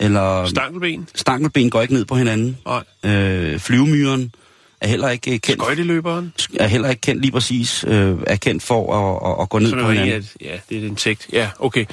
Eller 0.01 0.47
Stankelben. 0.47 1.09
stankelben 1.15 1.71
går 1.71 1.83
ikke 1.83 1.95
ned 1.95 2.05
på 2.05 2.15
hinanden. 2.17 2.59
Nej. 2.67 3.13
Øh, 3.13 3.59
flyvemyren 3.61 4.35
er 4.81 4.89
heller 4.89 5.09
ikke 5.09 5.33
øh, 5.35 5.41
kendt, 5.41 5.63
Skøjteløberen. 5.63 6.33
er 6.61 6.67
heller 6.67 6.91
ikke 6.91 7.01
kendt 7.01 7.21
lige 7.23 7.33
præcis, 7.33 7.85
øh, 7.89 8.17
er 8.27 8.37
kendt 8.37 8.63
for 8.63 8.95
at, 8.95 9.31
at, 9.39 9.43
at 9.43 9.49
gå 9.49 9.59
ned 9.59 9.71
Som 9.71 9.79
på 9.81 9.91
hinanden. 9.91 10.13
at, 10.15 10.37
ja, 10.41 10.59
det 10.69 10.77
er 10.79 10.83
et 10.83 10.87
insekt. 10.87 11.29
Ja, 11.33 11.51
okay. 11.59 11.85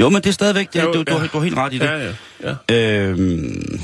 Jo, 0.00 0.08
men 0.08 0.22
det 0.22 0.26
er 0.28 0.32
stadigvæk, 0.32 0.72
det, 0.72 0.82
Jo, 0.82 0.92
du, 0.92 1.02
du, 1.02 1.04
ja. 1.12 1.18
har- 1.18 1.26
du 1.26 1.38
har 1.38 1.44
helt 1.44 1.56
ret 1.56 1.72
i 1.72 1.78
det. 1.78 1.84
Ja, 1.84 2.12
ja, 2.44 2.54
ja. 2.68 3.08
Øhm, 3.08 3.80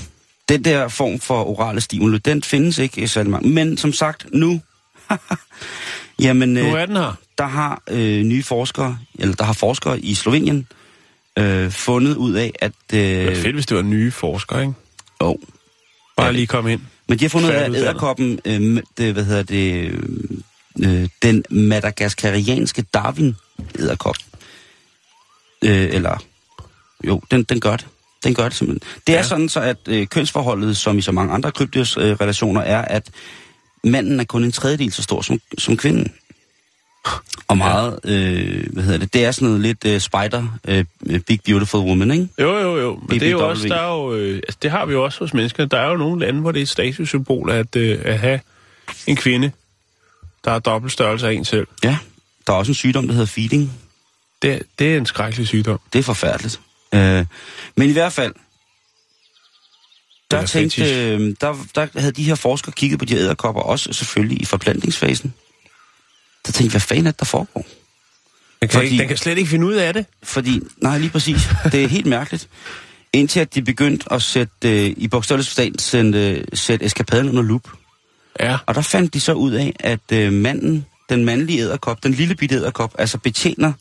den 0.49 0.65
der 0.65 0.89
form 0.89 1.21
for 1.21 1.45
orale 1.45 1.81
stimuli, 1.81 2.19
den 2.19 2.43
findes 2.43 2.79
ikke 2.79 3.01
i 3.01 3.07
særlig 3.07 3.31
mange. 3.31 3.49
Men 3.49 3.77
som 3.77 3.93
sagt, 3.93 4.27
nu, 4.33 4.61
jamen, 6.21 6.49
Nu 6.49 6.61
øh, 6.61 6.67
er 6.83 6.87
den 6.87 6.97
her. 6.97 7.17
der 7.39 7.47
har 7.47 7.83
øh, 7.91 8.23
nye 8.23 8.43
forskere, 8.43 8.99
eller 9.19 9.35
der 9.35 9.45
har 9.45 9.53
forskere 9.53 10.01
i 10.01 10.15
Slovenien, 10.15 10.67
øh, 11.39 11.71
fundet 11.71 12.17
ud 12.17 12.33
af, 12.35 12.53
at... 12.61 12.73
Det 12.91 12.99
Øh, 13.27 13.33
er 13.39 13.43
fedt, 13.43 13.55
hvis 13.55 13.67
det 13.67 13.77
var 13.77 13.83
nye 13.83 14.11
forskere, 14.11 14.61
ikke? 14.61 14.75
oh, 15.21 15.35
Bare 16.17 16.27
Ja. 16.27 16.33
lige 16.33 16.47
komme 16.47 16.73
ind. 16.73 16.81
men 17.09 17.19
de 17.19 17.25
har 17.25 17.29
fundet 17.29 17.49
ud 17.49 17.55
af, 17.55 17.65
at 17.65 17.75
æderkoppen, 17.77 18.39
øh, 18.45 18.83
det, 18.99 19.13
hvad 19.13 19.25
hedder 19.25 19.43
det, 19.43 19.91
øh, 20.85 21.09
den 21.23 21.45
madagaskarianske 21.51 22.83
Darwin 22.95 23.37
æderkop, 23.79 24.17
øh, 25.65 25.89
eller 25.95 26.25
jo, 27.07 27.21
den, 27.31 27.43
den 27.45 27.61
gør 27.61 27.77
det. 27.77 27.87
Den 28.25 28.35
gør 28.35 28.45
det 28.45 28.55
simpelthen. 28.55 28.91
Det 29.07 29.13
er 29.13 29.19
Ja. 29.19 29.23
sådan 29.23 29.49
så, 29.49 29.61
at 29.61 29.77
øh, 29.89 30.07
kønsforholdet, 30.07 30.77
som 30.77 30.99
i 30.99 31.03
så 31.03 31.13
mange 31.13 31.33
andre 31.35 31.53
krybdyrs 31.53 31.97
øh, 31.97 32.13
relationer, 32.21 32.61
er, 32.61 32.83
at 32.83 33.11
manden 33.85 34.21
er 34.21 34.25
kun 34.25 34.45
en 34.45 34.53
tredjedel 34.53 34.93
så 34.93 35.03
stor 35.03 35.23
som, 35.23 35.41
som 35.59 35.77
kvinden. 35.77 36.13
Og 37.49 37.57
meget, 37.59 38.01
øh, 38.05 38.73
hvad 38.73 38.83
hedder 38.83 38.99
det, 38.99 39.15
det 39.15 39.25
er 39.25 39.33
sådan 39.33 39.47
noget 39.49 39.61
lidt 39.61 39.85
øh, 39.87 40.01
spider, 40.01 40.59
øh, 40.69 40.85
big 41.21 41.41
beautiful 41.45 41.81
woman, 41.81 42.11
ikke? 42.11 42.29
Jo, 42.41 42.59
jo, 42.59 42.77
jo. 42.79 43.01
Men 43.09 43.21
det 43.21 43.27
er 43.27 43.31
jo 43.31 43.49
også, 43.49 43.69
der 43.69 43.77
er 43.77 43.93
jo, 43.95 44.15
øh, 44.15 44.37
altså, 44.37 44.59
det 44.63 44.71
har 44.71 44.87
vi 44.87 44.93
jo 44.93 45.05
også 45.05 45.19
hos 45.19 45.35
mennesker. 45.35 45.65
Der 45.65 45.79
er 45.79 45.91
jo 45.91 45.97
nogle 45.97 46.27
lande, 46.27 46.41
hvor 46.41 46.53
det 46.53 46.59
er 46.59 46.63
et 46.63 46.69
statussymbol 46.69 47.51
at, 47.51 47.77
øh, 47.77 47.99
at 48.05 48.19
have 48.19 48.41
en 49.07 49.17
kvinde, 49.17 49.51
der 50.45 50.51
er 50.51 50.59
dobbelt 50.59 50.93
størrelse 50.93 51.29
af 51.29 51.33
en 51.33 51.45
selv. 51.45 51.67
Ja. 51.85 51.99
Der 52.47 52.53
er 52.53 52.57
også 52.57 52.71
en 52.71 52.75
sygdom, 52.75 53.07
der 53.07 53.13
hedder 53.13 53.27
feeding. 53.27 53.73
Det, 54.45 54.63
det 54.79 54.93
er 54.93 54.97
en 54.97 55.07
skrækkelig 55.07 55.47
sygdom. 55.49 55.81
Det 55.93 55.99
er 55.99 56.03
forfærdeligt. 56.03 56.61
Øh, 56.95 57.27
men 57.77 57.89
i 57.91 57.93
hvert 57.93 58.13
fald, 58.13 58.35
der, 60.31 60.37
Eller 60.39 60.47
tænkte, 60.49 60.77
fetish. 60.81 60.99
øh, 60.99 61.37
der, 61.41 61.67
der 61.75 62.01
havde 62.01 62.13
de 62.13 62.23
her 62.25 62.35
forskere 62.35 62.73
kigget 62.73 62.99
på 62.99 63.05
de 63.05 63.15
æderkopper, 63.15 63.63
også 63.63 63.93
selvfølgelig 63.93 64.43
i 64.43 64.45
forplantningsfasen. 64.45 65.35
Der 66.47 66.53
tænkte, 66.53 66.73
hvad 66.73 66.81
fanden 66.81 67.07
er 67.07 67.11
det, 67.11 67.21
der 67.21 67.27
foregår? 67.27 67.67
Den 68.61 68.69
kan, 68.69 68.71
Fordi- 68.71 68.87
ikke, 68.87 68.99
den 69.01 69.09
kan 69.09 69.17
slet 69.17 69.39
ikke 69.39 69.51
finde 69.51 69.67
ud 69.67 69.75
af 69.75 69.93
det. 69.95 70.07
Fordi, 70.23 70.61
nej, 70.79 70.99
lige 70.99 71.11
præcis, 71.11 71.49
det 71.73 71.85
er 71.85 71.89
helt 71.89 72.07
mærkeligt. 72.07 72.49
Indtil 73.13 73.41
at 73.41 73.55
de 73.55 73.63
begyndte 73.63 74.13
at 74.13 74.23
sætte, 74.23 74.53
øh, 74.87 74.95
i 74.97 75.09
bogstavelig 75.09 75.47
forstand, 75.47 75.79
sætte, 75.79 76.45
sætte 76.55 76.85
eskapaden 76.87 77.29
under 77.29 77.43
lup. 77.43 77.69
Ja. 78.41 78.59
Og 78.67 78.75
der 78.75 78.81
fandt 78.83 79.15
de 79.15 79.21
så 79.21 79.33
ud 79.33 79.53
af, 79.53 79.73
at 79.81 80.13
øh, 80.13 80.33
manden, 80.33 80.87
den 81.09 81.25
mandlige 81.25 81.61
æderkop, 81.61 82.03
den 82.03 82.13
lille 82.13 82.35
bitte 82.35 82.55
æderkop, 82.55 82.95
altså 82.99 83.19
betjener 83.19 83.73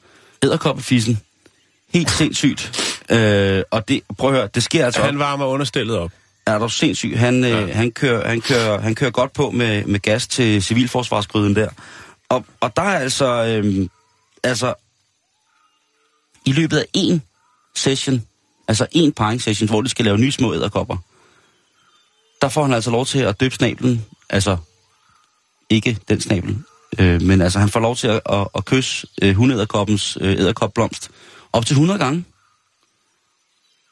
æderkoppefissen 0.43 1.19
helt 1.93 2.11
sindssygt. 2.11 2.91
Øh, 3.09 3.63
og 3.71 3.87
det, 3.87 4.01
prøv 4.17 4.29
at 4.29 4.35
høre, 4.35 4.49
det 4.55 4.63
sker 4.63 4.85
altså 4.85 5.01
Han 5.01 5.19
varmer 5.19 5.45
understillet 5.45 5.97
op. 5.97 6.11
er 6.45 6.57
du 6.57 6.69
sindssyg. 6.69 7.19
Han, 7.19 7.43
ja. 7.43 7.61
øh, 7.61 7.75
han, 7.75 7.91
kører, 7.91 8.27
han, 8.27 8.41
kører, 8.41 8.81
han 8.81 8.95
kører 8.95 9.11
godt 9.11 9.33
på 9.33 9.51
med, 9.51 9.85
med 9.85 9.99
gas 9.99 10.27
til 10.27 10.63
civilforsvarsgryden 10.63 11.55
der. 11.55 11.69
Og, 12.29 12.45
og 12.59 12.75
der 12.75 12.81
er 12.81 12.99
altså, 12.99 13.45
øh, 13.45 13.87
altså, 14.43 14.73
i 16.45 16.51
løbet 16.51 16.77
af 16.77 16.85
en 16.93 17.21
session, 17.75 18.23
altså 18.67 18.87
en 18.91 19.11
parring 19.11 19.41
session, 19.41 19.69
hvor 19.69 19.81
de 19.81 19.89
skal 19.89 20.05
lave 20.05 20.17
nye 20.17 20.31
små 20.31 20.53
æderkopper, 20.53 20.97
der 22.41 22.49
får 22.49 22.63
han 22.63 22.73
altså 22.73 22.91
lov 22.91 23.05
til 23.05 23.19
at 23.19 23.39
døbe 23.39 23.55
snablen, 23.55 24.05
altså 24.29 24.57
ikke 25.69 25.97
den 26.09 26.21
snabel, 26.21 26.63
øh, 26.99 27.21
men 27.21 27.41
altså 27.41 27.59
han 27.59 27.69
får 27.69 27.79
lov 27.79 27.95
til 27.95 28.07
at, 28.07 28.21
at, 28.29 28.47
at 28.55 28.65
kysse 28.65 29.07
øh, 29.21 29.35
hundæderkoppens 29.35 30.17
øh, 30.21 30.31
æderkopblomst 30.31 31.11
op 31.53 31.65
til 31.65 31.73
100 31.73 31.99
gange. 31.99 32.23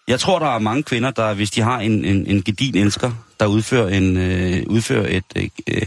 Jeg 0.07 0.19
tror, 0.19 0.39
der 0.39 0.55
er 0.55 0.59
mange 0.59 0.83
kvinder, 0.83 1.11
der, 1.11 1.33
hvis 1.33 1.51
de 1.51 1.61
har 1.61 1.79
en, 1.79 2.05
en, 2.05 2.25
en 2.27 2.43
gedin 2.43 2.75
elsker, 2.75 3.11
der 3.39 3.45
udfører, 3.45 3.87
en, 3.87 4.17
øh, 4.17 4.63
udfører 4.67 5.17
et, 5.17 5.23
øh, 5.67 5.81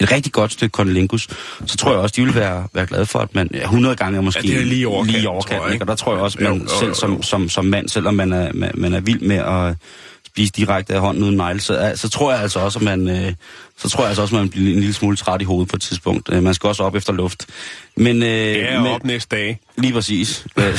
et 0.00 0.12
rigtig 0.12 0.32
godt 0.32 0.52
stykke 0.52 0.72
kondelingus, 0.72 1.28
så 1.66 1.76
tror 1.76 1.90
jeg 1.90 2.00
også, 2.00 2.14
de 2.16 2.24
vil 2.24 2.34
være, 2.34 2.68
være 2.72 2.86
glade 2.86 3.06
for, 3.06 3.18
at 3.18 3.34
man 3.34 3.50
ja, 3.54 3.62
100 3.62 3.96
gange 3.96 4.16
er 4.16 4.20
måske 4.22 4.48
Ja, 4.48 4.54
det 4.54 4.60
er 4.60 4.64
lige 4.64 4.80
i 4.80 4.84
overkanten, 4.84 5.20
lige 5.20 5.22
i 5.22 5.24
tror 5.24 5.64
jeg, 5.64 5.72
ikke? 5.72 5.82
Og 5.82 5.88
der 5.88 5.94
tror 5.94 6.12
jeg 6.14 6.22
også, 6.22 6.38
Jo, 6.40 6.48
man 6.48 6.62
jo, 6.62 6.68
selv 6.78 6.88
jo, 6.88 6.94
som, 6.94 7.14
jo. 7.14 7.22
som, 7.22 7.48
som 7.48 7.64
mand, 7.64 7.88
selvom 7.88 8.14
man 8.14 8.32
er, 8.32 8.52
man, 8.52 8.70
man 8.74 8.94
er 8.94 9.00
vild 9.00 9.20
med 9.20 9.36
at 9.36 9.76
spise 10.26 10.52
direkte 10.52 10.94
af 10.94 11.00
hånden 11.00 11.22
uden 11.22 11.36
negle, 11.36 11.60
så, 11.60 11.90
øh, 11.90 11.96
så 11.96 12.08
tror 12.08 12.32
jeg 12.32 12.42
altså 12.42 12.58
også, 12.58 12.78
at 12.78 12.84
man, 12.84 13.08
øh, 13.08 13.32
så 13.78 13.88
tror 13.88 14.00
jeg 14.02 14.08
altså 14.08 14.22
også, 14.22 14.36
at 14.36 14.40
man 14.40 14.48
bliver 14.48 14.74
en 14.74 14.80
lille 14.80 14.94
smule 14.94 15.16
træt 15.16 15.40
i 15.40 15.44
hovedet 15.44 15.68
på 15.70 15.76
et 15.76 15.82
tidspunkt. 15.82 16.28
Øh, 16.32 16.42
man 16.42 16.54
skal 16.54 16.66
også 16.68 16.82
op 16.82 16.94
efter 16.94 17.12
luft. 17.12 17.46
Men, 17.96 18.22
øh, 18.22 18.28
Ja, 18.28 18.80
men, 18.82 18.92
op 18.92 19.04
næste 19.04 19.36
dag. 19.36 19.60
Lige 19.76 19.92
præcis. 19.92 20.46
Øh, 20.56 20.78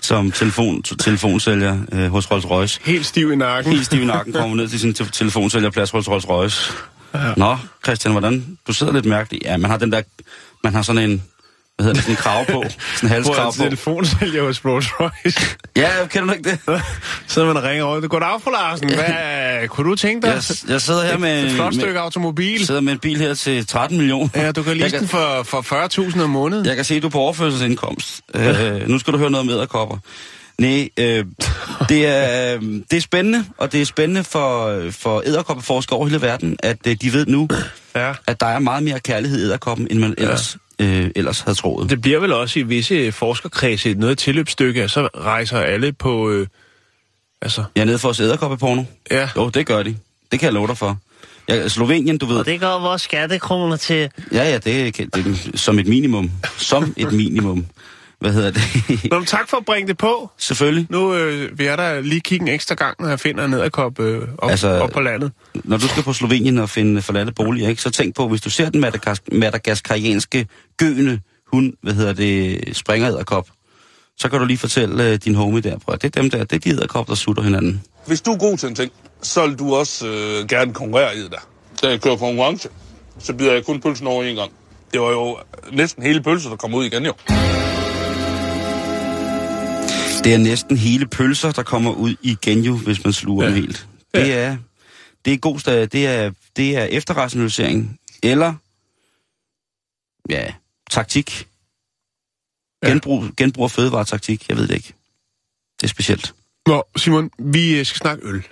Som 0.00 0.32
telefon, 0.32 0.82
telefonsælger 0.82 1.78
øh, 1.92 2.10
hos 2.10 2.30
Rolls 2.30 2.50
Royce. 2.50 2.80
Helt 2.84 3.06
stiv 3.06 3.32
i 3.32 3.36
nakken. 3.36 3.72
Helt 3.72 3.86
stiv 3.86 4.02
i 4.02 4.04
nakken 4.04 4.32
kommer 4.32 4.56
ned 4.56 4.68
til 4.68 4.80
sin 4.80 4.94
te- 4.94 5.10
telefonsælgerplads 5.10 5.90
hos 5.90 6.08
Rolls 6.08 6.28
Royce. 6.28 6.72
Ja. 7.14 7.32
Nå, 7.36 7.56
Christian, 7.84 8.12
hvordan? 8.12 8.58
Du 8.66 8.72
sidder 8.72 8.92
lidt 8.92 9.04
mærkeligt. 9.06 9.44
Ja, 9.44 9.56
man 9.56 9.70
har 9.70 9.78
den 9.78 9.92
der... 9.92 10.02
Man 10.64 10.74
har 10.74 10.82
sådan 10.82 11.10
en... 11.10 11.22
Hvad 11.76 11.86
hedder 11.86 11.94
det? 11.94 12.02
Sådan 12.02 12.12
en 12.12 12.16
krav 12.16 12.44
på. 12.46 12.64
Sådan 12.96 13.08
en 13.08 13.08
halskrav 13.08 13.52
på. 13.52 13.58
telefonsælger 13.58 14.42
hos 14.42 14.64
Rolls 14.64 14.88
Royce. 15.00 15.56
Ja, 15.76 15.88
kender 16.10 16.26
du 16.26 16.32
ikke 16.38 16.50
det? 16.50 16.82
Så 17.26 17.44
man 17.44 17.56
og 17.56 17.62
ringer 17.62 17.84
over. 17.84 18.00
Goddag, 18.08 18.40
fru 18.44 18.50
Larsen. 18.50 18.94
Hvad 18.94 19.68
kunne 19.68 19.90
du 19.90 19.96
tænke 19.96 20.26
dig? 20.26 20.34
Jeg, 20.34 20.42
jeg 20.68 20.80
sidder 20.80 21.04
her 21.06 21.18
med... 21.18 21.44
Et 21.44 21.50
flot 21.50 21.74
med, 21.74 21.80
stykke 21.82 22.00
automobil. 22.00 22.66
sidder 22.66 22.80
med 22.80 22.92
en 22.92 22.98
bil 22.98 23.18
her 23.18 23.34
til 23.34 23.66
13 23.66 23.98
millioner. 23.98 24.28
Ja, 24.34 24.52
du 24.52 24.62
kan 24.62 24.70
Jeg 24.72 24.80
lease 24.80 24.98
den 24.98 25.08
for, 25.08 25.42
for 25.42 26.08
40.000 26.12 26.22
om 26.22 26.30
måneden. 26.30 26.66
Jeg 26.66 26.76
kan 26.76 26.84
se, 26.84 26.94
at 26.94 27.02
du 27.02 27.06
er 27.06 27.10
på 27.10 27.18
overførselsindkomst. 27.18 28.20
Øh, 28.34 28.88
nu 28.88 28.98
skal 28.98 29.12
du 29.12 29.18
høre 29.18 29.30
noget 29.30 29.46
med 29.46 29.54
æderkopper. 29.54 29.96
Nej, 30.58 30.88
øh, 30.98 31.24
det, 31.88 32.06
er, 32.06 32.54
øh, 32.54 32.62
det 32.90 32.96
er 32.96 33.00
spændende, 33.00 33.44
og 33.58 33.72
det 33.72 33.82
er 33.82 33.86
spændende 33.86 34.24
for, 34.24 34.82
for 34.90 35.22
æderkoppeforskere 35.26 35.96
over 35.98 36.06
hele 36.06 36.22
verden, 36.22 36.56
at 36.62 36.76
øh, 36.86 36.96
de 37.02 37.12
ved 37.12 37.26
nu, 37.26 37.48
Ja. 37.96 38.12
at 38.26 38.40
der 38.40 38.46
er 38.46 38.58
meget 38.58 38.82
mere 38.82 39.00
kærlighed 39.00 39.40
i 39.42 39.44
æderkoppen, 39.44 39.86
end 39.90 39.98
man 39.98 40.14
ellers, 40.18 40.56
øh, 40.82 41.10
ellers 41.16 41.40
havde 41.40 41.58
troet. 41.58 41.90
Det 41.90 42.00
bliver 42.00 42.20
vel 42.20 42.32
også 42.32 42.58
i 42.58 42.62
visse 42.62 43.12
forskerkredse 43.12 43.90
et 43.90 43.98
noget 43.98 44.18
tilløbsstykke, 44.18 44.82
at 44.82 44.90
så 44.90 45.08
rejser 45.16 45.58
alle 45.60 45.92
på... 45.92 46.30
Øh, 46.30 46.46
altså, 47.42 47.64
Jeg 47.76 47.80
er 47.82 47.84
nede 47.86 47.98
for 47.98 48.12
se 48.12 48.22
æderkoppeporno. 48.22 48.84
ja. 49.10 49.28
Jo, 49.36 49.48
det 49.48 49.66
gør 49.66 49.82
de. 49.82 49.96
Det 50.32 50.40
kan 50.40 50.46
jeg 50.46 50.52
love 50.52 50.66
dig 50.66 50.78
for. 50.78 50.98
Ja, 51.48 51.68
Slovenien, 51.68 52.18
du 52.18 52.26
ved. 52.26 52.36
Og 52.36 52.46
det 52.46 52.60
går 52.60 52.78
vores 52.80 53.02
skattekroner 53.02 53.76
til. 53.76 54.10
Ja, 54.32 54.44
ja, 54.50 54.58
det 54.58 54.80
er, 54.86 55.06
det 55.14 55.26
er 55.26 55.50
som 55.58 55.78
et 55.78 55.86
minimum. 55.86 56.30
Som 56.56 56.94
et 56.96 57.12
minimum. 57.12 57.66
Hvad 58.22 58.32
hedder 58.32 58.50
det? 58.50 58.62
Nå, 59.10 59.18
men 59.18 59.26
tak 59.26 59.48
for 59.48 59.56
at 59.56 59.64
bringe 59.64 59.88
det 59.88 59.98
på. 59.98 60.30
Selvfølgelig. 60.38 60.86
Nu 60.90 61.14
øh, 61.14 61.58
vil 61.58 61.66
jeg 61.66 61.78
da 61.78 62.00
lige 62.00 62.20
kigge 62.20 62.42
en 62.42 62.54
ekstra 62.54 62.74
gang, 62.74 62.96
når 63.00 63.08
jeg 63.08 63.20
finder 63.20 63.44
en 63.44 63.54
æderkop 63.54 64.00
øh, 64.00 64.28
op, 64.38 64.50
Altså- 64.50 64.68
op 64.80 64.90
på 64.90 65.00
landet. 65.00 65.32
når 65.54 65.76
du 65.76 65.88
skal 65.88 66.02
på 66.02 66.12
Slovenien 66.12 66.58
og 66.58 66.70
finde 66.70 67.02
forladte 67.02 67.32
boliger, 67.32 67.68
ikke, 67.68 67.82
så 67.82 67.90
tænk 67.90 68.16
på, 68.16 68.28
hvis 68.28 68.40
du 68.40 68.50
ser 68.50 68.70
den 68.70 68.84
madagas- 68.84 69.24
madagaskarianske 69.38 70.46
gøende 70.76 71.20
hund, 71.52 71.72
hvad 71.82 71.92
hedder 71.94 72.12
det, 72.12 72.60
springer 72.76 73.08
æderkop, 73.10 73.48
så 74.18 74.28
kan 74.28 74.38
du 74.38 74.44
lige 74.44 74.58
fortælle 74.58 75.10
uh, 75.10 75.14
din 75.24 75.34
homie 75.34 75.60
der, 75.60 75.78
prøv, 75.78 75.96
det 75.98 76.16
er 76.16 76.20
dem 76.22 76.30
der, 76.30 76.44
det 76.44 76.52
er 76.52 76.58
de 76.60 76.68
æderkop, 76.70 77.08
der 77.08 77.14
sutter 77.14 77.42
hinanden. 77.42 77.82
Hvis 78.06 78.20
du 78.20 78.32
er 78.32 78.38
god 78.38 78.56
til 78.58 78.68
en 78.68 78.74
ting, 78.74 78.92
så 79.22 79.46
vil 79.46 79.58
du 79.58 79.74
også 79.74 80.06
øh, 80.06 80.48
gerne 80.48 80.74
konkurrere 80.74 81.16
i 81.16 81.22
det 81.22 81.30
der. 81.30 81.48
Da 81.82 81.88
jeg 81.88 82.00
kører 82.00 82.16
konkurrence, 82.16 82.68
så 83.18 83.32
bider 83.32 83.52
jeg 83.52 83.64
kun 83.64 83.80
pølsen 83.80 84.06
over 84.06 84.24
en 84.24 84.36
gang. 84.36 84.50
Det 84.92 85.00
var 85.00 85.10
jo 85.10 85.38
næsten 85.72 86.02
hele 86.02 86.22
pølsen, 86.22 86.50
der 86.50 86.56
kom 86.56 86.74
ud 86.74 86.84
igen 86.84 87.04
jo. 87.06 87.12
Det 90.24 90.34
er 90.34 90.38
næsten 90.38 90.76
hele 90.76 91.06
pølser, 91.06 91.52
der 91.52 91.62
kommer 91.62 91.92
ud 91.92 92.16
igen 92.22 92.60
jo, 92.64 92.76
hvis 92.76 93.04
man 93.04 93.12
sluger 93.12 93.44
ja. 93.44 93.50
dem 93.50 93.60
helt. 93.62 93.88
Det 94.14 94.32
er, 94.34 94.56
det 95.24 95.32
er 95.32 95.36
god 95.38 95.58
sta- 95.58 95.70
det 95.86 96.06
er, 96.06 96.30
det 96.56 96.76
er 96.76 96.84
efterrationalisering, 96.84 97.98
eller, 98.22 98.54
ja, 100.30 100.52
taktik. 100.90 101.48
Ja. 102.82 102.88
Genbrug, 102.88 103.24
genbrug 103.36 103.64
af 103.64 103.70
fødevaretaktik, 103.70 104.48
jeg 104.48 104.56
ved 104.56 104.68
det 104.68 104.74
ikke. 104.74 104.92
Det 105.80 105.84
er 105.86 105.88
specielt. 105.88 106.34
Nå, 106.66 106.82
Simon, 106.96 107.30
vi 107.38 107.78
øh, 107.78 107.86
skal 107.86 107.98
snakke 107.98 108.26
øl. 108.26 108.46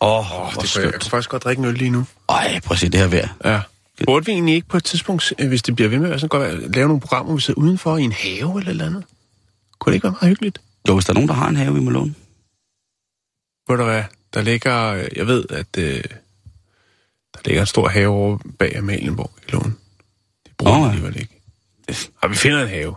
Åh, 0.00 0.32
oh, 0.32 0.40
Oh, 0.40 0.46
det 0.46 0.52
kan 0.52 0.56
jeg, 0.56 0.62
jeg 0.62 0.68
skønt. 0.68 1.02
kan 1.02 1.10
faktisk 1.10 1.30
godt 1.30 1.44
drikke 1.44 1.60
en 1.60 1.66
øl 1.66 1.74
lige 1.74 1.90
nu. 1.90 2.06
Ej, 2.28 2.60
prøv 2.64 2.74
at 2.74 2.78
se 2.78 2.88
det 2.88 3.00
her 3.00 3.06
vejr. 3.06 3.28
Ja. 3.44 3.60
Burde 4.04 4.26
vi 4.26 4.32
egentlig 4.32 4.54
ikke 4.54 4.68
på 4.68 4.76
et 4.76 4.84
tidspunkt, 4.84 5.32
øh, 5.38 5.48
hvis 5.48 5.62
det 5.62 5.76
bliver 5.76 5.88
ved 5.88 5.98
med 5.98 6.06
at 6.06 6.10
være 6.10 6.18
sådan 6.20 6.28
godt, 6.28 6.74
lave 6.74 6.86
nogle 6.88 7.00
programmer, 7.00 7.26
hvor 7.26 7.36
vi 7.36 7.40
sidder 7.42 7.60
udenfor 7.60 7.96
i 7.96 8.02
en 8.02 8.12
have 8.12 8.40
eller 8.40 8.56
et 8.56 8.68
eller 8.68 8.86
andet? 8.86 9.04
Kunne 9.78 9.90
det 9.90 9.94
ikke 9.94 10.04
være 10.04 10.12
meget 10.20 10.28
hyggeligt? 10.28 10.60
Jo, 10.88 10.94
hvis 10.94 11.04
der 11.04 11.12
er 11.12 11.14
nogen, 11.14 11.28
der 11.28 11.34
har 11.34 11.48
en 11.48 11.56
have, 11.56 11.74
vi 11.74 11.80
må 11.80 11.90
låne. 11.90 12.14
Ved 13.68 13.76
du 13.76 13.84
hvad, 13.84 14.04
der 14.34 14.42
ligger, 14.42 14.92
øh, 14.92 15.06
jeg 15.16 15.26
ved, 15.26 15.44
at 15.50 15.78
øh, 15.78 16.02
der 17.34 17.40
ligger 17.44 17.60
en 17.60 17.66
stor 17.66 17.88
have 17.88 18.08
over 18.08 18.38
bag 18.58 18.76
Amalienborg 18.76 19.30
i 19.48 19.50
Lån. 19.50 19.76
De 20.46 20.50
bruger 20.58 20.76
oh, 20.76 20.82
ja. 20.82 20.88
alligevel 20.88 21.20
ikke. 21.20 21.42
Og 22.22 22.30
vi 22.30 22.36
finder 22.36 22.62
en 22.62 22.68
have. 22.68 22.94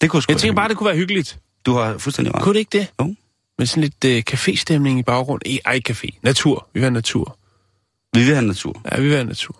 Det 0.00 0.10
kunne 0.10 0.22
sgu 0.22 0.32
Jeg 0.32 0.40
tænker 0.40 0.54
bare, 0.54 0.68
det 0.68 0.76
kunne 0.76 0.86
være 0.86 0.96
hyggeligt. 0.96 1.38
Du 1.66 1.72
har 1.72 1.98
fuldstændig 1.98 2.34
ret. 2.34 2.42
Kunne 2.42 2.54
det 2.54 2.58
ikke 2.58 2.78
det? 2.78 2.86
Jo. 3.00 3.14
Med 3.58 3.66
sådan 3.66 3.82
lidt 3.82 4.04
øh, 4.04 4.22
caféstemning 4.30 4.98
i 4.98 5.02
baggrund. 5.02 5.42
I, 5.46 5.60
ej, 5.64 5.80
café. 5.88 6.18
Natur. 6.22 6.68
Vi 6.72 6.80
vil 6.80 6.84
have 6.84 6.94
natur. 6.94 7.38
Vi 8.14 8.20
vil 8.24 8.34
have 8.34 8.46
natur. 8.46 8.82
Ja, 8.92 9.00
vi 9.00 9.06
vil 9.06 9.14
have 9.14 9.24
natur. 9.24 9.56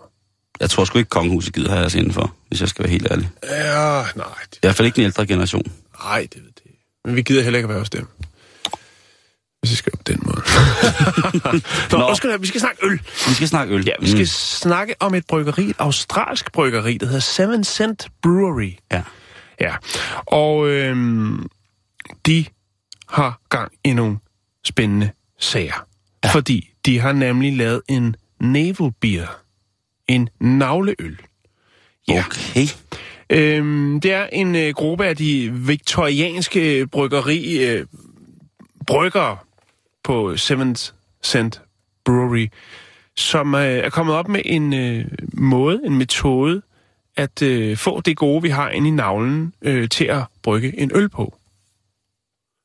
Jeg 0.61 0.70
tror 0.70 0.85
sgu 0.85 0.98
ikke, 0.98 1.09
kongehuset 1.09 1.55
gider 1.55 1.70
have 1.70 1.87
os 1.87 1.94
indenfor, 1.94 2.35
hvis 2.48 2.61
jeg 2.61 2.68
skal 2.68 2.83
være 2.83 2.90
helt 2.92 3.07
ærlig. 3.11 3.31
Ja, 3.42 4.05
nej. 4.16 4.27
I 4.53 4.59
hvert 4.61 4.75
fald 4.75 4.87
ikke 4.87 4.96
den 4.96 5.05
ældre 5.05 5.27
generation. 5.27 5.72
Nej, 6.05 6.27
det 6.33 6.42
ved 6.42 6.51
det. 6.51 6.62
Men 7.05 7.17
vi 7.17 7.23
gider 7.23 7.43
heller 7.43 7.59
ikke 7.59 7.65
at 7.67 7.71
være 7.71 7.79
hos 7.79 7.91
dem. 7.91 8.09
Hvis 9.61 9.71
vi 9.71 9.77
skal 9.77 9.93
på 9.97 10.03
den 10.07 10.21
måde. 10.23 10.43
Nå, 11.93 11.99
Nå. 11.99 12.15
Skal, 12.15 12.43
vi 12.43 12.47
skal 12.47 12.61
snakke 12.61 12.87
øl. 12.87 13.01
Vi 13.29 13.35
skal 13.35 13.49
snakke 13.49 13.75
øl. 13.75 13.85
Ja, 13.87 13.93
vi 14.01 14.07
skal 14.07 14.21
mm. 14.21 14.27
snakke 14.27 14.95
om 15.01 15.15
et 15.15 15.27
bryggeri, 15.27 15.71
et 15.71 15.77
australsk 15.79 16.53
bryggeri, 16.53 16.99
der 16.99 17.07
hedder 17.07 17.21
Seven 17.21 17.65
Cent 17.65 18.09
Brewery. 18.23 18.73
Ja. 18.93 19.03
Ja, 19.61 19.77
og 20.27 20.69
øhm, 20.69 21.47
de 22.27 22.45
har 23.09 23.41
gang 23.49 23.73
i 23.85 23.93
nogle 23.93 24.19
spændende 24.65 25.11
sager. 25.38 25.87
Ja. 26.25 26.31
Fordi 26.31 26.71
de 26.87 26.99
har 26.99 27.12
nemlig 27.12 27.57
lavet 27.57 27.83
en 27.88 28.17
navel 28.41 28.93
beer. 29.01 29.27
En 30.09 30.29
navleøl. 30.41 31.19
Ja. 32.09 32.25
Okay. 32.27 32.67
Øhm, 33.33 34.01
det 34.01 34.12
er 34.12 34.27
en 34.33 34.55
øh, 34.55 34.75
gruppe 34.75 35.07
af 35.07 35.16
de 35.16 35.53
viktorianske 35.53 36.87
bryggeri 36.87 37.66
øh, 37.66 37.87
bryggere 38.87 39.37
på 40.05 40.37
Seventh 40.37 40.83
Cent 41.25 41.61
Brewery, 42.05 42.49
som 43.16 43.55
øh, 43.55 43.61
er 43.62 43.90
kommet 43.90 44.16
op 44.16 44.29
med 44.29 44.40
en 44.45 44.73
øh, 44.73 45.05
måde, 45.33 45.81
en 45.85 45.99
metode, 45.99 46.62
at 47.16 47.42
øh, 47.42 47.77
få 47.77 48.01
det 48.01 48.16
gode, 48.16 48.42
vi 48.42 48.49
har 48.49 48.71
inde 48.71 48.88
i 48.88 48.90
navlen, 48.90 49.55
øh, 49.62 49.88
til 49.88 50.05
at 50.05 50.23
brygge 50.42 50.81
en 50.81 50.90
øl 50.95 51.09
på. 51.09 51.38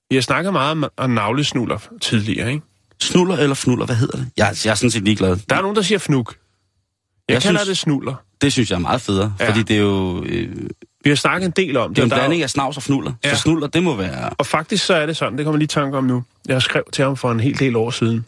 Vi 0.10 0.16
har 0.16 0.22
snakket 0.22 0.54
meget 0.54 0.72
om, 0.72 0.86
om 0.98 1.10
navlesnuller 1.10 1.78
tidligere, 2.02 2.52
ikke? 2.52 2.66
Snuller 3.00 3.38
eller 3.38 3.56
fnuller, 3.56 3.86
hvad 3.86 3.96
hedder 3.96 4.18
det? 4.18 4.30
Jeg, 4.38 4.56
jeg 4.66 4.72
er 4.72 4.76
sådan 4.76 4.92
set 4.92 5.04
ligeglad. 5.04 5.38
Der 5.50 5.56
er 5.56 5.62
nogen, 5.62 5.76
der 5.76 5.82
siger 5.82 6.00
fnuk. 6.00 6.36
Jeg, 7.28 7.34
Jeg 7.34 7.42
kalder 7.42 7.60
synes- 7.60 7.68
det 7.68 7.78
snuller. 7.78 8.16
Det 8.42 8.52
synes 8.54 8.70
jeg 8.70 8.76
er 8.76 8.80
meget 8.80 9.02
federe, 9.02 9.34
ja. 9.40 9.50
Fordi 9.50 9.64
det 9.64 9.76
er 9.76 9.80
jo, 9.82 10.24
øh, 10.24 10.56
det 10.56 10.72
Vi 11.04 11.10
har 11.10 11.16
snakket 11.16 11.46
en 11.46 11.52
del 11.56 11.78
om 11.78 11.92
er 11.92 11.96
jo 11.98 12.04
en 12.04 12.10
Der 12.10 12.16
blanding 12.16 12.44
af 12.44 12.50
snavs 12.50 12.78
og 12.78 12.84
fnuller. 12.84 13.12
Ja. 13.24 13.36
Så 13.36 13.42
snuller, 13.42 13.68
det 13.68 13.84
må 13.84 13.96
være... 13.96 14.30
Og 14.30 14.46
faktisk 14.46 14.86
så 14.86 14.94
er 14.94 15.06
det 15.06 15.18
sådan, 15.18 15.38
det 15.38 15.46
kommer 15.46 15.58
lige 15.60 15.68
tanke 15.68 15.98
om 15.98 16.04
nu. 16.04 16.24
Jeg 16.48 16.62
skrev 16.62 16.84
til 16.94 17.04
ham 17.04 17.18
for 17.18 17.32
en 17.32 17.40
hel 17.40 17.60
del 17.60 17.76
år 17.76 17.92
siden. 17.92 18.26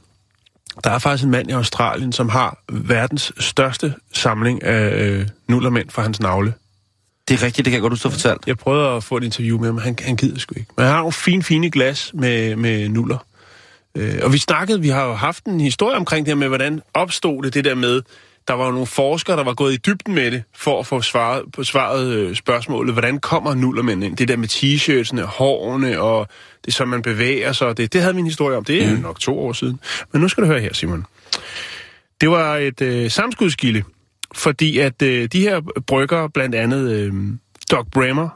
Der 0.84 0.90
er 0.90 1.00
faktisk 1.00 1.24
en 1.24 1.32
mand 1.32 1.50
i 1.50 1.54
Australien, 1.54 2.12
som 2.12 2.30
har 2.30 2.58
verdens 2.72 3.32
største 3.40 3.94
samling 4.14 4.64
af 4.64 5.04
øh, 5.06 5.28
nullermænd 5.48 5.90
fra 5.90 6.02
hans 6.02 6.20
navle. 6.20 6.54
Det 7.28 7.42
er 7.42 7.44
rigtigt, 7.46 7.66
det 7.66 7.72
kan 7.72 7.74
jeg 7.74 7.82
godt 7.82 7.94
huske, 7.94 8.04
du 8.04 8.10
fortalt. 8.10 8.42
Jeg 8.48 8.58
prøvede 8.58 8.88
at 8.90 9.04
få 9.04 9.18
et 9.18 9.24
interview 9.24 9.58
med 9.60 9.66
ham, 9.66 9.76
men 9.76 9.84
han, 9.84 9.98
han 10.02 10.16
gider 10.16 10.40
sgu 10.40 10.54
ikke. 10.58 10.72
Men 10.78 10.84
han 10.86 10.92
har 10.94 11.00
nogle 11.00 11.12
fine, 11.14 11.44
fine 11.44 11.72
glas 11.72 12.12
med, 12.14 12.56
med 12.56 12.90
nuller. 12.90 13.18
Øh, 13.96 14.20
og 14.24 14.34
vi 14.34 14.38
snakkede, 14.38 14.82
vi 14.82 14.90
har 14.90 15.06
jo 15.06 15.14
haft 15.14 15.46
en 15.46 15.60
historie 15.62 15.98
omkring 15.98 16.26
det 16.26 16.32
her 16.32 16.36
med, 16.40 16.48
hvordan 16.48 16.82
opstod 16.94 17.44
det, 17.44 17.54
det 17.54 17.66
der 17.66 17.76
med, 17.76 18.02
der 18.50 18.56
var 18.56 18.66
jo 18.66 18.72
nogle 18.72 18.88
forskere, 18.88 19.38
der 19.38 19.44
var 19.44 19.54
gået 19.54 19.74
i 19.74 19.78
dybden 19.78 20.16
med 20.16 20.32
det, 20.32 20.44
for 20.56 20.80
at 20.80 20.86
få 20.86 21.02
svaret, 21.02 21.44
på 21.54 21.64
svaret 21.64 22.08
øh, 22.14 22.36
spørgsmålet, 22.36 22.94
hvordan 22.94 23.20
kommer 23.20 23.54
nullermænd 23.54 24.04
ind? 24.04 24.18
Det 24.18 24.28
der 24.28 24.38
med 24.38 24.48
t-shirtsene, 24.48 25.22
hårene, 25.22 26.02
og 26.02 26.28
det 26.66 26.74
som 26.74 26.88
man 26.88 27.02
bevæger 27.02 27.52
sig, 27.52 27.78
det, 27.78 27.94
det 27.94 28.02
havde 28.02 28.14
vi 28.14 28.20
en 28.20 28.26
historie 28.26 28.58
om, 28.58 28.64
det 28.64 28.84
er 28.84 28.96
mm. 28.96 29.02
nok 29.02 29.20
to 29.20 29.40
år 29.40 29.54
siden. 29.54 29.80
Men 30.12 30.22
nu 30.22 30.28
skal 30.28 30.44
du 30.44 30.48
høre 30.48 30.60
her, 30.60 30.74
Simon. 30.74 31.06
Det 32.22 32.30
var 32.30 32.58
et 32.58 32.82
øh, 32.82 33.12
samskudskilde, 33.12 33.84
fordi 34.36 34.80
at 34.80 35.02
øh, 35.02 35.28
de 35.32 35.42
her 35.42 35.62
brygger, 35.88 36.28
blandt 36.28 36.56
andet 36.56 36.92
øh, 36.92 37.14
Doc 37.72 37.86
Bremer, 37.92 38.30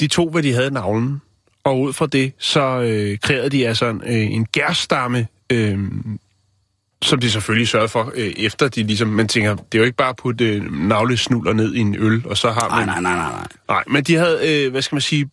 de 0.00 0.06
tog, 0.06 0.30
hvad 0.30 0.42
de 0.42 0.52
havde 0.52 0.66
i 0.66 0.70
navlen, 0.70 1.22
og 1.64 1.80
ud 1.80 1.92
fra 1.92 2.06
det, 2.06 2.32
så 2.38 2.80
øh, 2.80 3.18
kreerede 3.18 3.50
de 3.50 3.68
altså 3.68 3.86
en, 3.86 4.02
øh, 4.06 4.32
en 4.32 4.46
gærstamme, 4.46 5.26
øh, 5.52 5.78
som 7.02 7.20
de 7.20 7.30
selvfølgelig 7.30 7.68
sørgede 7.68 7.88
for, 7.88 8.12
øh, 8.14 8.32
efter 8.36 8.68
de 8.68 8.82
ligesom, 8.82 9.08
man 9.08 9.28
tænker, 9.28 9.54
det 9.54 9.74
er 9.74 9.78
jo 9.78 9.84
ikke 9.84 9.96
bare 9.96 10.08
at 10.08 10.16
putte 10.16 10.44
øh, 10.44 10.72
navlesnuller 10.72 11.52
ned 11.52 11.74
i 11.74 11.78
en 11.78 11.96
øl, 11.98 12.22
og 12.26 12.36
så 12.36 12.50
har 12.50 12.68
man... 12.76 12.86
nej, 12.86 13.00
nej, 13.00 13.12
nej, 13.16 13.30
nej. 13.30 13.46
Nej, 13.68 13.84
men 13.86 14.04
de 14.04 14.14
havde, 14.14 14.64
øh, 14.64 14.70
hvad 14.70 14.82
skal 14.82 14.96
man 14.96 15.02
sige, 15.02 15.30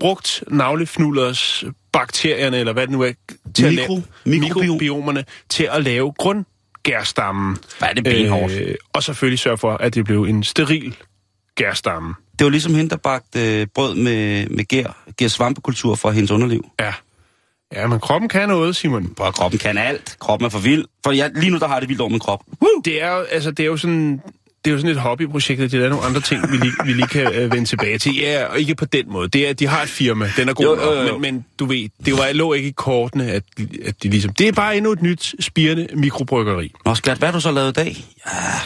brugt 0.00 0.44
navlefnullers 0.48 1.64
bakterierne, 1.92 2.58
eller 2.58 2.72
hvad 2.72 2.82
det 2.82 2.90
nu 2.92 3.02
er, 3.02 3.12
til 3.54 3.64
Mikro- 3.64 3.68
at 3.68 3.74
lave, 3.74 4.02
mikrobiom. 4.24 4.60
mikrobiomerne, 4.60 5.24
til 5.48 5.68
at 5.72 5.84
lave 5.84 6.12
grundgærstammen. 6.18 7.56
Hvad 7.78 7.88
er 7.88 7.92
det 7.92 8.04
benhårdt? 8.04 8.52
Øh, 8.52 8.74
og 8.92 9.02
selvfølgelig 9.02 9.38
sørge 9.38 9.58
for, 9.58 9.72
at 9.72 9.94
det 9.94 10.04
blev 10.04 10.22
en 10.22 10.42
steril 10.42 10.96
gærstamme. 11.54 12.14
Det 12.38 12.44
var 12.44 12.50
ligesom 12.50 12.74
hende, 12.74 12.90
der 12.90 12.96
bagte 12.96 13.60
øh, 13.60 13.66
brød 13.74 13.94
med, 13.94 14.48
med 14.48 14.64
gær, 14.64 15.04
gær 15.16 15.28
svampekultur 15.28 15.94
fra 15.94 16.10
hendes 16.10 16.30
underliv. 16.30 16.70
Ja. 16.80 16.92
Ja, 17.72 17.86
men 17.86 18.00
kroppen 18.00 18.28
kan 18.28 18.48
noget, 18.48 18.76
Simon. 18.76 19.14
At 19.24 19.34
kroppen 19.34 19.58
kan 19.58 19.78
alt. 19.78 20.16
Kroppen 20.18 20.46
er 20.46 20.50
for 20.50 20.58
vild. 20.58 20.84
For 21.04 21.12
jeg, 21.12 21.30
lige 21.34 21.50
nu, 21.50 21.58
der 21.58 21.68
har 21.68 21.80
det 21.80 21.88
vildt 21.88 22.00
over 22.00 22.10
min 22.10 22.20
krop. 22.20 22.40
Woo! 22.62 22.82
Det 22.84 23.02
er 23.02 23.10
jo, 23.10 23.22
altså, 23.22 23.50
det 23.50 23.62
er 23.62 23.66
jo 23.66 23.76
sådan... 23.76 24.20
Det 24.64 24.70
er 24.70 24.74
jo 24.74 24.80
sådan 24.80 24.96
et 24.96 25.00
hobbyprojekt, 25.02 25.60
og 25.60 25.72
det 25.72 25.84
er 25.84 25.88
nogle 25.88 26.04
andre 26.04 26.20
ting, 26.20 26.52
vi 26.52 26.56
lige, 26.56 26.72
vi 26.84 26.92
lige 26.92 27.06
kan 27.06 27.34
øh, 27.34 27.52
vende 27.52 27.64
tilbage 27.64 27.98
til. 27.98 28.16
Ja, 28.16 28.44
og 28.44 28.60
ikke 28.60 28.74
på 28.74 28.84
den 28.84 29.12
måde. 29.12 29.28
Det 29.28 29.46
er, 29.46 29.50
at 29.50 29.58
de 29.58 29.66
har 29.66 29.82
et 29.82 29.88
firma, 29.88 30.30
den 30.36 30.48
er 30.48 30.54
god 30.54 30.64
Jo, 30.64 30.82
jo, 30.82 31.02
jo. 31.02 31.18
Men, 31.18 31.34
men 31.34 31.44
du 31.58 31.66
ved, 31.66 31.88
det 32.04 32.12
var, 32.14 32.32
lå 32.32 32.52
ikke 32.52 32.68
i 32.68 32.72
kortene, 32.72 33.24
at, 33.32 33.42
at 33.84 34.02
de 34.02 34.08
ligesom... 34.08 34.32
Det 34.32 34.48
er 34.48 34.52
bare 34.52 34.76
endnu 34.76 34.92
et 34.92 35.02
nyt, 35.02 35.34
spirende 35.40 35.88
mikrobryggeri. 35.94 36.72
Nå, 36.84 36.94
skat, 36.94 37.18
hvad 37.18 37.28
har 37.28 37.32
du 37.32 37.40
så 37.40 37.50
lavet 37.50 37.68
i 37.68 37.72
dag? 37.72 37.96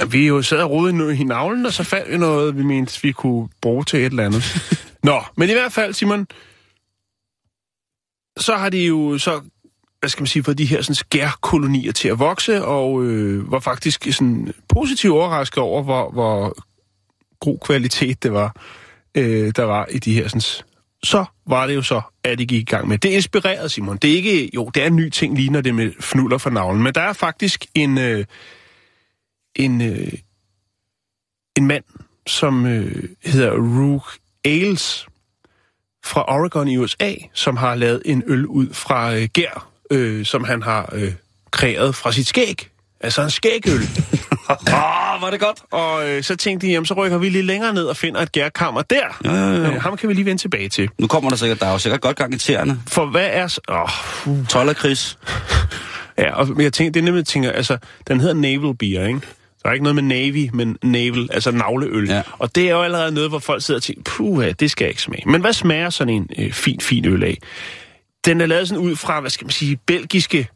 Ja, 0.00 0.04
vi 0.04 0.26
jo 0.26 0.42
sad 0.42 0.58
og 0.58 0.70
rodede 0.70 1.16
i 1.16 1.24
navlen, 1.24 1.66
og 1.66 1.72
så 1.72 1.84
fandt 1.84 2.12
vi 2.12 2.16
noget, 2.16 2.56
vi 2.56 2.62
mente, 2.62 3.02
vi 3.02 3.12
kunne 3.12 3.48
bruge 3.60 3.84
til 3.84 3.98
et 3.98 4.06
eller 4.06 4.24
andet. 4.24 4.76
Nå, 5.02 5.20
men 5.36 5.50
i 5.50 5.52
hvert 5.52 5.72
fald, 5.72 5.94
Simon, 5.94 6.26
så 8.40 8.56
har 8.56 8.68
de 8.68 8.86
jo 8.86 9.18
så, 9.18 9.40
hvad 10.00 10.10
skal 10.10 10.22
man 10.22 10.26
sige, 10.26 10.42
fået 10.42 10.58
de 10.58 10.64
her 10.64 10.82
sådan, 10.82 10.94
skærkolonier 10.94 11.92
til 11.92 12.08
at 12.08 12.18
vokse, 12.18 12.64
og 12.64 13.04
øh, 13.04 13.52
var 13.52 13.58
faktisk 13.58 14.06
sådan 14.12 14.52
positivt 14.68 15.12
overrasket 15.12 15.58
over, 15.58 15.82
hvor, 15.82 16.10
hvor 16.10 16.56
god 17.40 17.58
kvalitet 17.58 18.22
det 18.22 18.32
var, 18.32 18.56
øh, 19.14 19.52
der 19.56 19.62
var 19.62 19.86
i 19.86 19.98
de 19.98 20.14
her 20.14 20.28
sådan, 20.28 20.40
så 21.02 21.24
var 21.46 21.66
det 21.66 21.74
jo 21.74 21.82
så, 21.82 22.00
at 22.24 22.38
de 22.38 22.46
gik 22.46 22.60
i 22.60 22.70
gang 22.70 22.88
med. 22.88 22.98
Det 22.98 23.08
inspirerede 23.08 23.68
Simon. 23.68 23.96
Det 23.96 24.10
er 24.10 24.16
ikke, 24.16 24.50
jo, 24.54 24.70
det 24.74 24.82
er 24.82 24.86
en 24.86 24.96
ny 24.96 25.08
ting, 25.08 25.36
lige 25.36 25.50
når 25.50 25.60
det 25.60 25.74
med 25.74 25.92
fnuller 26.00 26.38
for 26.38 26.50
navlen, 26.50 26.82
men 26.82 26.94
der 26.94 27.00
er 27.00 27.12
faktisk 27.12 27.66
en, 27.74 27.98
øh, 27.98 28.24
en, 29.56 29.80
øh, 29.80 30.12
en 31.56 31.66
mand, 31.66 31.84
som 32.26 32.66
øh, 32.66 33.04
hedder 33.24 33.50
Rook 33.50 34.18
Ailes 34.44 35.06
fra 36.04 36.24
Oregon 36.28 36.68
i 36.68 36.76
USA, 36.76 37.12
som 37.34 37.56
har 37.56 37.74
lavet 37.74 38.02
en 38.04 38.22
øl 38.26 38.46
ud 38.46 38.66
fra 38.72 39.14
øh, 39.14 39.28
gær, 39.32 39.68
øh, 39.90 40.26
som 40.26 40.44
han 40.44 40.62
har 40.62 40.88
øh, 40.92 41.12
kreeret 41.50 41.94
fra 41.94 42.12
sit 42.12 42.26
skæg. 42.26 42.68
Altså 43.00 43.22
en 43.22 43.30
skægøl. 43.30 43.80
Åh, 44.50 44.56
oh, 45.14 45.22
var 45.22 45.28
det 45.30 45.40
godt. 45.40 45.58
og 45.70 46.08
øh, 46.08 46.22
så 46.22 46.36
tænkte 46.36 46.66
de, 46.66 46.72
jamen 46.72 46.86
så 46.86 46.94
rykker 46.94 47.18
vi 47.18 47.28
lige 47.28 47.42
længere 47.42 47.74
ned 47.74 47.84
og 47.84 47.96
finder 47.96 48.20
et 48.20 48.32
gærkammer 48.32 48.82
der. 48.82 49.20
Ja, 49.24 49.34
ja, 49.34 49.50
ja. 49.50 49.70
Øh, 49.70 49.82
ham 49.82 49.96
kan 49.96 50.08
vi 50.08 50.14
lige 50.14 50.24
vende 50.24 50.42
tilbage 50.42 50.68
til. 50.68 50.90
Nu 50.98 51.06
kommer 51.06 51.30
der 51.30 51.36
sikkert, 51.36 51.60
der 51.60 51.66
er 51.66 51.72
jo 51.72 51.78
sikkert 51.78 52.00
godt 52.00 52.16
gang 52.16 52.34
i 52.34 52.38
tæerne. 52.38 52.80
For 52.86 53.06
hvad 53.06 53.28
er... 53.32 53.58
Åh, 53.68 53.82
oh, 54.32 54.46
12 54.46 54.74
Chris. 54.74 55.18
Ja, 56.18 56.34
og, 56.34 56.62
jeg 56.62 56.72
tænker, 56.72 56.92
det 56.92 57.00
er 57.00 57.04
nemlig, 57.04 57.26
tænker, 57.26 57.52
altså, 57.52 57.78
den 58.08 58.20
hedder 58.20 58.34
Naval 58.34 58.74
Beer, 58.74 59.06
ikke? 59.06 59.20
Der 59.62 59.68
er 59.68 59.72
ikke 59.72 59.82
noget 59.82 59.94
med 59.94 60.02
Navy, 60.02 60.50
men 60.52 60.76
Naval, 60.82 61.28
altså 61.32 61.50
navleøl. 61.50 62.08
Ja. 62.08 62.22
Og 62.38 62.54
det 62.54 62.68
er 62.68 62.70
jo 62.70 62.82
allerede 62.82 63.12
noget, 63.12 63.30
hvor 63.30 63.38
folk 63.38 63.62
sidder 63.62 63.78
og 63.78 63.82
tænker, 63.82 64.02
puh, 64.04 64.44
det 64.60 64.70
skal 64.70 64.84
jeg 64.84 64.90
ikke 64.90 65.02
smage. 65.02 65.22
Men 65.26 65.40
hvad 65.40 65.52
smager 65.52 65.90
sådan 65.90 66.14
en 66.14 66.30
øh, 66.38 66.52
fin, 66.52 66.80
fin 66.80 67.06
øl 67.06 67.22
af? 67.22 67.38
Den 68.24 68.40
er 68.40 68.46
lavet 68.46 68.68
sådan 68.68 68.84
ud 68.84 68.96
fra, 68.96 69.20
hvad 69.20 69.30
skal 69.30 69.44
man 69.44 69.50
sige, 69.50 69.76
belgiske 69.86 70.48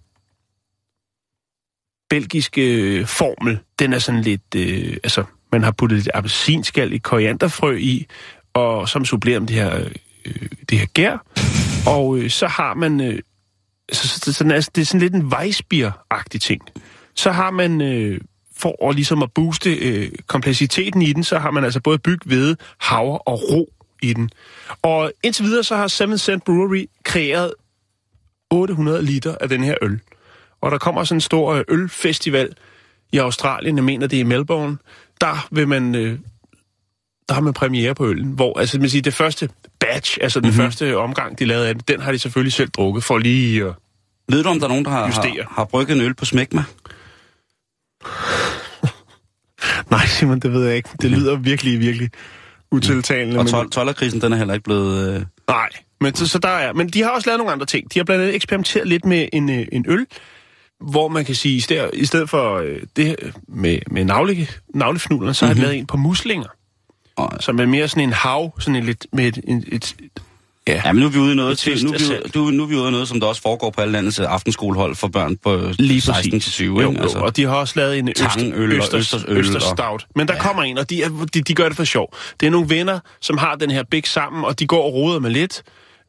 belgiske 2.10 2.74
øh, 2.74 3.06
formel. 3.06 3.58
Den 3.78 3.92
er 3.92 3.98
sådan 3.98 4.20
lidt, 4.20 4.54
øh, 4.56 4.96
altså, 5.04 5.24
man 5.52 5.62
har 5.62 5.70
puttet 5.70 5.98
lidt 5.98 6.10
appelsinskal 6.14 6.92
i 6.92 6.98
korianderfrø 6.98 7.76
i, 7.76 8.06
og 8.54 8.88
som 8.88 9.04
supplerer 9.04 9.40
med 9.40 9.48
det 9.48 9.56
her, 9.56 9.88
øh, 10.24 10.48
det 10.70 10.78
her 10.78 10.86
gær. 10.86 11.26
Og 11.86 12.18
øh, 12.18 12.30
så 12.30 12.46
har 12.46 12.74
man 12.74 13.00
øh, 13.00 13.18
så, 13.92 14.08
så, 14.08 14.32
så, 14.32 14.44
altså, 14.52 14.70
det 14.74 14.80
er 14.80 14.86
sådan 14.86 15.00
lidt 15.00 15.14
en 15.14 15.32
Weissbier-agtig 15.32 16.38
ting. 16.38 16.60
Så 17.14 17.30
har 17.30 17.50
man, 17.50 17.80
øh, 17.80 18.20
for 18.64 18.88
at, 18.88 18.94
ligesom 18.94 19.22
at 19.22 19.32
booste 19.32 19.74
øh, 19.74 20.10
kompleksiteten 20.26 21.02
i 21.02 21.12
den, 21.12 21.24
så 21.24 21.38
har 21.38 21.50
man 21.50 21.64
altså 21.64 21.80
både 21.80 21.98
byg, 21.98 22.18
hvede, 22.24 22.56
havre 22.78 23.18
og 23.18 23.40
ro 23.50 23.72
i 24.02 24.12
den. 24.12 24.30
Og 24.82 25.12
indtil 25.22 25.44
videre 25.44 25.64
så 25.64 25.76
har 25.76 25.88
Seven 25.88 26.18
Cent 26.18 26.44
Brewery 26.44 26.86
kreeret 27.04 27.52
800 28.50 29.02
liter 29.02 29.34
af 29.40 29.48
den 29.48 29.64
her 29.64 29.74
øl. 29.82 30.00
Og 30.60 30.70
der 30.70 30.78
kommer 30.78 31.04
sådan 31.04 31.16
en 31.16 31.20
stor 31.20 31.54
øh, 31.54 31.64
ølfestival 31.68 32.48
i 33.12 33.18
Australien, 33.18 33.76
jeg 33.76 33.84
mener 33.84 34.06
det 34.06 34.16
er 34.16 34.20
i 34.20 34.22
Melbourne. 34.24 34.76
Der 35.20 35.48
vil 35.50 35.68
man... 35.68 35.94
Øh, 35.94 36.18
der 37.28 37.34
har 37.34 37.40
man 37.40 37.54
premiere 37.54 37.94
på 37.94 38.06
øllen, 38.06 38.28
hvor 38.28 38.58
altså, 38.58 38.78
man 38.78 38.88
siger, 38.90 39.02
det 39.02 39.14
første 39.14 39.48
batch, 39.80 40.18
altså 40.20 40.40
den 40.40 40.48
mm-hmm. 40.48 40.62
første 40.62 40.96
omgang, 40.96 41.38
de 41.38 41.44
lavede 41.44 41.68
af 41.68 41.74
den, 41.74 41.82
den 41.88 42.00
har 42.00 42.12
de 42.12 42.18
selvfølgelig 42.18 42.52
selv 42.52 42.70
drukket 42.70 43.04
for 43.04 43.18
lige 43.18 43.64
at 43.64 43.74
Ved 44.28 44.42
du, 44.42 44.48
om 44.48 44.58
der 44.58 44.66
er 44.66 44.68
nogen, 44.68 44.84
der 44.84 44.90
har, 44.90 45.06
Justere. 45.06 45.42
har, 45.42 45.54
har 45.54 45.64
brygget 45.64 45.96
en 45.96 46.02
øl 46.02 46.14
på 46.14 46.24
smækma? 46.24 46.64
Nej, 49.90 50.06
Simon, 50.06 50.40
det 50.40 50.52
ved 50.52 50.66
jeg 50.66 50.76
ikke. 50.76 50.88
Det 51.02 51.10
lyder 51.10 51.36
virkelig, 51.36 51.80
virkelig 51.80 52.10
utiltalende. 52.70 53.40
Og 53.40 53.46
12, 53.46 53.70
12 53.70 54.20
den 54.20 54.32
er 54.32 54.36
heller 54.36 54.54
ikke 54.54 54.64
blevet... 54.64 55.14
Øh... 55.14 55.22
Nej, 55.48 55.68
men, 56.00 56.14
så, 56.14 56.28
så 56.28 56.38
der 56.38 56.48
er, 56.48 56.72
men 56.72 56.88
de 56.88 57.02
har 57.02 57.10
også 57.10 57.28
lavet 57.28 57.38
nogle 57.38 57.52
andre 57.52 57.66
ting. 57.66 57.94
De 57.94 57.98
har 57.98 58.04
blandt 58.04 58.22
andet 58.22 58.34
eksperimenteret 58.34 58.88
lidt 58.88 59.04
med 59.04 59.28
en, 59.32 59.50
øh, 59.50 59.66
en 59.72 59.84
øl, 59.88 60.06
hvor 60.80 61.08
man 61.08 61.24
kan 61.24 61.34
sige, 61.34 61.56
i 61.56 61.60
stedet, 61.60 61.90
i 61.92 62.06
stedet 62.06 62.30
for 62.30 62.58
øh, 62.58 62.82
det 62.96 63.16
med, 63.48 63.78
med 63.90 64.04
navle, 64.04 64.46
navlefnullerne, 64.74 65.34
så 65.34 65.46
har 65.46 65.54
de 65.54 65.60
lavet 65.60 65.76
en 65.76 65.86
på 65.86 65.96
muslinger, 65.96 66.48
Og, 67.16 67.32
som 67.40 67.60
er 67.60 67.66
mere 67.66 67.88
sådan 67.88 68.02
en 68.02 68.12
hav, 68.12 68.60
sådan 68.60 68.76
en 68.76 68.84
lidt 68.84 69.06
med 69.12 69.24
et, 69.24 69.38
et, 69.48 69.64
et 69.72 70.22
ja, 70.68 70.80
ja, 70.84 70.92
men 70.92 71.00
nu 71.00 71.06
er 71.06 71.10
vi 71.10 71.18
ude 71.18 71.32
i 71.32 71.34
noget, 71.36 71.52
Et 71.52 71.58
til, 71.58 71.84
nu, 71.84 71.92
er 71.92 71.98
vi, 72.32 72.38
ude- 72.38 72.56
nu, 72.56 72.62
er 72.62 72.66
vi 72.66 72.74
ude 72.76 72.88
i 72.88 72.90
noget, 72.90 73.08
som 73.08 73.20
der 73.20 73.26
også 73.26 73.42
foregår 73.42 73.70
på 73.70 73.80
alle 73.80 73.92
landets 73.92 74.18
øh, 74.18 74.26
aftenskolehold 74.28 74.94
for 74.96 75.08
børn 75.08 75.36
på 75.36 75.60
Lige 75.78 76.00
16 76.00 76.30
præcis. 76.30 76.44
til 76.44 76.52
20. 76.52 76.82
Jo, 76.82 76.90
ikke? 76.90 77.02
jo, 77.02 77.24
og 77.24 77.36
de 77.36 77.44
har 77.44 77.54
også 77.54 77.74
lavet 77.76 77.98
en 77.98 78.12
Tangøl 78.14 78.70
og 78.70 78.76
øster, 78.76 78.98
øster, 78.98 79.18
østersøl 79.18 79.38
øster 79.38 79.54
og- 79.56 79.76
stout. 79.78 80.06
Men 80.16 80.28
der 80.28 80.34
ja. 80.34 80.40
kommer 80.40 80.62
en, 80.62 80.78
og 80.78 80.90
de, 80.90 81.02
er, 81.02 81.08
de, 81.34 81.40
de 81.42 81.54
gør 81.54 81.68
det 81.68 81.76
for 81.76 81.84
sjov. 81.84 82.14
Det 82.40 82.46
er 82.46 82.50
nogle 82.50 82.68
venner, 82.68 82.98
som 83.20 83.38
har 83.38 83.54
den 83.54 83.70
her 83.70 83.82
big 83.90 84.06
sammen, 84.06 84.44
og 84.44 84.58
de 84.58 84.66
går 84.66 84.82
og 84.84 84.94
roder 84.94 85.18
med 85.20 85.30
lidt, 85.30 85.62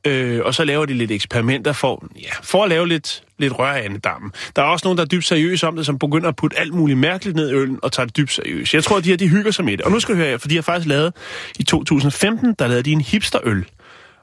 øh, 0.07 0.41
og 0.45 0.53
så 0.53 0.63
laver 0.63 0.85
de 0.85 0.93
lidt 0.93 1.11
eksperimenter 1.11 1.73
for, 1.73 2.05
ja, 2.21 2.29
for 2.43 2.63
at 2.63 2.69
lave 2.69 2.87
lidt, 2.87 3.23
lidt 3.39 3.59
rør 3.59 3.71
af 3.71 3.89
dammen. 4.03 4.31
Der 4.55 4.61
er 4.61 4.65
også 4.65 4.85
nogen, 4.85 4.97
der 4.97 5.03
er 5.03 5.07
dybt 5.07 5.25
seriøse 5.25 5.67
om 5.67 5.75
det, 5.75 5.85
som 5.85 5.99
begynder 5.99 6.27
at 6.29 6.35
putte 6.35 6.59
alt 6.59 6.73
muligt 6.73 6.99
mærkeligt 6.99 7.35
ned 7.35 7.49
i 7.49 7.53
øllen 7.53 7.79
og 7.83 7.91
tager 7.91 8.05
det 8.07 8.17
dybt 8.17 8.31
seriøst. 8.33 8.73
Jeg 8.73 8.83
tror, 8.83 8.97
at 8.97 9.03
de 9.03 9.09
her 9.09 9.17
de 9.17 9.27
hygger 9.27 9.51
sig 9.51 9.65
med 9.65 9.77
det. 9.77 9.81
Og 9.81 9.91
nu 9.91 9.99
skal 9.99 10.15
du 10.15 10.17
høre, 10.19 10.29
her, 10.29 10.37
for 10.37 10.47
de 10.47 10.55
har 10.55 10.61
faktisk 10.61 10.87
lavet, 10.89 11.13
i 11.59 11.63
2015, 11.63 12.55
der 12.59 12.67
lavede 12.67 12.83
de 12.83 12.91
en 12.91 13.01
hipsterøl. 13.01 13.65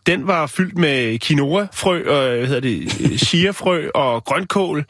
Den 0.06 0.26
var 0.26 0.46
fyldt 0.46 0.78
med 0.78 1.18
quinoa-frø, 1.18 1.96
og 2.08 2.36
hvad 2.38 2.46
hedder 2.46 2.60
det, 2.60 3.00
øh, 3.12 3.18
chia-frø 3.18 3.88
og 3.94 4.24
grønkål. 4.24 4.84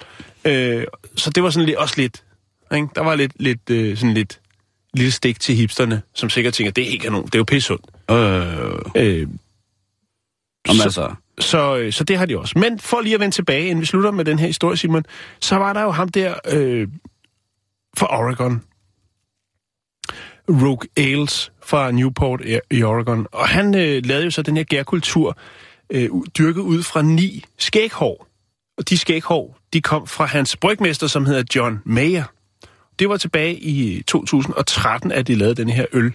Øh, 0.44 0.84
så 1.16 1.30
det 1.30 1.42
var 1.42 1.50
sådan 1.50 1.66
lidt, 1.66 1.78
også 1.78 1.94
lidt, 1.96 2.24
ikke? 2.74 2.88
Der 2.94 3.00
var 3.00 3.14
lidt, 3.14 3.32
lidt 3.36 3.70
øh, 3.70 3.96
sådan 3.96 4.14
lidt 4.14 4.40
lille 4.94 5.12
stik 5.12 5.40
til 5.40 5.54
hipsterne, 5.54 6.02
som 6.14 6.30
sikkert 6.30 6.54
tænker, 6.54 6.70
det 6.72 6.84
er 6.84 6.90
helt 6.90 7.02
kanon, 7.02 7.24
det 7.26 7.34
er 7.34 7.38
jo 7.38 7.44
pissesundt. 7.44 7.86
Øh, 8.10 8.16
Øh, 8.96 9.28
om 10.68 10.74
så- 10.76 10.82
altså, 10.82 11.14
så, 11.40 11.76
øh, 11.76 11.92
så 11.92 12.04
det 12.04 12.18
har 12.18 12.26
de 12.26 12.38
også. 12.38 12.58
Men 12.58 12.78
for 12.78 13.00
lige 13.00 13.14
at 13.14 13.20
vende 13.20 13.34
tilbage, 13.34 13.66
inden 13.66 13.80
vi 13.80 13.86
slutter 13.86 14.10
med 14.10 14.24
den 14.24 14.38
her 14.38 14.46
historie, 14.46 14.76
Simon, 14.76 15.04
så 15.40 15.56
var 15.56 15.72
der 15.72 15.82
jo 15.82 15.90
ham 15.90 16.08
der 16.08 16.34
øh, 16.52 16.88
fra 17.96 18.18
Oregon. 18.20 18.62
Rogue 20.48 20.88
Ailes 20.96 21.52
fra 21.64 21.90
Newport 21.90 22.40
i- 22.70 22.82
Oregon. 22.82 23.26
Og 23.32 23.48
han 23.48 23.74
øh, 23.74 24.02
lavede 24.06 24.24
jo 24.24 24.30
så 24.30 24.42
den 24.42 24.56
her 24.56 24.64
gærkultur, 24.64 25.36
øh, 25.90 26.08
dyrket 26.38 26.60
ud 26.60 26.82
fra 26.82 27.02
ni 27.02 27.44
skæghår. 27.58 28.26
Og 28.78 28.88
de 28.88 28.98
skæghår, 28.98 29.58
de 29.72 29.80
kom 29.80 30.06
fra 30.06 30.24
hans 30.24 30.56
brygmester, 30.56 31.06
som 31.06 31.26
hedder 31.26 31.42
John 31.54 31.78
Mayer. 31.84 32.24
Det 32.98 33.08
var 33.08 33.16
tilbage 33.16 33.54
i 33.58 33.96
øh, 33.96 34.02
2013, 34.02 35.12
at 35.12 35.28
de 35.28 35.34
lavede 35.34 35.54
den 35.54 35.68
her 35.68 35.86
øl. 35.92 36.12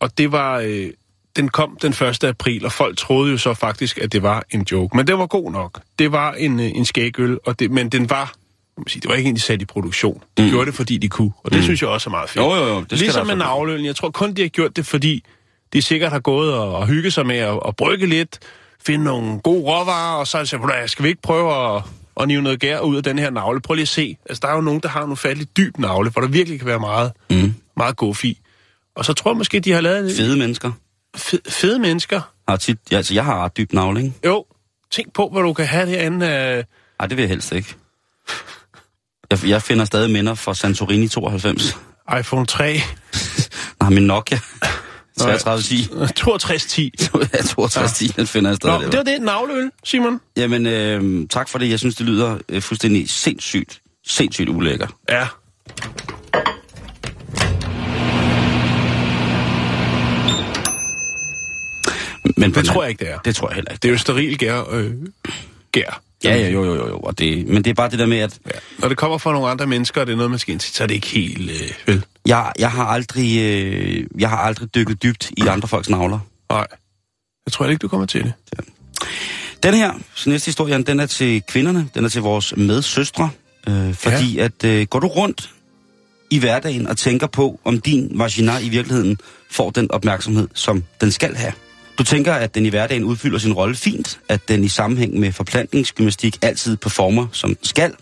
Og 0.00 0.18
det 0.18 0.32
var... 0.32 0.58
Øh, 0.64 0.90
den 1.36 1.48
kom 1.48 1.78
den 1.82 1.90
1. 1.92 2.24
april, 2.24 2.64
og 2.64 2.72
folk 2.72 2.98
troede 2.98 3.30
jo 3.30 3.38
så 3.38 3.54
faktisk, 3.54 3.98
at 3.98 4.12
det 4.12 4.22
var 4.22 4.44
en 4.50 4.66
joke. 4.72 4.96
Men 4.96 5.06
det 5.06 5.18
var 5.18 5.26
god 5.26 5.52
nok. 5.52 5.80
Det 5.98 6.12
var 6.12 6.32
en, 6.32 6.60
øh, 6.60 6.66
en 6.74 6.84
skægøl, 6.84 7.38
og 7.46 7.58
det, 7.58 7.70
men 7.70 7.88
den 7.88 8.10
var 8.10 8.32
man 8.78 8.88
Sige, 8.88 9.00
det 9.00 9.08
var 9.08 9.14
ikke 9.14 9.26
egentlig 9.26 9.42
sat 9.42 9.62
i 9.62 9.64
produktion. 9.64 10.22
De 10.38 10.42
mm. 10.42 10.48
gjorde 10.50 10.66
det, 10.66 10.74
fordi 10.74 10.96
de 10.98 11.08
kunne. 11.08 11.32
Og 11.44 11.50
det 11.50 11.58
mm. 11.58 11.62
synes 11.62 11.82
jeg 11.82 11.90
også 11.90 12.10
er 12.10 12.10
meget 12.10 12.30
fedt. 12.30 12.44
Jo, 12.44 12.54
jo, 12.54 12.66
jo, 12.66 12.80
det 12.80 12.98
ligesom 12.98 13.26
med 13.26 13.34
altså- 13.34 13.46
navløl. 13.46 13.82
Jeg 13.84 13.96
tror 13.96 14.10
kun, 14.10 14.32
de 14.32 14.42
har 14.42 14.48
gjort 14.48 14.76
det, 14.76 14.86
fordi 14.86 15.24
de 15.72 15.82
sikkert 15.82 16.12
har 16.12 16.18
gået 16.20 16.54
og, 16.54 16.74
og 16.74 16.86
hygget 16.86 17.12
sig 17.12 17.26
med 17.26 17.36
at, 17.36 17.58
at 17.68 17.76
brygge 17.76 18.06
lidt, 18.06 18.38
finde 18.86 19.04
nogle 19.04 19.40
gode 19.40 19.60
råvarer, 19.62 20.16
og 20.16 20.26
så 20.26 20.38
"Ved 20.38 20.82
du 20.82 20.88
skal 20.88 21.02
vi 21.02 21.08
ikke 21.08 21.22
prøve 21.22 21.76
at, 21.76 21.82
at 22.20 22.28
nive 22.28 22.42
noget 22.42 22.60
gær 22.60 22.80
ud 22.80 22.96
af 22.96 23.02
den 23.02 23.18
her 23.18 23.30
navle? 23.30 23.60
Prøv 23.60 23.74
lige 23.74 23.82
at 23.82 23.88
se. 23.88 24.16
Altså, 24.28 24.40
der 24.42 24.48
er 24.48 24.54
jo 24.54 24.60
nogen, 24.60 24.80
der 24.80 24.88
har 24.88 25.02
en 25.04 25.12
ufattelig 25.12 25.56
dyb 25.56 25.78
navle, 25.78 26.10
hvor 26.10 26.20
der 26.22 26.28
virkelig 26.28 26.58
kan 26.58 26.66
være 26.68 26.80
meget, 26.80 27.12
mm, 27.30 27.54
meget 27.76 27.96
god 27.96 28.14
fi. 28.14 28.40
Og 28.96 29.04
så 29.04 29.12
tror 29.12 29.30
jeg 29.30 29.36
måske, 29.36 29.60
de 29.60 29.72
har 29.72 29.80
lavet 29.80 30.16
fede 30.16 30.36
mennesker 30.38 30.70
fede, 31.16 31.42
fede 31.48 31.78
mennesker. 31.78 32.20
har 32.48 32.56
tit... 32.56 32.78
Ja, 32.90 32.96
altså, 32.96 33.14
jeg 33.14 33.24
har 33.24 33.44
ret 33.44 33.56
dyb 33.56 33.72
navle, 33.72 34.00
ikke? 34.04 34.14
Jo, 34.24 34.44
tænk 34.90 35.12
på, 35.12 35.28
hvad 35.32 35.42
du 35.42 35.52
kan 35.52 35.66
have 35.66 35.90
derinde. 35.92 36.26
Øh, 36.26 36.64
Nej, 37.00 37.06
det 37.08 37.16
vil 37.16 37.22
jeg 37.22 37.28
helst 37.28 37.52
ikke. 37.52 37.74
Jeg, 39.42 39.48
jeg 39.48 39.62
finder 39.62 39.84
stadig 39.84 40.10
minder 40.10 40.34
fra 40.34 40.54
Santorini 40.54 41.08
92. 41.08 41.76
iPhone 42.20 42.46
3, 42.46 42.80
Nej, 43.80 43.90
min 43.90 44.02
Nokia 44.02 44.38
3310. 45.18 45.76
6210. 45.82 46.92
Ja, 47.32 47.42
6210, 47.42 48.06
den 48.16 48.26
finder 48.26 48.50
jeg 48.50 48.56
stadig 48.56 48.78
Nå, 48.78 48.84
det 48.86 48.96
var 48.96 49.02
det 49.02 49.22
navleøl, 49.22 49.70
Simon. 49.84 50.20
Jamen, 50.36 50.66
øh, 50.66 51.28
tak 51.30 51.48
for 51.48 51.58
det. 51.58 51.70
Jeg 51.70 51.78
synes, 51.78 51.94
det 51.94 52.06
lyder 52.06 52.38
øh, 52.48 52.62
fuldstændig 52.62 53.10
sindssygt, 53.10 53.80
sindssygt 54.06 54.48
ulækker. 54.48 54.86
Ja. 55.08 55.26
Men 62.36 62.54
Det 62.54 62.64
tror 62.64 62.82
jeg 62.82 62.90
ikke, 62.90 63.04
det 63.04 63.12
er. 63.12 63.18
Det 63.18 63.36
tror 63.36 63.48
jeg 63.48 63.54
heller 63.54 63.70
ikke. 63.70 63.82
Det 63.82 63.88
er 63.88 63.92
jo 63.92 63.98
steril 63.98 64.38
gær. 64.38 64.62
Øh, 64.70 64.92
gær. 65.72 66.02
Ja, 66.24 66.36
ja, 66.36 66.50
jo, 66.50 66.64
jo, 66.64 66.74
jo, 66.74 66.88
jo. 66.88 66.98
Og 66.98 67.18
det, 67.18 67.46
men 67.46 67.64
det 67.64 67.70
er 67.70 67.74
bare 67.74 67.90
det 67.90 67.98
der 67.98 68.06
med, 68.06 68.18
at 68.18 68.38
Ja. 68.46 68.50
Når 68.78 68.88
det 68.88 68.96
kommer 68.96 69.18
fra 69.18 69.32
nogle 69.32 69.48
andre 69.48 69.66
mennesker, 69.66 70.00
og 70.00 70.06
det 70.06 70.12
er 70.12 70.16
noget, 70.16 70.30
man 70.30 70.38
skal 70.38 70.52
ind 70.52 70.60
til, 70.60 70.74
så 70.74 70.82
er 70.82 70.86
det 70.86 70.94
ikke 70.94 71.06
helt... 71.06 71.50
Øh, 71.50 71.72
vel? 71.86 72.04
jeg, 72.26 72.52
jeg, 72.58 72.70
har 72.70 72.84
aldrig, 72.84 73.38
øh, 73.42 74.04
jeg 74.18 74.30
har 74.30 74.36
aldrig 74.36 74.74
dykket 74.74 75.02
dybt 75.02 75.30
i 75.36 75.46
andre 75.46 75.68
folks 75.68 75.88
navler. 75.88 76.18
Nej. 76.50 76.66
Jeg 77.46 77.52
tror 77.52 77.66
ikke, 77.66 77.78
du 77.78 77.88
kommer 77.88 78.06
til 78.06 78.24
det. 78.24 78.32
Den 79.62 79.74
her 79.74 79.92
næste 80.26 80.46
historie, 80.46 80.82
den 80.82 81.00
er 81.00 81.06
til 81.06 81.42
kvinderne, 81.48 81.88
den 81.94 82.04
er 82.04 82.08
til 82.08 82.22
vores 82.22 82.56
medsøstre, 82.56 83.30
øh, 83.68 83.94
fordi 83.94 84.34
ja. 84.34 84.44
at 84.44 84.64
øh, 84.64 84.86
går 84.86 85.00
du 85.00 85.06
rundt 85.06 85.50
i 86.30 86.38
hverdagen 86.38 86.86
og 86.86 86.96
tænker 86.96 87.26
på, 87.26 87.60
om 87.64 87.80
din 87.80 88.10
vagina 88.14 88.58
i 88.58 88.68
virkeligheden 88.68 89.18
får 89.50 89.70
den 89.70 89.90
opmærksomhed, 89.90 90.48
som 90.54 90.84
den 91.00 91.12
skal 91.12 91.34
have. 91.34 91.52
Du 91.98 92.04
tænker, 92.04 92.32
at 92.32 92.54
den 92.54 92.66
i 92.66 92.68
hverdagen 92.68 93.04
udfylder 93.04 93.38
sin 93.38 93.52
rolle 93.52 93.74
fint, 93.74 94.18
at 94.28 94.48
den 94.48 94.64
i 94.64 94.68
sammenhæng 94.68 95.18
med 95.18 95.32
forplantningsgymnastik 95.32 96.38
altid 96.42 96.76
performer, 96.76 97.26
som 97.32 97.54
den 97.54 97.64
skal. 97.64 97.92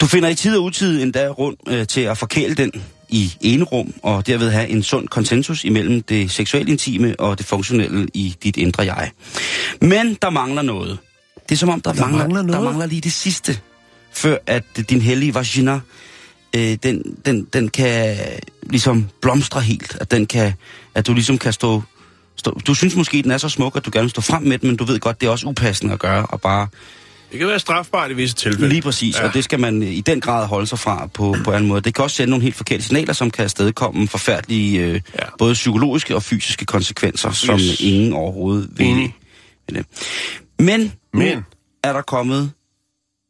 Du 0.00 0.06
finder 0.06 0.28
i 0.28 0.34
tid 0.34 0.56
og 0.56 0.64
utid 0.64 1.02
endda 1.02 1.28
rundt 1.28 1.60
øh, 1.68 1.86
til 1.86 2.00
at 2.00 2.18
forkæle 2.18 2.54
den 2.54 2.72
i 3.08 3.32
ene 3.40 3.64
rum, 3.64 3.94
og 4.02 4.26
derved 4.26 4.50
have 4.50 4.68
en 4.68 4.82
sund 4.82 5.08
konsensus 5.08 5.64
imellem 5.64 6.02
det 6.02 6.30
seksuelt 6.30 6.68
intime 6.68 7.20
og 7.20 7.38
det 7.38 7.46
funktionelle 7.46 8.08
i 8.14 8.36
dit 8.42 8.56
indre 8.56 8.82
jeg. 8.82 9.10
Men 9.80 10.18
der 10.22 10.30
mangler 10.30 10.62
noget. 10.62 10.98
Det 11.48 11.54
er 11.54 11.56
som 11.56 11.68
om, 11.68 11.80
der, 11.80 11.92
der, 11.92 12.00
mangler, 12.00 12.18
mangler 12.18 12.42
der 12.42 12.48
noget? 12.48 12.64
mangler 12.64 12.86
lige 12.86 13.00
det 13.00 13.12
sidste, 13.12 13.58
før 14.12 14.36
at 14.46 14.64
din 14.90 15.00
hellige 15.00 15.34
vagina, 15.34 15.80
øh, 16.56 16.76
den, 16.82 17.16
den, 17.26 17.44
den 17.52 17.68
kan 17.68 18.16
ligesom 18.70 19.08
blomstre 19.22 19.60
helt. 19.60 19.96
At, 20.00 20.10
den 20.10 20.26
kan, 20.26 20.52
at 20.94 21.06
du 21.06 21.14
ligesom 21.14 21.38
kan 21.38 21.52
stå, 21.52 21.82
stå... 22.36 22.50
Du 22.66 22.74
synes 22.74 22.96
måske, 22.96 23.22
den 23.22 23.30
er 23.30 23.38
så 23.38 23.48
smuk, 23.48 23.76
at 23.76 23.84
du 23.86 23.90
gerne 23.92 24.02
vil 24.04 24.10
stå 24.10 24.20
frem 24.20 24.42
med 24.42 24.58
den, 24.58 24.68
men 24.68 24.76
du 24.76 24.84
ved 24.84 25.00
godt, 25.00 25.20
det 25.20 25.26
er 25.26 25.30
også 25.30 25.46
upassende 25.46 25.92
at 25.92 25.98
gøre, 25.98 26.26
og 26.26 26.40
bare 26.40 26.68
Det 27.32 27.38
kan 27.38 27.48
være 27.48 27.58
strafbart 27.58 28.10
i 28.10 28.14
visse 28.14 28.36
tilfælde. 28.36 28.68
Lige 28.68 28.82
præcis, 28.82 29.18
ja. 29.18 29.26
og 29.28 29.34
det 29.34 29.44
skal 29.44 29.60
man 29.60 29.82
øh, 29.82 29.88
i 29.88 30.00
den 30.00 30.20
grad 30.20 30.46
holde 30.46 30.66
sig 30.66 30.78
fra 30.78 31.06
på, 31.06 31.36
på 31.44 31.52
anden 31.52 31.68
måde. 31.68 31.80
Det 31.80 31.94
kan 31.94 32.04
også 32.04 32.16
sende 32.16 32.30
nogle 32.30 32.42
helt 32.42 32.56
forkerte 32.56 32.82
signaler, 32.82 33.12
som 33.12 33.30
kan 33.30 33.44
afstedkomme 33.44 34.08
forfærdelige 34.08 34.80
øh, 34.80 34.94
Ja. 34.94 35.00
både 35.38 35.54
psykologiske 35.54 36.14
og 36.14 36.22
fysiske 36.22 36.64
konsekvenser, 36.64 37.30
som 37.32 37.58
Yes. 37.58 37.80
ingen 37.80 38.12
overhovedet 38.12 38.68
vil. 38.76 38.86
Vil 38.86 39.76
det. 39.76 39.86
Men, 40.58 40.92
Men. 41.14 41.36
nu 41.36 41.42
er 41.84 41.92
der 41.92 42.02
kommet 42.02 42.50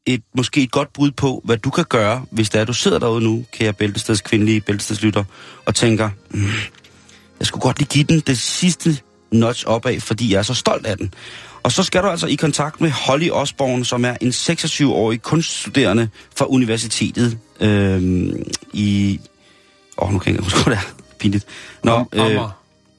et, 0.06 0.22
måske 0.36 0.62
et 0.62 0.70
godt 0.70 0.92
bud 0.92 1.10
på, 1.10 1.40
hvad 1.44 1.56
du 1.56 1.70
kan 1.70 1.84
gøre, 1.88 2.24
hvis 2.30 2.50
det 2.50 2.60
er, 2.60 2.64
du 2.64 2.72
sidder 2.72 2.98
derude 2.98 3.24
nu, 3.24 3.44
kære 3.52 3.72
Bæltesteds 3.72 4.20
kvindelige 4.20 4.60
Bæltestedslytter, 4.60 5.24
og 5.66 5.74
tænker, 5.74 6.10
mm, 6.30 6.46
jeg 7.40 7.46
skulle 7.46 7.62
godt 7.62 7.78
lige 7.78 7.88
give 7.88 8.04
den 8.04 8.20
det 8.20 8.38
sidste 8.38 8.98
notch 9.32 9.66
opad, 9.66 10.00
fordi 10.00 10.32
jeg 10.32 10.38
er 10.38 10.42
så 10.42 10.54
stolt 10.54 10.86
af 10.86 10.98
den. 10.98 11.14
Og 11.62 11.72
så 11.72 11.82
skal 11.82 12.02
du 12.02 12.08
altså 12.08 12.26
i 12.26 12.34
kontakt 12.34 12.80
med 12.80 12.90
Holly 12.90 13.30
Osborne, 13.30 13.84
som 13.84 14.04
er 14.04 14.16
en 14.20 14.28
26-årig 14.28 15.22
kunststuderende 15.22 16.08
fra 16.36 16.46
universitetet 16.46 17.38
øhm, 17.60 18.42
i... 18.72 19.20
Åh, 19.98 20.08
oh, 20.08 20.12
nu 20.12 20.18
kan 20.18 20.32
jeg 20.32 20.40
ikke 20.40 20.54
huske, 20.54 20.70
det 20.70 20.76
er. 20.76 20.94
Pinligt. 21.18 21.46
Nå, 21.82 21.92
Ommer. 21.92 22.50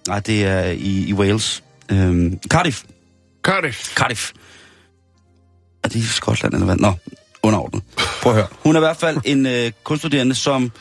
nej, 0.08 0.20
det 0.20 0.44
er 0.44 0.64
i, 0.64 1.06
i 1.08 1.14
Wales. 1.14 1.64
Øhm, 1.92 2.40
Cardiff. 2.48 2.84
Cardiff. 3.44 3.96
Cardiff. 3.96 4.32
Er 5.84 5.88
det 5.88 5.96
i 5.96 6.06
Skotland 6.06 6.54
eller 6.54 6.66
hvad? 6.66 6.76
Nå, 6.76 6.94
underordnet. 7.44 7.84
Prøv 8.22 8.32
at 8.32 8.38
høre. 8.38 8.48
Hun 8.64 8.76
er 8.76 8.80
i 8.80 8.86
hvert 8.86 8.98
fald 8.98 9.18
en 9.26 9.46
øh, 9.46 9.72
kunststuderende, 9.84 10.36
som 10.36 10.72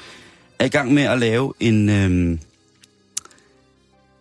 er 0.58 0.64
i 0.64 0.68
gang 0.68 0.94
med 0.94 1.02
at 1.02 1.18
lave 1.18 1.52
en, 1.60 1.88
øh, 1.88 2.38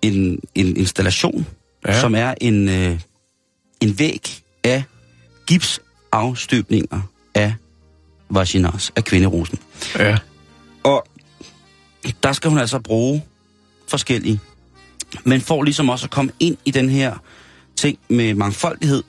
en, 0.03 0.39
en 0.55 0.77
installation, 0.77 1.47
Ja. 1.87 1.99
som 1.99 2.15
er 2.15 2.33
en, 2.41 2.69
øh, 2.69 2.99
en 3.81 3.99
væg 3.99 4.43
af 4.63 4.83
gipsafstøbninger 5.47 7.01
af 7.35 7.53
vaginas, 8.29 8.91
af 8.95 9.03
kvinderosen. 9.03 9.59
Ja. 9.99 10.17
Og 10.83 11.05
der 12.23 12.33
skal 12.33 12.49
hun 12.49 12.59
altså 12.59 12.79
bruge 12.79 13.23
forskellige. 13.87 14.39
Men 15.23 15.41
for 15.41 15.63
ligesom 15.63 15.89
også 15.89 16.05
at 16.05 16.09
komme 16.11 16.31
ind 16.39 16.57
i 16.65 16.71
den 16.71 16.89
her 16.89 17.15
ting 17.75 17.99
med 18.09 18.33
mangfoldighed, 18.33 19.03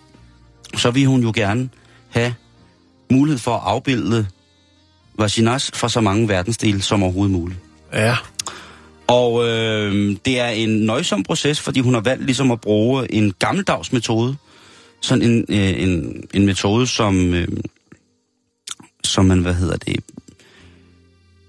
så 0.77 0.91
vil 0.91 1.07
hun 1.07 1.23
jo 1.23 1.33
gerne 1.35 1.69
have 2.09 2.35
mulighed 3.11 3.39
for 3.39 3.55
at 3.57 3.61
afbilde 3.65 4.27
vaginas 5.19 5.71
fra 5.75 5.89
så 5.89 6.01
mange 6.01 6.29
verdensdele 6.29 6.83
som 6.83 7.03
overhovedet 7.03 7.33
muligt. 7.33 7.59
Ja. 7.93 8.17
Og 9.07 9.49
øh, 9.49 10.17
det 10.25 10.41
er 10.41 10.49
en 10.49 10.69
nøjsom 10.69 11.23
proces, 11.23 11.61
fordi 11.61 11.81
hun 11.81 11.95
har 11.95 12.01
valgt 12.01 12.25
ligesom 12.25 12.51
at 12.51 12.61
bruge 12.61 13.13
en 13.13 13.33
gammeldags 13.39 13.93
metode. 13.93 14.37
Sådan 15.01 15.23
en, 15.23 15.45
øh, 15.49 15.83
en, 15.83 16.25
en 16.35 16.47
metode, 16.47 16.87
som, 16.87 17.35
øh, 17.35 17.49
som 19.05 19.25
man, 19.25 19.39
hvad 19.39 19.55
hedder 19.55 19.77
det, 19.77 19.97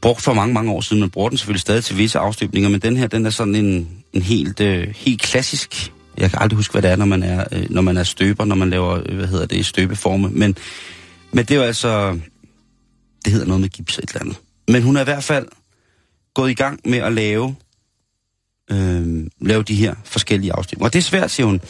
brugt 0.02 0.22
for 0.22 0.34
mange, 0.34 0.54
mange 0.54 0.72
år 0.72 0.82
siden. 0.82 1.00
Man 1.00 1.10
bruger 1.10 1.30
den 1.30 1.38
selvfølgelig 1.38 1.62
stadig 1.62 1.84
til 1.84 1.98
visse 1.98 2.20
afstøbninger, 2.20 2.70
men 2.70 2.82
den 2.82 2.98
her, 2.98 3.08
den 3.08 3.26
er 3.26 3.30
sådan 3.30 3.56
en, 3.56 3.90
en 4.14 4.22
helt, 4.22 4.60
øh, 4.60 4.88
helt 4.96 5.22
klassisk. 5.22 5.92
Jeg 6.18 6.30
kan 6.30 6.40
aldrig 6.42 6.56
huske, 6.56 6.72
hvad 6.72 6.82
det 6.82 6.92
er, 6.92 6.96
når 6.96 7.06
man 7.06 7.24
er, 7.24 7.44
øh, 7.52 7.70
når 7.70 7.82
man 7.82 7.98
er 7.98 8.04
støber, 8.04 8.46
når 8.46 8.56
man 8.56 8.70
laver, 8.70 9.02
øh, 9.06 9.16
hvad 9.16 9.28
hedder 9.28 9.46
det, 9.46 9.66
støbeforme. 9.66 10.30
Men, 10.30 10.58
men 11.32 11.46
det 11.46 11.52
er 11.52 11.56
jo 11.56 11.62
altså, 11.62 12.20
det 13.26 13.34
hedder 13.34 13.48
noget 13.48 13.62
med 13.62 13.70
gips 13.70 13.98
et 13.98 14.10
eller 14.10 14.22
andet. 14.22 14.38
Men 14.68 14.84
hun 14.84 14.98
er 14.98 15.02
i 15.02 15.04
hvert 15.04 15.24
fald 15.24 15.48
gået 16.36 16.52
i 16.52 16.54
gang 16.54 16.80
med 16.86 16.98
at 16.98 17.14
lave, 17.14 17.56
øh, 18.72 19.28
lave 19.42 19.64
de 19.64 19.76
her 19.76 19.96
forskellige 20.04 20.54
afstemninger. 20.54 20.86
Og 20.86 20.94
det 20.94 21.00
er 21.00 21.04
svært, 21.04 21.32
siger 21.32 21.48
hun. 21.48 21.62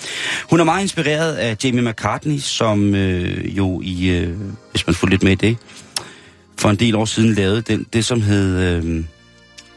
Hun 0.49 0.59
er 0.59 0.63
meget 0.63 0.81
inspireret 0.81 1.35
af 1.35 1.57
Jamie 1.63 1.91
McCartney, 1.91 2.37
som 2.37 2.95
øh, 2.95 3.57
jo 3.57 3.81
i, 3.83 4.07
øh, 4.07 4.37
hvis 4.71 4.87
man 4.87 4.95
får 4.95 5.07
lidt 5.07 5.23
med 5.23 5.31
i 5.31 5.35
det, 5.35 5.57
for 6.57 6.69
en 6.69 6.75
del 6.75 6.95
år 6.95 7.05
siden 7.05 7.33
lavede 7.33 7.61
den, 7.61 7.85
det, 7.93 8.05
som 8.05 8.21
hed 8.21 8.59
øh, 8.59 9.05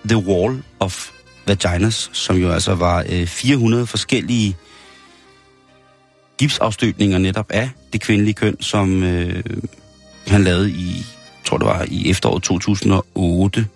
The 0.08 0.16
Wall 0.16 0.62
of 0.80 1.10
Vaginas, 1.46 2.10
som 2.12 2.36
jo 2.36 2.50
altså 2.50 2.74
var 2.74 3.04
øh, 3.08 3.26
400 3.26 3.86
forskellige 3.86 4.56
gipsafstøbninger 6.38 7.18
netop 7.18 7.46
af 7.50 7.70
det 7.92 8.00
kvindelige 8.00 8.34
køn, 8.34 8.56
som 8.60 9.02
øh, 9.02 9.42
han 10.26 10.44
lavede 10.44 10.70
i, 10.70 11.04
tror 11.44 11.58
det 11.58 11.66
var 11.66 11.86
i 11.88 12.10
efteråret 12.10 12.42
2008. 12.42 13.66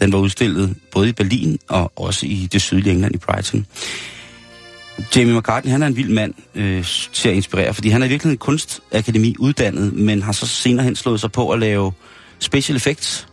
Den 0.00 0.12
var 0.12 0.18
udstillet 0.18 0.76
både 0.92 1.08
i 1.08 1.12
Berlin 1.12 1.58
og 1.68 1.92
også 1.96 2.26
i 2.26 2.48
det 2.52 2.62
sydlige 2.62 2.92
England 2.92 3.14
i 3.14 3.18
Brighton. 3.18 3.66
Jamie 5.16 5.38
McCartney, 5.38 5.72
han 5.72 5.82
er 5.82 5.86
en 5.86 5.96
vild 5.96 6.10
mand 6.10 6.34
øh, 6.54 6.84
til 7.12 7.28
at 7.28 7.34
inspirere, 7.34 7.74
fordi 7.74 7.88
han 7.88 8.02
er 8.02 8.08
virkelig 8.08 8.30
en 8.30 8.38
kunstakademi 8.38 9.34
uddannet, 9.38 9.92
men 9.92 10.22
har 10.22 10.32
så 10.32 10.46
senere 10.46 10.84
hen 10.84 10.96
slået 10.96 11.20
sig 11.20 11.32
på 11.32 11.50
at 11.50 11.58
lave 11.58 11.92
special 12.38 12.76
effects. 12.76 13.28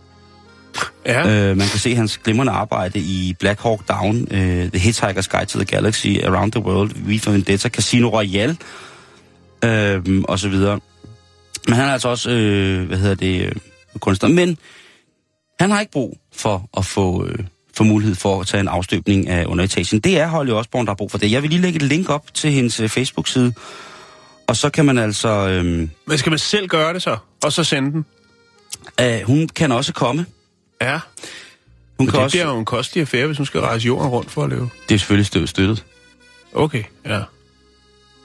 Ja. 1.05 1.49
Øh, 1.49 1.57
man 1.57 1.67
kan 1.67 1.79
se 1.79 1.95
hans 1.95 2.17
glimrende 2.17 2.51
arbejde 2.51 2.99
i 2.99 3.35
Black 3.39 3.61
Hawk 3.61 3.87
Down, 3.87 4.27
øh, 4.31 4.71
The 4.71 4.89
Hitchhiker's 4.89 5.27
Guide 5.27 5.45
to 5.45 5.59
the 5.59 5.65
Galaxy, 5.65 6.07
Around 6.07 6.51
the 6.51 6.61
World, 6.61 6.91
V 6.95 7.19
for 7.19 7.31
Vendetta, 7.31 7.69
Casino 7.69 8.09
Royale, 8.09 8.57
øh, 9.63 10.23
og 10.23 10.39
så 10.39 10.49
videre. 10.49 10.79
Men 11.67 11.75
han 11.75 11.87
er 11.87 11.93
altså 11.93 12.09
også, 12.09 12.31
øh, 12.31 12.87
hvad 12.87 12.97
hedder 12.97 13.15
det, 13.15 13.45
øh, 13.45 13.51
kunstner. 13.99 14.29
Men 14.29 14.57
han 15.63 15.71
har 15.71 15.79
ikke 15.79 15.91
brug 15.91 16.17
for 16.35 16.69
at 16.77 16.85
få, 16.85 17.25
øh, 17.25 17.39
få 17.77 17.83
mulighed 17.83 18.15
for 18.15 18.41
at 18.41 18.47
tage 18.47 18.61
en 18.61 18.67
afstøbning 18.67 19.29
af 19.29 19.45
underetagen. 19.45 19.99
Det 19.99 20.19
er 20.19 20.27
Holly 20.27 20.51
Osborne, 20.51 20.85
der 20.85 20.89
har 20.91 20.95
brug 20.95 21.11
for 21.11 21.17
det. 21.17 21.31
Jeg 21.31 21.41
vil 21.41 21.49
lige 21.49 21.61
lægge 21.61 21.75
et 21.75 21.81
link 21.81 22.09
op 22.09 22.33
til 22.33 22.51
hendes 22.51 22.79
øh, 22.79 22.89
Facebook-side, 22.89 23.53
og 24.47 24.55
så 24.55 24.69
kan 24.69 24.85
man 24.85 24.97
altså... 24.97 25.29
Øh, 25.29 25.65
Men 26.05 26.17
skal 26.17 26.29
man 26.29 26.39
selv 26.39 26.67
gøre 26.67 26.93
det 26.93 27.01
så? 27.01 27.17
Og 27.43 27.51
så 27.51 27.63
sende 27.63 27.91
den? 27.91 28.05
øh, 29.01 29.21
hun 29.21 29.47
kan 29.47 29.71
også 29.71 29.93
komme. 29.93 30.25
Ja. 30.81 30.91
Hun 30.93 30.99
Men 31.97 32.07
kan 32.07 32.13
det 32.13 32.23
også, 32.23 32.33
bliver 32.37 32.47
jo 32.47 32.57
en 32.59 32.65
kostelig 32.65 33.01
affære, 33.01 33.25
hvis 33.25 33.37
hun 33.37 33.45
skal 33.45 33.61
rejse 33.61 33.85
jorden 33.85 34.07
rundt 34.09 34.31
for 34.31 34.43
at 34.43 34.49
leve. 34.49 34.69
det 34.89 34.95
er 34.95 34.99
selvfølgelig 34.99 35.25
stø- 35.25 35.45
støttet. 35.45 35.85
Okay, 36.53 36.83
ja. 37.05 37.21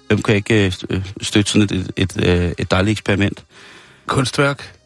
Hvem 0.07 0.23
kan 0.23 0.35
ikke 0.35 0.67
øh, 0.67 0.73
øh, 0.91 1.05
støtte 1.23 1.51
sådan 1.53 1.63
et, 1.63 1.73
et, 1.73 2.17
et, 2.17 2.29
øh, 2.29 2.53
et 2.59 2.71
dejligt 2.71 2.93
eksperiment? 2.93 3.45
Kunstværk. 4.07 4.78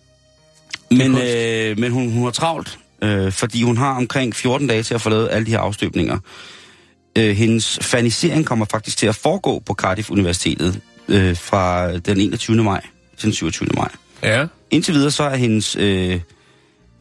Men, 0.96 1.18
øh, 1.18 1.78
men 1.78 1.92
hun, 1.92 2.12
hun 2.12 2.24
har 2.24 2.30
travlt, 2.30 2.78
øh, 3.02 3.32
fordi 3.32 3.62
hun 3.62 3.76
har 3.76 3.96
omkring 3.96 4.36
14 4.36 4.66
dage 4.66 4.82
til 4.82 4.94
at 4.94 5.00
få 5.00 5.10
lavet 5.10 5.28
alle 5.30 5.46
de 5.46 5.50
her 5.50 5.58
afstøbninger. 5.58 6.18
Øh, 7.18 7.36
hendes 7.36 7.78
fanisering 7.82 8.46
kommer 8.46 8.64
faktisk 8.70 8.96
til 8.96 9.06
at 9.06 9.14
foregå 9.14 9.62
på 9.66 9.74
Cardiff 9.74 10.10
Universitetet 10.10 10.80
øh, 11.08 11.36
fra 11.36 11.96
den 11.98 12.20
21. 12.20 12.56
maj 12.56 12.80
til 13.16 13.26
den 13.26 13.32
27. 13.32 13.68
maj. 13.74 13.88
Ja. 14.22 14.46
Indtil 14.70 14.94
videre 14.94 15.10
så 15.10 15.22
er 15.22 15.36
hendes, 15.36 15.76
øh, 15.76 16.20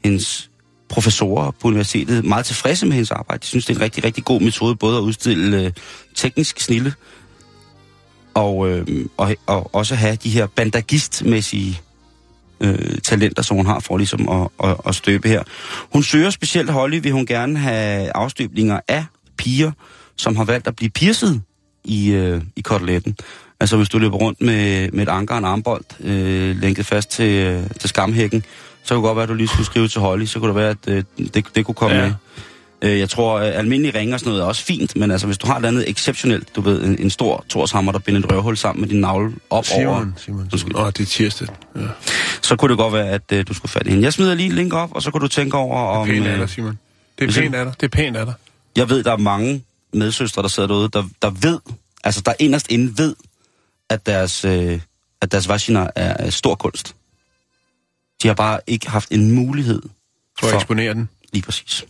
hendes 0.04 0.50
professorer 0.90 1.52
på 1.52 1.68
universitetet 1.68 2.26
meget 2.26 2.46
tilfredse 2.46 2.86
med 2.86 2.94
hendes 2.94 3.12
arbejde. 3.12 3.42
De 3.42 3.46
synes, 3.46 3.66
det 3.66 3.74
er 3.74 3.78
en 3.78 3.84
rigtig, 3.84 4.04
rigtig 4.04 4.26
god 4.26 4.42
metode 4.42 4.76
både 4.76 4.98
at 4.98 5.02
udstille 5.02 5.66
øh, 5.66 5.72
teknisk 6.16 6.60
snille 6.60 6.94
og, 8.34 8.70
øh, 8.70 9.06
og, 9.18 9.36
og 9.46 9.76
også 9.76 9.96
have 9.96 10.16
de 10.16 10.30
her 10.30 10.48
bandagistmæssige 10.48 11.82
øh, 12.62 12.98
talenter, 13.04 13.44
som 13.44 13.58
hun 13.58 13.66
har 13.66 13.80
for 13.80 13.98
ligesom 13.98 14.30
at, 14.30 14.70
at, 14.70 14.78
at 14.88 14.96
støbe 14.96 15.28
her. 15.28 15.44
Hun 15.94 16.04
søger 16.04 16.30
specielt 16.30 16.70
Holly, 16.70 17.00
vil 17.02 17.12
hun 17.12 17.26
gerne 17.26 17.60
have 17.60 18.12
afstøbninger 18.16 18.80
af 18.88 19.06
piger, 19.38 19.72
som 20.18 20.36
har 20.36 20.44
valgt 20.44 20.68
at 20.68 20.76
blive 20.76 20.90
pierced 20.90 21.40
i, 21.84 22.12
øh, 22.12 22.42
i 22.56 22.62
koteletten. 22.62 23.16
Altså 23.60 23.78
hvis 23.78 23.90
du 23.90 23.98
løber 23.98 24.18
rundt 24.18 24.42
med, 24.42 24.92
med 24.92 25.04
et 25.04 25.10
anker 25.10 25.36
og 25.36 25.40
en 25.40 25.46
armbold, 25.46 25.84
øh, 26.00 26.56
lænket 26.62 26.86
fast 26.86 27.10
til, 27.10 27.46
øh, 27.46 27.64
til 27.80 27.90
skamhækken, 27.90 28.44
så 28.84 28.94
kunne 28.94 28.98
det 28.98 29.08
godt 29.08 29.16
være, 29.16 29.24
at 29.24 29.30
du 29.30 29.34
lige 29.34 29.48
skulle 29.48 29.66
skrive 29.66 29.88
til 29.88 30.02
Holly, 30.02 30.26
så 30.26 30.40
kunne 30.40 30.48
det 30.48 30.56
være, 30.56 30.70
at 30.70 30.88
øh, 30.88 31.04
det, 31.34 31.46
det 31.56 31.66
kunne 31.66 31.76
komme 31.76 31.98
ja. 31.98 32.06
med. 32.06 32.14
Øh, 32.82 33.00
jeg 33.00 33.10
tror, 33.10 33.40
øh, 33.40 33.52
almindelige 33.54 34.00
ringe 34.00 34.14
og 34.14 34.20
sådan 34.20 34.30
noget 34.30 34.42
er 34.44 34.46
også 34.46 34.64
fint, 34.64 34.96
men 34.96 35.12
altså 35.12 35.28
hvis 35.28 35.38
du 35.38 35.48
har 35.48 35.60
et 35.60 35.66
andet 35.66 35.90
exceptionelt, 35.90 36.56
du 36.56 36.62
ved, 36.62 36.84
en, 36.84 37.00
en 37.00 37.10
stor 37.10 37.46
torshammer, 37.50 37.92
der 37.92 38.00
binder 38.00 38.20
et 38.20 38.32
røvhul 38.32 38.58
sammen 38.58 38.82
med 38.82 38.90
din 38.90 39.00
navle 39.00 39.28
op 39.28 39.36
over, 39.50 39.64
Simon, 39.64 40.14
Simon, 40.18 40.50
Simon. 40.58 40.76
Åh, 40.76 40.88
det 40.88 41.00
er 41.00 41.06
tirsdag. 41.06 41.48
Ja. 41.76 41.82
så 42.42 42.56
kunne 42.56 42.70
det 42.70 42.78
godt 42.78 42.94
være, 42.94 43.10
at 43.10 43.22
øh, 43.34 43.48
du 43.48 43.54
skulle 43.54 43.72
fat 43.72 43.88
i 43.88 43.90
hende. 43.90 44.04
Jeg 44.04 44.14
smider 44.14 44.34
lige 44.34 44.50
link 44.50 44.74
op, 44.74 44.96
og 44.96 45.02
så 45.02 45.12
kan 45.12 45.22
du 45.22 45.28
tænke 45.28 45.58
over, 45.58 45.78
om... 45.78 46.08
Pænt 46.08 46.28
af 46.28 46.34
øh, 46.34 46.40
dig, 46.40 46.50
Simon. 46.50 46.80
Det 47.20 47.30
er 47.30 47.42
pænt 47.42 47.56
af 47.56 47.66
dig. 47.66 47.74
Det 47.82 47.86
er 47.86 47.98
pænt 47.98 48.18
af 48.18 48.26
dig. 48.26 48.34
Jeg 48.76 48.90
ved, 48.90 49.04
der 49.04 49.12
er 49.12 49.18
mange 49.18 49.64
medsøstre, 49.94 50.42
der 50.42 50.48
sidder 50.48 50.68
derude, 50.68 50.90
der, 50.94 51.04
der 51.22 51.30
ved, 51.30 51.60
altså 52.04 52.22
der 52.26 52.34
inderst 52.40 52.72
inde 52.72 52.98
ved, 52.98 53.16
at 53.90 54.06
deres, 54.06 54.46
øh, 54.46 54.80
at 55.22 55.32
deres 55.32 55.48
vagina 55.48 55.80
er, 55.80 56.14
er 56.20 56.30
stor 56.30 56.56
kunst. 56.56 56.96
De 58.24 58.28
har 58.28 58.36
bare 58.36 58.60
ikke 58.68 58.90
haft 58.90 59.12
en 59.12 59.32
mulighed 59.32 59.82
For 60.40 60.48
at 60.48 60.56
eksponere 60.56 60.94
den. 60.94 61.10
Lige 61.34 61.44
præcis. 61.44 61.86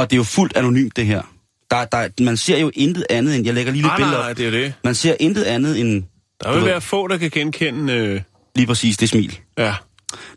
Og 0.00 0.10
det 0.10 0.16
er 0.16 0.18
jo 0.18 0.24
fuldt 0.24 0.56
anonymt, 0.56 0.96
det 0.96 1.06
her. 1.06 1.22
Der, 1.70 1.84
der, 1.84 2.08
man 2.20 2.36
ser 2.36 2.58
jo 2.58 2.70
intet 2.74 3.06
andet 3.10 3.36
end... 3.36 3.44
Jeg 3.46 3.54
lægger 3.54 3.72
lige 3.72 3.82
lidt 3.82 3.90
nej, 3.90 3.96
billeder 3.96 4.18
nej, 4.18 4.30
op. 4.30 4.36
det 4.36 4.46
er 4.46 4.50
det. 4.50 4.74
Man 4.84 4.94
ser 4.94 5.16
intet 5.20 5.44
andet 5.44 5.80
end... 5.80 6.04
Der 6.42 6.54
vil 6.54 6.64
være 6.64 6.80
få, 6.80 7.08
der 7.08 7.16
kan 7.16 7.30
genkende... 7.30 7.92
Øh, 7.92 8.20
Lige 8.56 8.66
præcis 8.66 8.96
det 8.96 9.08
smil. 9.08 9.38
ja, 9.58 9.74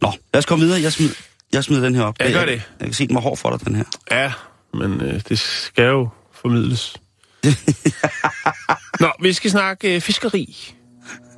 Nå, 0.01 0.14
lad 0.34 0.39
os 0.39 0.45
komme 0.45 0.66
videre. 0.66 0.82
Jeg 0.82 0.93
smider, 0.93 1.14
jeg 1.53 1.64
smider 1.64 1.82
den 1.82 1.95
her 1.95 2.03
op. 2.03 2.16
Ja, 2.20 2.32
gør 2.32 2.39
jeg, 2.39 2.47
det. 2.47 2.61
Jeg 2.80 2.86
kan 2.88 2.93
se, 2.93 3.07
den 3.07 3.16
var 3.16 3.22
hård 3.22 3.38
for 3.38 3.49
dig, 3.49 3.68
den 3.68 3.76
her. 3.76 3.84
ja, 4.11 4.32
men 4.74 5.01
øh, 5.01 5.22
det 5.30 5.39
skal 5.39 5.86
jo 5.86 6.09
formidles. 6.34 6.95
Nå, 8.99 9.11
vi 9.22 9.34
skal 9.34 9.51
snakke 9.51 9.95
øh, 9.95 10.01
fiskeri. 10.01 10.74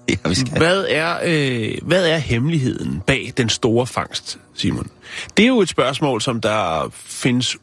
Ja, 0.10 0.30
vi 0.30 0.36
skal. 0.36 0.58
Hvad 0.58 0.86
er, 0.90 1.20
øh, 1.24 1.78
hvad 1.82 2.08
er 2.08 2.18
hemmeligheden 2.18 3.02
bag 3.08 3.34
den 3.38 3.50
store 3.50 3.88
fangst, 3.88 4.40
Simon? 4.54 4.90
Det 5.38 5.44
er 5.44 5.48
jo 5.48 5.62
et 5.62 5.70
spørgsmål, 5.70 6.22
som 6.22 6.42
der 6.42 6.90
findes 7.06 7.58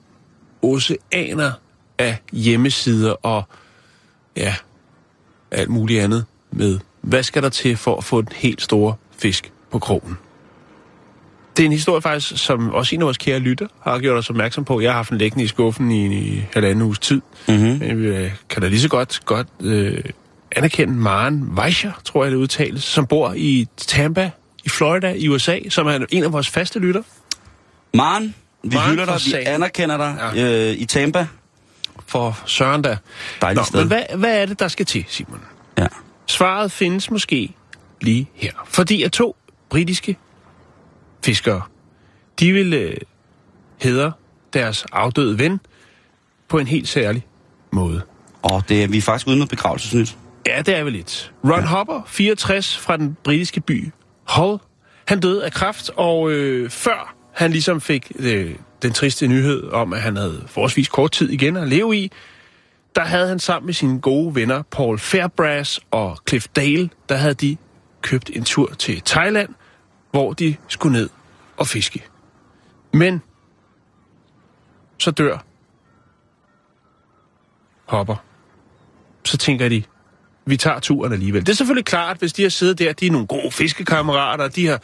oceaner 0.63 1.53
af 1.99 2.19
hjemmesider 2.33 3.13
og 3.13 3.43
ja, 4.37 4.55
alt 5.51 5.71
muligt 5.71 6.03
andet 6.03 6.25
med. 6.51 6.79
Hvad 7.01 7.23
skal 7.23 7.43
der 7.43 7.49
til 7.49 7.77
for 7.77 7.97
at 7.97 8.05
få 8.05 8.21
den 8.21 8.33
helt 8.35 8.63
store 8.63 8.95
fisk 9.19 9.53
på 9.71 9.79
krogen? 9.79 10.19
Det 11.57 11.63
er 11.63 11.67
en 11.67 11.73
historie 11.73 12.03
faktisk, 12.03 12.45
som 12.45 12.71
også 12.71 12.95
en 12.95 13.01
af 13.01 13.05
vores 13.05 13.19
kære 13.19 13.39
lytter 13.39 13.67
har 13.81 13.99
gjort 13.99 14.19
os 14.19 14.31
opmærksom 14.31 14.65
på. 14.65 14.81
Jeg 14.81 14.91
har 14.91 14.97
haft 14.97 15.11
den 15.11 15.19
liggende 15.19 15.45
i 15.45 15.47
skuffen 15.47 15.91
i, 15.91 16.19
i 16.19 16.45
halvanden 16.53 16.83
uges 16.83 16.99
tid. 16.99 17.21
Mm-hmm. 17.49 17.81
Vi 17.81 18.07
øh, 18.07 18.33
kan 18.49 18.63
da 18.63 18.69
lige 18.69 18.81
så 18.81 18.89
godt, 18.89 19.21
godt 19.25 19.47
øh, 19.61 20.05
anerkende 20.57 20.95
Maren 20.95 21.43
Weischer, 21.43 21.93
tror 22.05 22.25
jeg 22.25 22.33
det 22.33 22.39
udtales, 22.39 22.85
som 22.85 23.07
bor 23.07 23.33
i 23.37 23.69
Tampa 23.77 24.31
i 24.65 24.69
Florida 24.69 25.13
i 25.13 25.29
USA, 25.29 25.59
som 25.69 25.87
er 25.87 26.07
en 26.11 26.25
af 26.25 26.33
vores 26.33 26.49
faste 26.49 26.79
lytter. 26.79 27.03
Maren, 27.95 28.35
vi 28.65 28.75
Maren 28.77 28.91
hylder 28.91 29.05
dig, 29.05 29.21
vi 29.27 29.33
anerkender 29.33 29.97
dig 29.97 30.33
ja. 30.35 30.71
øh, 30.71 30.77
i 30.77 30.85
Tampa. 30.85 31.27
For 32.07 32.43
Søren 32.47 32.83
da. 32.83 32.97
Dejligt 33.41 33.61
Nå, 33.61 33.65
sted. 33.65 33.81
men 33.81 33.89
hvad, 33.89 34.03
hvad 34.17 34.43
er 34.43 34.47
det, 34.47 34.59
der 34.59 34.69
skal 34.69 34.87
til, 34.87 35.05
Simon? 35.09 35.41
Ja. 35.79 35.87
Svaret 36.27 36.73
findes 36.73 37.11
måske 37.11 37.55
lige 38.01 38.31
her. 38.35 38.53
Fordi 38.67 39.03
at 39.03 39.13
to 39.13 39.37
britiske 39.71 40.17
fiskere, 41.25 41.63
de 42.41 42.53
vil 42.53 42.73
øh, 42.73 42.97
hedre 43.81 44.13
deres 44.53 44.87
afdøde 44.93 45.39
ven 45.39 45.61
på 46.49 46.59
en 46.59 46.67
helt 46.67 46.89
særlig 46.89 47.27
måde. 47.73 48.03
Og 48.43 48.63
det 48.69 48.83
er, 48.83 48.89
vi 48.89 48.99
er 48.99 49.03
faktisk 49.03 49.27
uden 49.27 49.39
noget 49.39 49.51
begravelsesnyt. 49.51 50.17
Ja, 50.47 50.63
det 50.63 50.77
er 50.77 50.85
vel 50.85 50.93
lidt. 50.93 51.33
Ron 51.45 51.61
ja. 51.61 51.67
Hopper, 51.67 52.03
64, 52.07 52.79
fra 52.79 52.97
den 52.97 53.17
britiske 53.25 53.61
by 53.61 53.93
Hull, 54.29 54.59
han 55.09 55.21
døde 55.21 55.45
af 55.45 55.53
kræft, 55.53 55.91
og 55.97 56.31
øh, 56.31 56.71
før 56.71 57.15
han 57.33 57.51
ligesom 57.51 57.81
fik 57.81 58.13
øh, 58.19 58.55
den 58.83 58.93
triste 58.93 59.27
nyhed 59.27 59.71
om, 59.71 59.93
at 59.93 60.01
han 60.01 60.17
havde 60.17 60.45
forholdsvis 60.47 60.89
kort 60.89 61.13
tid 61.13 61.31
igen 61.31 61.57
at 61.57 61.69
leve 61.69 61.97
i, 61.97 62.13
der 62.97 63.03
havde 63.03 63.29
han 63.29 63.39
sammen 63.39 63.67
med 63.67 63.75
sine 63.75 64.01
gode 64.01 64.35
venner 64.35 64.63
Paul 64.71 64.99
Fairbrass 64.99 65.81
og 65.91 66.19
Cliff 66.29 66.47
Dale, 66.57 66.91
der 67.09 67.15
havde 67.15 67.35
de 67.35 67.57
købt 68.03 68.31
en 68.35 68.45
tur 68.45 68.73
til 68.79 69.03
Thailand, 69.05 69.49
hvor 70.11 70.33
de 70.33 70.57
skulle 70.69 70.93
ned 70.99 71.09
og 71.57 71.67
fiske. 71.67 72.05
Men 72.93 73.23
så 74.99 75.11
dør 75.11 75.45
Hopper. 77.85 78.17
Så 79.25 79.37
tænker 79.39 79.69
de, 79.69 79.83
vi 80.47 80.57
tager 80.57 80.81
turen 80.81 81.13
alligevel. 81.13 81.47
Det 81.47 81.53
er 81.53 81.57
selvfølgelig 81.57 81.85
klart, 81.85 82.19
hvis 82.19 82.33
de 82.33 82.43
har 82.43 82.49
siddet 82.49 82.79
der, 82.79 82.93
de 82.93 83.07
er 83.07 83.11
nogle 83.11 83.27
gode 83.27 83.51
fiskekammerater, 83.51 84.49
de 84.49 84.67
har 84.67 84.81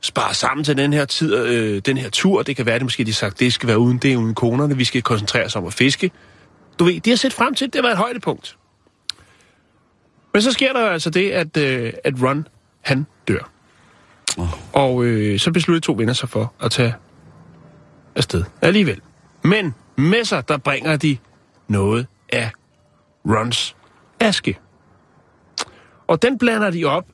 sparet 0.00 0.36
sammen 0.36 0.64
til 0.64 0.76
den 0.76 0.92
her, 0.92 1.04
tid, 1.04 1.36
øh, 1.36 1.82
den 1.86 1.96
her 1.96 2.10
tur. 2.10 2.42
Det 2.42 2.56
kan 2.56 2.66
være, 2.66 2.74
at 2.74 2.80
de 2.80 2.84
måske 2.84 3.04
de 3.04 3.14
sagt, 3.14 3.40
det 3.40 3.52
skal 3.52 3.66
være 3.66 3.78
uden 3.78 3.98
det, 3.98 4.16
uden 4.16 4.34
konerne. 4.34 4.76
Vi 4.76 4.84
skal 4.84 5.02
koncentrere 5.02 5.44
os 5.44 5.56
om 5.56 5.66
at 5.66 5.74
fiske. 5.74 6.10
Du 6.78 6.84
ved, 6.84 7.00
de 7.00 7.10
har 7.10 7.16
set 7.16 7.32
frem 7.32 7.54
til, 7.54 7.72
det 7.72 7.82
var 7.82 7.90
et 7.90 7.96
højdepunkt. 7.96 8.56
Men 10.32 10.42
så 10.42 10.52
sker 10.52 10.72
der 10.72 10.90
altså 10.90 11.10
det, 11.10 11.30
at, 11.30 11.56
øh, 11.56 11.92
at 12.04 12.14
Ron, 12.22 12.46
han 12.80 13.06
dør. 13.28 13.50
Oh. 14.38 14.48
Og 14.72 15.04
øh, 15.04 15.38
så 15.38 15.52
besluttede 15.52 15.84
to 15.84 15.92
venner 15.92 16.12
sig 16.12 16.28
for 16.28 16.54
at 16.60 16.70
tage 16.70 16.94
afsted 18.16 18.44
alligevel. 18.62 19.00
Men 19.44 19.74
med 19.96 20.24
sig, 20.24 20.48
der 20.48 20.56
bringer 20.56 20.96
de 20.96 21.18
noget 21.68 22.06
af 22.32 22.50
Rons 23.26 23.76
aske. 24.20 24.58
Og 26.06 26.22
den 26.22 26.38
blander 26.38 26.70
de 26.70 26.84
op 26.84 27.04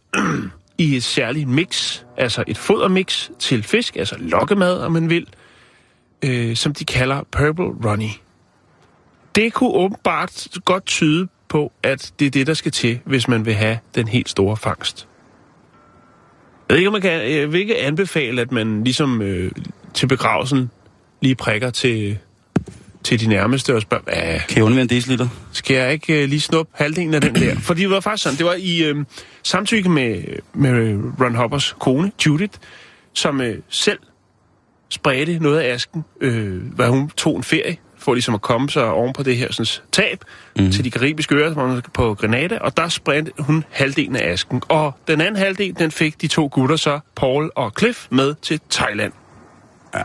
i 0.78 0.96
et 0.96 1.02
særligt 1.04 1.48
mix, 1.48 2.02
altså 2.16 2.44
et 2.46 2.58
fodermix 2.58 3.30
til 3.38 3.62
fisk, 3.62 3.96
altså 3.96 4.16
lokkemad, 4.18 4.80
om 4.80 4.92
man 4.92 5.10
vil, 5.10 5.26
øh, 6.24 6.56
som 6.56 6.74
de 6.74 6.84
kalder 6.84 7.22
Purple 7.32 7.64
Runny. 7.64 8.10
Det 9.34 9.52
kunne 9.52 9.70
åbenbart 9.70 10.48
godt 10.64 10.86
tyde 10.86 11.28
på, 11.48 11.72
at 11.82 12.12
det 12.18 12.26
er 12.26 12.30
det, 12.30 12.46
der 12.46 12.54
skal 12.54 12.72
til, 12.72 13.00
hvis 13.04 13.28
man 13.28 13.46
vil 13.46 13.54
have 13.54 13.78
den 13.94 14.08
helt 14.08 14.28
store 14.28 14.56
fangst. 14.56 15.08
Jeg 16.68 16.74
ved 16.74 16.78
ikke, 16.78 16.88
om 16.88 16.92
man 16.92 17.02
kan, 17.02 17.22
øh, 17.22 17.32
jeg 17.32 17.52
vil 17.52 17.60
ikke 17.60 17.78
anbefale, 17.78 18.40
at 18.40 18.52
man 18.52 18.84
ligesom 18.84 19.22
øh, 19.22 19.52
til 19.94 20.06
begravelsen 20.06 20.70
lige 21.20 21.34
prikker 21.34 21.70
til, 21.70 22.18
til 23.06 23.20
de 23.20 23.26
nærmeste 23.28 23.74
og 23.74 23.82
spørger, 23.82 24.04
hvad, 24.04 24.40
Kan 24.48 24.56
jeg 24.56 24.64
undvære 24.64 24.82
en 24.82 24.88
deciliter? 24.88 25.28
skal 25.52 25.76
jeg 25.76 25.92
ikke 25.92 26.22
øh, 26.22 26.28
lige 26.28 26.40
snuppe 26.40 26.72
halvdelen 26.74 27.14
af 27.14 27.20
den 27.20 27.34
der? 27.34 27.54
Fordi 27.68 27.80
det 27.82 27.90
var 27.90 28.00
faktisk 28.00 28.22
sådan, 28.24 28.38
det 28.38 28.46
var 28.46 28.54
i 28.58 28.82
øh, 28.84 28.96
samtykke 29.42 29.88
med, 29.88 30.22
med 30.54 30.98
Ron 31.20 31.34
Hoppers 31.34 31.76
kone, 31.80 32.12
Judith, 32.26 32.58
som 33.14 33.40
øh, 33.40 33.58
selv 33.68 33.98
spredte 34.88 35.38
noget 35.38 35.58
af 35.60 35.72
asken, 35.74 36.04
øh, 36.20 36.62
hvad 36.74 36.88
hun 36.88 37.10
tog 37.16 37.36
en 37.36 37.42
ferie, 37.42 37.76
for 37.98 38.14
ligesom 38.14 38.34
at 38.34 38.42
komme 38.42 38.70
sig 38.70 38.84
oven 38.84 39.12
på 39.12 39.22
det 39.22 39.36
her 39.36 39.52
sådan, 39.52 39.82
tab 39.92 40.24
mm. 40.58 40.72
til 40.72 40.84
de 40.84 40.90
karibiske 40.90 41.34
øer 41.34 41.50
hvor 41.50 41.66
hun- 41.66 41.82
på 41.94 42.14
Grenada, 42.14 42.58
og 42.58 42.76
der 42.76 42.88
spredte 42.88 43.32
hun 43.38 43.64
halvdelen 43.70 44.16
af 44.16 44.32
asken. 44.32 44.62
Og 44.68 44.94
den 45.08 45.20
anden 45.20 45.36
halvdel, 45.36 45.74
den 45.78 45.90
fik 45.90 46.20
de 46.22 46.26
to 46.26 46.48
gutter 46.52 46.76
så, 46.76 47.00
Paul 47.16 47.50
og 47.54 47.72
Cliff, 47.78 48.06
med 48.10 48.34
til 48.42 48.60
Thailand. 48.70 49.12
Ja. 49.94 50.02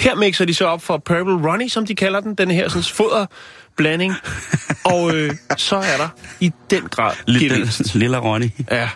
Her 0.00 0.14
mixer 0.14 0.44
de 0.44 0.54
så 0.54 0.66
op 0.66 0.82
for 0.82 0.96
Purple 0.98 1.50
Ronnie, 1.50 1.70
som 1.70 1.86
de 1.86 1.94
kalder 1.94 2.20
den, 2.20 2.34
den 2.34 2.50
her 2.50 2.68
sådan, 2.68 2.82
foderblanding. 2.82 4.14
og 4.94 5.14
øh, 5.16 5.30
så 5.56 5.76
er 5.76 5.96
der 5.96 6.08
i 6.40 6.52
den 6.70 6.82
grad 6.82 7.12
gevinst. 7.26 7.78
Lille, 7.94 7.98
lille 7.98 8.18
Ronny. 8.18 8.50
Ja, 8.70 8.88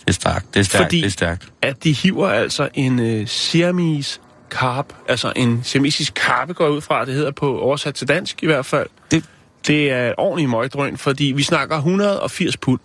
Det 0.00 0.08
er 0.08 0.12
stærkt, 0.12 0.54
det 0.54 0.60
er 0.60 0.64
stærkt, 0.64 0.84
Fordi- 0.84 0.96
det 1.00 1.06
er 1.06 1.10
stærkt. 1.10 1.48
at 1.62 1.84
de 1.84 1.92
hiver 1.92 2.28
altså 2.28 2.68
en 2.74 2.98
øh, 3.00 3.26
siamese 3.26 4.20
carp, 4.50 4.86
altså 5.08 5.32
en 5.36 5.60
siamesisk 5.64 6.12
karpe 6.14 6.52
går 6.54 6.68
ud 6.68 6.80
fra, 6.80 7.04
det 7.04 7.14
hedder 7.14 7.30
på 7.30 7.58
oversat 7.60 7.94
til 7.94 8.08
dansk 8.08 8.42
i 8.42 8.46
hvert 8.46 8.66
fald. 8.66 8.86
Det, 9.10 9.24
Det 9.66 9.90
er 9.90 10.08
et 10.08 10.14
ordentligt 10.18 10.50
møgdrøn, 10.50 10.96
fordi 10.96 11.24
vi 11.24 11.42
snakker 11.42 11.76
180 11.76 12.56
pund. 12.56 12.78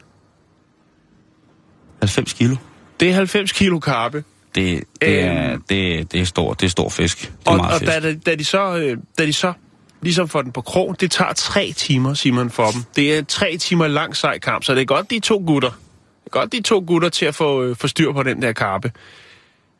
90 2.02 2.34
kilo. 2.34 2.56
Det 3.00 3.10
er 3.10 3.14
90 3.14 3.52
kilo 3.52 3.80
karpe. 3.80 4.24
Det, 4.56 4.84
det, 5.02 5.20
er, 5.24 5.52
Øhm. 5.52 5.62
det, 5.70 6.12
det, 6.12 6.22
er 6.22 6.26
stor, 6.26 6.54
det 6.54 6.66
er 6.66 6.70
stor 6.70 6.90
fisk. 6.90 7.22
Det 7.22 7.28
er 7.48 7.52
Og, 7.52 7.58
meget 7.58 7.74
og 7.74 7.80
fisk. 7.80 7.92
da, 7.92 8.14
da, 8.32 8.36
de 8.36 8.46
så, 8.46 8.76
øh, 8.78 8.98
da 9.18 9.26
de 9.26 9.34
så 9.34 9.54
ligesom 10.02 10.28
får 10.28 10.42
den 10.42 10.52
på 10.52 10.62
krog, 10.62 10.96
det 11.00 11.12
tager 11.12 11.34
tre 11.34 11.74
timer, 11.76 12.14
Simon, 12.14 12.50
for 12.50 12.66
dem. 12.72 12.82
Det 12.96 13.14
er 13.14 13.20
en 13.20 13.26
tre 13.26 13.58
timer 13.58 13.88
lang 13.88 14.16
sej 14.16 14.40
kamp, 14.40 14.64
så 14.64 14.76
det 14.76 14.82
er 14.82 14.86
godt 14.86 15.10
de 15.10 15.20
to 15.20 15.44
gutter. 15.48 15.70
Det 15.70 16.26
er 16.26 16.40
godt 16.40 16.52
de 16.52 16.62
to 16.62 16.84
gutter 16.88 17.10
til 17.10 17.26
at 17.26 17.36
få, 17.36 17.64
øh, 17.64 17.76
få 17.76 17.88
styr 17.88 18.12
på 18.14 18.24
den 18.24 18.42
der 18.42 18.52
karpe. 18.52 18.92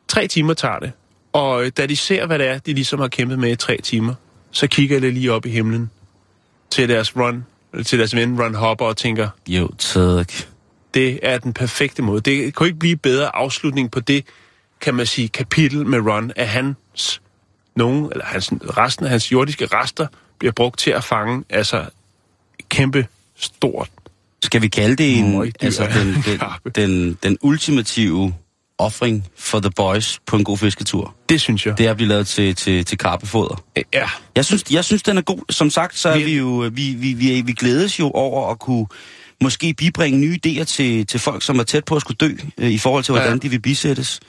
Tre 0.08 0.26
timer 0.28 0.54
tager 0.54 0.78
det. 0.78 0.92
Og 1.32 1.64
øh, 1.64 1.72
da 1.76 1.86
de 1.86 1.96
ser, 1.96 2.26
hvad 2.26 2.38
det 2.38 2.46
er, 2.48 2.58
de 2.58 2.72
ligesom 2.72 3.00
har 3.00 3.08
kæmpet 3.08 3.38
med 3.38 3.50
i 3.52 3.56
tre 3.56 3.76
timer, 3.82 4.14
så 4.50 4.66
kigger 4.66 5.00
det 5.00 5.14
lige 5.14 5.32
op 5.32 5.46
i 5.46 5.50
himlen 5.50 5.90
til 6.70 6.88
deres 6.88 7.16
run, 7.16 7.44
til 7.84 7.98
deres 7.98 8.16
ven 8.16 8.42
Ron 8.42 8.54
Hopper 8.54 8.84
og 8.86 8.96
tænker, 8.96 9.28
Jo, 9.48 9.70
tak. 9.78 10.32
det 10.94 11.18
er 11.22 11.38
den 11.38 11.52
perfekte 11.52 12.02
måde. 12.02 12.20
Det 12.20 12.54
kunne 12.54 12.66
ikke 12.66 12.78
blive 12.78 12.96
bedre 12.96 13.36
afslutning 13.36 13.90
på 13.90 14.00
det, 14.00 14.24
kan 14.80 14.94
man 14.94 15.06
sige, 15.06 15.28
kapitel 15.28 15.86
med 15.86 15.98
Ron, 15.98 16.32
at 16.36 16.48
hans, 16.48 17.20
nogen, 17.76 18.08
eller 18.12 18.24
hans, 18.24 18.52
resten 18.78 19.04
af 19.04 19.10
hans 19.10 19.32
jordiske 19.32 19.66
rester 19.66 20.06
bliver 20.38 20.52
brugt 20.52 20.78
til 20.78 20.90
at 20.90 21.04
fange 21.04 21.44
altså 21.50 21.84
kæmpe 22.68 23.06
stort. 23.36 23.88
Skal 24.42 24.62
vi 24.62 24.68
kalde 24.68 24.96
det 24.96 25.18
en, 25.18 25.38
Møgdyr 25.38 25.50
altså 25.66 25.86
den, 25.96 26.08
en 26.08 26.14
den, 26.74 26.90
den, 26.90 27.18
den 27.22 27.38
ultimative 27.42 28.34
offring 28.78 29.24
for 29.36 29.60
the 29.60 29.70
boys 29.70 30.18
på 30.26 30.36
en 30.36 30.44
god 30.44 30.58
fisketur? 30.58 31.14
Det 31.28 31.40
synes 31.40 31.66
jeg. 31.66 31.78
Det 31.78 31.86
er 31.86 31.90
at 31.90 31.96
blive 31.96 32.08
lavet 32.08 32.26
til, 32.26 32.54
til, 32.54 32.84
til 32.84 32.98
karpefoder. 32.98 33.64
Ja, 33.92 34.08
Jeg 34.36 34.44
synes, 34.44 34.64
jeg 34.70 34.84
synes, 34.84 35.02
den 35.02 35.18
er 35.18 35.22
god. 35.22 35.38
Som 35.50 35.70
sagt, 35.70 35.98
så 35.98 36.08
er 36.08 36.18
Vi- 36.18 36.24
vi 36.24 36.36
jo, 36.36 36.70
vi, 36.72 36.90
vi, 36.98 37.12
vi, 37.12 37.40
vi 37.40 37.52
glædes 37.52 37.98
jo 38.00 38.10
over 38.10 38.50
at 38.50 38.58
kunne 38.58 38.86
måske 39.42 39.74
bibringe 39.74 40.18
nye 40.18 40.38
idéer 40.46 40.64
til, 40.64 41.06
til 41.06 41.20
folk, 41.20 41.42
som 41.42 41.58
er 41.58 41.62
tæt 41.62 41.84
på 41.84 41.94
at 41.96 42.00
skulle 42.00 42.16
dø, 42.16 42.30
øh, 42.58 42.70
i 42.70 42.78
forhold 42.78 43.04
til, 43.04 43.12
hvordan 43.12 43.32
ja. 43.32 43.38
de 43.38 43.48
vil 43.48 43.58
bisættes. 43.60 44.20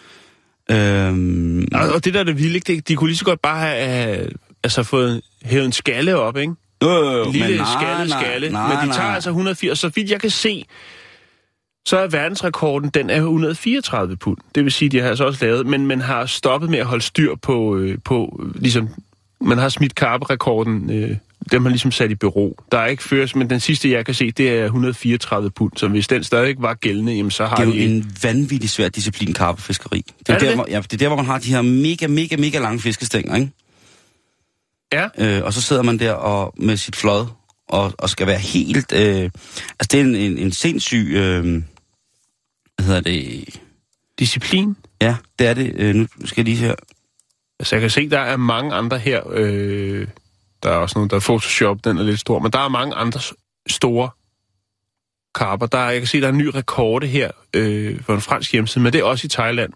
Øhm, 0.71 1.67
og, 1.73 1.89
og 1.95 2.05
det 2.05 2.13
der 2.13 2.19
er 2.19 2.23
det 2.23 2.37
vilde, 2.37 2.55
ikke? 2.55 2.73
Det- 2.73 2.87
de 2.87 2.95
kunne 2.95 3.07
lige 3.09 3.17
så 3.17 3.25
godt 3.25 3.41
bare 3.41 3.59
have 3.59 4.19
øh, 4.23 4.31
altså, 4.63 4.83
fået 4.83 5.21
hævet 5.43 5.65
en 5.65 5.71
skalle 5.71 6.15
op, 6.17 6.37
ikke? 6.37 6.53
øh, 6.83 6.89
øh, 6.89 7.25
En 7.27 7.31
lille 7.31 7.47
men 7.47 7.57
nej, 7.57 7.65
skalle, 7.81 8.09
nej, 8.09 8.21
skalle. 8.23 8.49
Nej, 8.49 8.67
men 8.81 8.89
de 8.89 8.93
tager 8.95 9.07
nej. 9.07 9.15
altså 9.15 9.29
180. 9.29 9.79
Så 9.79 9.89
vidt 9.95 10.11
jeg 10.11 10.21
kan 10.21 10.29
se, 10.29 10.65
så 11.87 11.97
er 11.97 12.07
verdensrekorden, 12.07 12.89
den 12.89 13.09
er 13.09 13.15
134 13.15 14.17
pund. 14.17 14.37
Det 14.55 14.63
vil 14.63 14.71
sige, 14.71 14.89
de 14.89 14.99
har 14.99 15.09
altså 15.09 15.25
også 15.25 15.45
lavet, 15.45 15.65
men 15.67 15.87
man 15.87 16.01
har 16.01 16.25
stoppet 16.25 16.69
med 16.69 16.79
at 16.79 16.85
holde 16.85 17.03
styr 17.03 17.35
på, 17.35 17.77
øh, 17.77 17.97
på 18.05 18.43
ligesom, 18.55 18.89
man 19.41 19.57
har 19.57 19.69
smidt 19.69 19.95
karperekorden, 19.95 20.89
øh, 20.91 21.17
dem 21.51 21.63
har 21.63 21.69
ligesom 21.69 21.91
sat 21.91 22.11
i 22.11 22.15
bero. 22.15 22.59
Der 22.71 22.77
er 22.77 22.85
ikke 22.85 23.03
føres, 23.03 23.35
men 23.35 23.49
den 23.49 23.59
sidste, 23.59 23.91
jeg 23.91 24.05
kan 24.05 24.13
se, 24.13 24.31
det 24.31 24.49
er 24.49 24.65
134 24.65 25.51
pund. 25.51 25.71
Så 25.75 25.87
hvis 25.87 26.07
den 26.07 26.23
stadig 26.23 26.55
var 26.59 26.73
gældende, 26.73 27.13
jamen, 27.13 27.31
så 27.31 27.45
har 27.45 27.55
Det 27.55 27.63
er 27.63 27.67
jo 27.67 27.73
de... 27.73 27.85
en 27.85 28.11
vanvittig 28.23 28.69
svær 28.69 28.89
disciplin, 28.89 29.33
karpefiskeri. 29.33 30.03
Det 30.19 30.29
er, 30.29 30.33
Er 30.33 30.39
det 30.39 30.41
der, 30.41 30.47
det? 30.47 30.57
Hvor, 30.57 30.65
ja, 30.69 30.79
det 30.81 30.93
er 30.93 30.97
der, 30.97 31.07
hvor 31.07 31.17
man 31.17 31.25
har 31.25 31.39
de 31.39 31.49
her 31.49 31.61
mega, 31.61 32.07
mega, 32.07 32.37
mega 32.37 32.59
lange 32.59 32.79
fiskestænger, 32.79 33.35
ikke? 33.35 33.51
Ja, 34.93 35.07
Øh, 35.17 35.43
og 35.43 35.53
så 35.53 35.61
sidder 35.61 35.83
man 35.83 35.99
der 35.99 36.11
og 36.13 36.53
med 36.57 36.77
sit 36.77 36.95
flod 36.95 37.25
og, 37.69 37.93
og 37.97 38.09
skal 38.09 38.27
være 38.27 38.39
helt... 38.39 38.93
Øh, 38.93 39.23
altså, 39.79 39.87
det 39.91 39.93
er 39.93 40.01
en, 40.01 40.15
en, 40.15 40.37
en 40.37 40.51
sindssyg... 40.51 41.11
Øh, 41.13 41.43
hvad 42.75 42.85
hedder 42.85 43.01
det? 43.01 43.49
disciplin. 44.19 44.75
Ja, 45.01 45.15
det 45.39 45.47
er 45.47 45.53
det. 45.53 45.73
Øh, 45.75 45.95
nu 45.95 46.07
skal 46.25 46.41
jeg 46.41 46.45
lige 46.45 46.57
her... 46.57 46.75
Altså, 47.59 47.75
jeg 47.75 47.81
kan 47.81 47.89
se, 47.89 48.09
der 48.09 48.19
er 48.19 48.37
mange 48.37 48.73
andre 48.73 48.99
her. 48.99 49.21
Øh, 49.31 50.07
der 50.63 50.69
er 50.69 50.75
også 50.75 50.97
nogen, 50.97 51.09
der 51.09 51.15
er 51.15 51.19
Photoshop, 51.19 51.77
den 51.83 51.97
er 51.97 52.03
lidt 52.03 52.19
stor. 52.19 52.39
Men 52.39 52.51
der 52.51 52.59
er 52.59 52.69
mange 52.69 52.95
andre 52.95 53.19
store 53.67 54.09
karper. 55.35 55.65
Der 55.65 55.77
er, 55.77 55.91
jeg 55.91 55.99
kan 55.99 56.07
se, 56.07 56.21
der 56.21 56.27
er 56.27 56.31
en 56.31 56.37
ny 56.37 56.45
rekord 56.45 57.03
her 57.03 57.31
øh, 57.53 58.01
for 58.01 58.13
en 58.13 58.21
fransk 58.21 58.51
hjemmeside, 58.51 58.83
men 58.83 58.93
det 58.93 58.99
er 58.99 59.03
også 59.03 59.25
i 59.25 59.29
Thailand. 59.29 59.73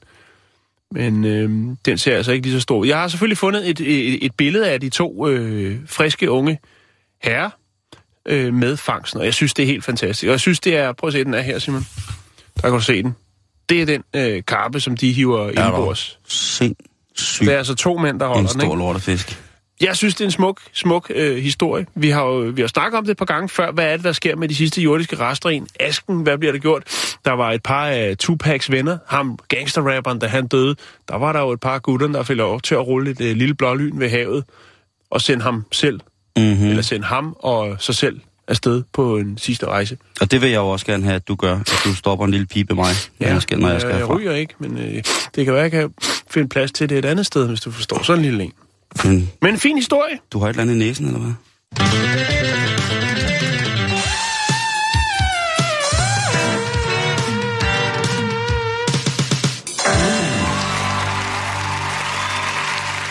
Men 0.91 1.25
øh, 1.25 1.75
den 1.86 1.97
ser 1.97 2.15
altså 2.15 2.32
ikke 2.32 2.45
lige 2.45 2.55
så 2.55 2.61
stor. 2.61 2.86
Jeg 2.86 2.99
har 2.99 3.07
selvfølgelig 3.07 3.38
fundet 3.38 3.69
et, 3.69 3.79
et, 3.79 4.25
et 4.25 4.36
billede 4.38 4.69
af 4.69 4.82
de 4.82 4.89
to 4.89 5.27
øh, 5.27 5.79
friske 5.86 6.32
unge 6.32 6.59
herrer 7.23 7.49
øh, 8.25 8.53
med 8.53 8.77
fangsten, 8.77 9.19
og 9.19 9.25
jeg 9.25 9.34
synes, 9.34 9.53
det 9.53 9.63
er 9.63 9.67
helt 9.67 9.84
fantastisk. 9.84 10.27
Og 10.27 10.32
jeg 10.32 10.39
synes, 10.39 10.59
det 10.59 10.75
er... 10.75 10.91
Prøv 10.93 11.07
at 11.07 11.13
se, 11.13 11.23
den 11.23 11.34
er 11.34 11.41
her, 11.41 11.59
Simon. 11.59 11.86
Der 12.55 12.61
kan 12.61 12.71
du 12.71 12.79
se 12.79 13.03
den. 13.03 13.15
Det 13.69 13.82
er 13.82 13.86
den 13.86 14.03
øh, 14.15 14.43
karpe, 14.47 14.79
som 14.79 14.97
de 14.97 15.11
hiver 15.11 15.51
der 15.51 15.65
indbords. 15.65 16.19
Sindssygt. 16.27 17.47
Det 17.47 17.53
er 17.53 17.57
altså 17.57 17.75
to 17.75 17.97
mænd, 17.97 18.19
der 18.19 18.27
holder 18.27 18.41
en 18.41 18.47
den, 18.47 18.61
stor 18.61 18.63
ikke? 18.63 18.77
lortefisk. 18.77 19.39
Jeg 19.82 19.95
synes, 19.95 20.15
det 20.15 20.21
er 20.21 20.25
en 20.27 20.32
smuk, 20.32 20.61
smuk 20.73 21.11
øh, 21.15 21.38
historie. 21.38 21.86
Vi 21.95 22.09
har 22.09 22.23
jo 22.23 22.38
vi 22.55 22.61
har 22.61 22.67
snakket 22.67 22.97
om 22.97 23.03
det 23.05 23.11
et 23.11 23.17
par 23.17 23.25
gange 23.25 23.49
før. 23.49 23.71
Hvad 23.71 23.86
er 23.86 23.95
det, 23.95 24.03
der 24.03 24.11
sker 24.11 24.36
med 24.36 24.47
de 24.47 24.55
sidste 24.55 24.82
jordiske 24.82 25.15
rester 25.19 25.49
i 25.49 25.55
en 25.55 25.67
asken? 25.79 26.21
Hvad 26.21 26.38
bliver 26.38 26.51
der 26.51 26.59
gjort? 26.59 26.84
Der 27.25 27.32
var 27.32 27.51
et 27.51 27.63
par 27.63 27.86
af 27.88 28.17
Tupacs 28.17 28.71
venner, 28.71 28.97
ham 29.07 29.39
gangsterrapperen, 29.47 30.19
da 30.19 30.27
han 30.27 30.47
døde. 30.47 30.75
Der 31.09 31.17
var 31.17 31.34
der 31.34 31.39
jo 31.39 31.51
et 31.51 31.59
par 31.59 31.73
af 31.73 31.82
gutterne, 31.82 32.13
der 32.13 32.23
fik 32.23 32.38
lov 32.38 32.61
til 32.61 32.75
at 32.75 32.88
rulle 32.88 33.11
et 33.11 33.21
øh, 33.21 33.36
lille 33.36 33.53
blålyn 33.53 33.99
ved 33.99 34.09
havet 34.09 34.43
og 35.11 35.21
sende 35.21 35.43
ham 35.43 35.65
selv, 35.71 35.99
Mm-hmm. 36.38 36.67
eller 36.69 36.82
sende 36.82 37.05
ham 37.05 37.36
og 37.39 37.75
sig 37.79 37.95
selv 37.95 38.19
afsted 38.47 38.84
på 38.93 39.17
en 39.17 39.38
sidste 39.38 39.65
rejse. 39.65 39.97
Og 40.21 40.32
det 40.32 40.41
vil 40.41 40.49
jeg 40.49 40.57
jo 40.57 40.67
også 40.69 40.86
gerne 40.86 41.03
have, 41.03 41.15
at 41.15 41.27
du 41.27 41.36
gør. 41.36 41.55
At 41.59 41.82
du 41.86 41.95
stopper 41.95 42.25
en 42.25 42.32
lille 42.32 42.45
pipe 42.45 42.75
mig, 42.75 42.93
ja. 43.19 43.34
jeg 43.34 43.41
skal, 43.41 43.59
når 43.59 43.69
jeg 43.69 43.82
skal 43.82 43.89
jeg 43.89 43.99
herfra. 43.99 44.15
ryger 44.15 44.34
ikke, 44.34 44.53
men 44.59 44.77
øh, 44.77 45.03
det 45.36 45.45
kan 45.45 45.53
være, 45.53 45.65
at 45.65 45.73
jeg 45.73 45.82
kan 45.82 45.93
finde 46.29 46.49
plads 46.49 46.71
til 46.71 46.89
det 46.89 46.97
et 46.97 47.05
andet 47.05 47.25
sted, 47.25 47.47
hvis 47.47 47.61
du 47.61 47.71
forstår. 47.71 48.03
Sådan 48.03 48.19
en 48.19 48.25
lille 48.25 48.43
en. 48.43 48.53
Men 49.03 49.29
Men 49.41 49.53
en 49.53 49.59
fin 49.59 49.77
historie. 49.77 50.19
du 50.33 50.39
har 50.39 50.45
et 50.45 50.49
eller 50.49 50.61
andet 50.61 50.75
i 50.75 50.77
næsen, 50.77 51.05
eller 51.05 51.19
hvad? 51.19 51.33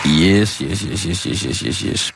Yes, 0.07 0.57
yes, 0.57 0.81
yes, 0.81 1.03
yes, 1.03 1.23
yes, 1.23 1.41
yes, 1.41 1.59
yes, 1.59 1.79
yes. 1.79 2.13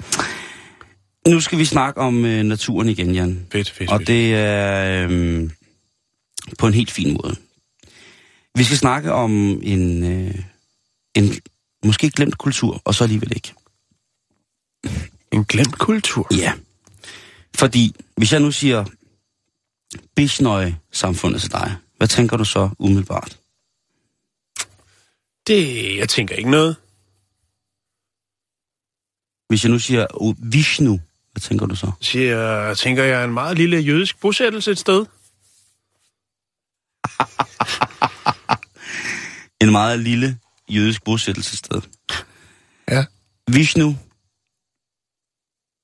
Nu 1.27 1.39
skal 1.39 1.57
vi 1.59 1.65
snakke 1.65 2.01
om 2.01 2.25
øh, 2.25 2.43
naturen 2.43 2.89
igen, 2.89 3.11
Jan. 3.15 3.47
Fedt, 3.51 3.69
fedt, 3.69 3.91
Og 3.91 4.07
det 4.07 4.35
er 4.35 5.07
øh, 5.09 5.49
på 6.59 6.67
en 6.67 6.73
helt 6.73 6.91
fin 6.91 7.13
måde. 7.23 7.35
Vi 8.55 8.63
skal 8.63 8.77
snakke 8.77 9.11
om 9.11 9.59
en, 9.63 10.03
øh, 10.03 10.35
en 11.15 11.33
måske 11.85 12.09
glemt 12.09 12.37
kultur, 12.37 12.81
og 12.85 12.95
så 12.95 13.03
alligevel 13.03 13.31
ikke. 13.35 13.53
En 15.31 15.45
glemt 15.45 15.77
kultur. 15.77 16.27
Ja. 16.31 16.53
Fordi, 17.55 17.95
hvis 18.17 18.33
jeg 18.33 18.39
nu 18.39 18.51
siger 18.51 18.85
Bishnøje-samfundet 20.15 21.41
til 21.41 21.51
dig, 21.51 21.75
hvad 21.97 22.07
tænker 22.07 22.37
du 22.37 22.45
så 22.45 22.69
umiddelbart? 22.79 23.39
Det, 25.47 25.97
jeg 25.97 26.09
tænker 26.09 26.35
ikke 26.35 26.51
noget. 26.51 26.75
Hvis 29.47 29.63
jeg 29.63 29.71
nu 29.71 29.79
siger 29.79 30.07
oh, 30.13 30.35
Vishnu, 30.39 30.99
hvad 31.31 31.41
tænker 31.41 31.65
du 31.65 31.75
så? 31.75 31.91
Siger, 32.01 32.37
jeg 32.39 32.77
tænker, 32.77 33.03
jeg 33.03 33.23
en 33.23 33.33
meget 33.33 33.57
lille 33.57 33.77
jødisk 33.77 34.19
bosættelse 34.19 34.71
et 34.71 34.77
sted. 34.77 35.05
En 39.61 39.71
meget 39.71 39.99
lille 39.99 40.39
jødisk 40.69 41.03
bosættelsessted. 41.03 41.81
Ja. 42.91 43.05
Vishnu 43.51 43.97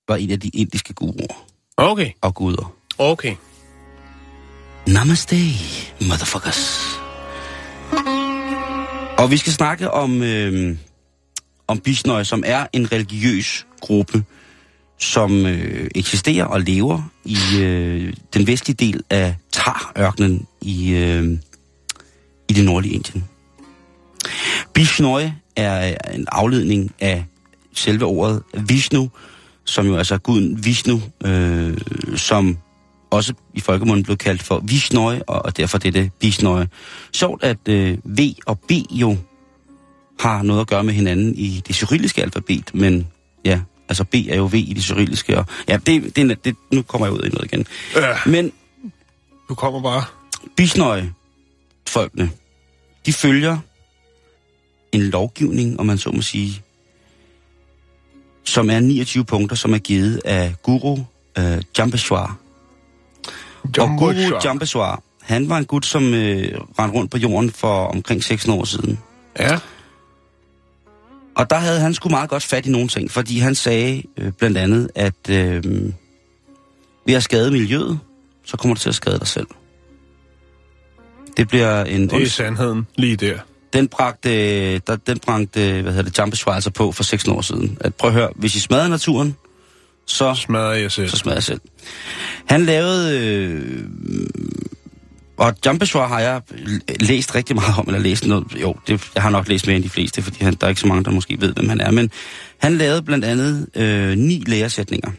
var 0.08 0.16
en 0.16 0.32
af 0.32 0.40
de 0.40 0.50
indiske 0.50 0.94
guruer 0.94 1.48
Okay, 1.78 2.12
og 2.22 2.36
guder. 2.36 2.74
okay. 2.98 3.36
Namaste, 4.88 5.36
motherfuckers. 6.02 6.82
Og 9.18 9.32
vi 9.32 9.38
skal 9.38 9.54
snakke 9.54 9.92
om, 9.92 10.24
øh, 10.24 10.78
om 11.68 11.80
Bishnøj, 11.80 12.24
som 12.24 12.44
er 12.46 12.68
en 12.74 12.92
religiøs 12.92 13.68
gruppe, 13.82 14.24
som 15.00 15.46
øh, 15.46 15.90
eksisterer 15.96 16.46
og 16.46 16.62
lever 16.62 17.12
i 17.26 17.38
øh, 17.60 18.14
den 18.34 18.48
vestlige 18.48 18.76
del 18.76 19.04
af 19.10 19.36
Thar-ørkenen 19.54 20.48
i, 20.62 20.92
øh, 20.92 21.38
i 22.50 22.54
det 22.54 22.66
nordlige 22.66 22.94
Indien. 22.94 23.26
Bishnøj 24.74 25.30
er 25.56 25.98
en 26.14 26.28
afledning 26.32 26.92
af 27.00 27.26
selve 27.74 28.06
ordet 28.06 28.44
Vishnu, 28.54 29.10
som 29.66 29.88
jo 29.88 29.98
altså 29.98 30.18
guden 30.18 30.66
Vishnu, 30.66 31.02
øh, 31.26 31.78
som 32.16 32.58
også 33.12 33.34
i 33.54 33.60
folkemunden 33.60 34.04
blev 34.04 34.18
kaldt 34.18 34.44
for 34.44 34.60
Vishnøj, 34.60 35.22
og 35.28 35.46
og 35.46 35.58
derfor 35.58 35.78
det 35.78 35.88
er 35.88 35.92
det 35.92 36.12
Bishnøj. 36.20 36.66
Sjovt, 37.14 37.44
at 37.44 37.58
øh, 37.70 37.98
V 38.06 38.20
og 38.46 38.60
B 38.60 38.72
jo 38.92 39.18
har 40.20 40.44
noget 40.44 40.62
at 40.62 40.68
gøre 40.68 40.84
med 40.84 40.94
hinanden 40.94 41.36
i 41.36 41.64
det 41.68 41.76
cyrilliske 41.76 42.22
alfabet, 42.22 42.76
men 42.76 43.08
ja, 43.46 43.62
altså 43.90 44.04
B 44.04 44.16
er 44.16 44.36
jo 44.36 44.46
V 44.46 44.54
i 44.54 44.74
det 44.76 44.84
cyrilliske, 44.84 45.38
og 45.38 45.46
ja, 45.68 45.78
det, 45.78 46.16
det, 46.16 46.46
det, 46.46 46.56
nu 46.72 46.82
kommer 46.82 47.08
jeg 47.08 47.14
ud 47.14 47.20
i 47.20 47.30
noget 47.30 47.46
igen. 47.54 47.66
Ja. 47.96 48.16
Men 48.26 48.52
Du 49.52 49.56
kommer 49.56 49.82
bare. 49.82 50.04
Bishnøj-folkene, 50.56 52.32
de 53.06 53.14
følger 53.14 53.58
en 54.92 55.02
lovgivning, 55.02 55.80
om 55.80 55.86
man 55.86 55.98
så 55.98 56.12
må 56.12 56.22
sige, 56.22 56.62
som 58.44 58.70
er 58.70 58.80
29 58.80 59.26
punkter, 59.26 59.56
som 59.56 59.74
er 59.74 59.78
givet 59.78 60.22
af 60.26 60.56
Guru 60.64 60.98
øh, 61.38 61.62
Jambeshwar. 61.78 62.38
Og 63.64 63.90
Guru 63.98 64.40
Jambeshwar, 64.44 65.04
han 65.22 65.50
var 65.50 65.58
en 65.58 65.66
gut, 65.66 65.86
som 65.86 66.14
øh, 66.14 66.60
rendte 66.80 66.98
rundt 66.98 67.12
på 67.12 67.18
jorden 67.18 67.52
for 67.52 67.86
omkring 67.86 68.24
6 68.24 68.48
år 68.48 68.64
siden. 68.64 69.00
Ja. 69.40 69.60
Og 71.36 71.50
der 71.50 71.56
havde 71.56 71.80
han 71.80 71.94
sgu 71.94 72.10
meget 72.10 72.30
godt 72.30 72.44
fat 72.44 72.66
i 72.66 72.70
nogle 72.70 72.88
ting, 72.88 73.12
fordi 73.12 73.40
han 73.40 73.56
sagde 73.56 74.04
øh, 74.18 74.32
blandt 74.32 74.58
andet, 74.58 74.90
at 74.96 75.30
øh, 75.30 75.64
ved 77.06 77.16
at 77.16 77.24
skade 77.24 77.52
miljøet, 77.52 78.00
så 78.46 78.58
kommer 78.58 78.76
du 78.76 78.82
til 78.82 78.90
at 78.90 78.96
skade 78.96 79.20
dig 79.20 79.28
selv. 79.28 79.48
Det 81.38 81.48
bliver 81.48 81.84
en... 81.84 82.10
Det 82.10 82.24
er 82.24 82.28
sandheden 82.28 82.88
lige 82.96 83.16
der. 83.16 83.40
Den 83.74 83.88
bragte, 83.88 84.80
der, 84.80 84.96
den 84.96 85.20
bragte, 85.20 85.82
hvad 85.82 85.94
hedder 85.94 86.10
det, 86.10 86.18
Jambeshwar 86.20 86.54
altså 86.54 86.70
på 86.70 86.92
for 86.92 87.04
6 87.04 87.28
år 87.28 87.42
siden. 87.42 87.78
At 87.82 87.96
prøv 87.96 88.08
at 88.08 88.14
høre, 88.14 88.30
hvis 88.36 88.56
I 88.56 88.60
smadrer 88.60 88.88
naturen, 88.88 89.36
så, 90.06 90.34
Smadrer 90.34 90.74
jeg 90.74 90.92
selv. 90.92 91.10
så 91.10 91.18
smadrer 91.18 91.36
jeg 91.36 91.44
selv. 91.44 91.62
Han 92.46 92.66
lavede, 92.66 93.20
øh, 93.20 93.84
og 95.38 95.54
Jambeshwar 95.66 96.08
har 96.08 96.20
jeg 96.20 96.42
læst 97.00 97.36
rigtig 97.36 97.56
meget 97.56 97.76
om, 97.78 97.86
eller 97.88 98.00
læst 98.00 98.28
noget, 98.28 98.46
jo, 98.62 98.76
det, 98.88 99.10
jeg 99.16 99.24
har 99.24 99.30
nok 99.30 99.48
læst 99.48 99.68
mere 99.68 99.76
end 99.76 99.84
de 99.84 99.90
fleste, 99.90 100.22
fordi 100.22 100.44
han, 100.44 100.54
der 100.54 100.66
er 100.68 100.70
ikke 100.70 100.82
så 100.82 100.88
mange, 100.88 101.04
der 101.04 101.12
måske 101.12 101.42
ved, 101.42 101.54
hvem 101.54 101.70
han 101.70 101.82
er, 101.82 101.92
men 101.92 102.12
han 102.58 102.78
lavede 102.78 103.02
blandt 103.02 103.26
andet 103.26 103.68
øh, 103.76 104.18
ni 104.18 104.44
læresætninger. 104.48 105.12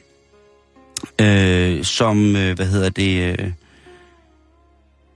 øh, 1.21 1.85
som, 1.85 2.37
øh, 2.37 2.57
hvad 2.57 2.67
hedder 2.67 2.89
det, 2.91 3.39
øh, 3.41 3.51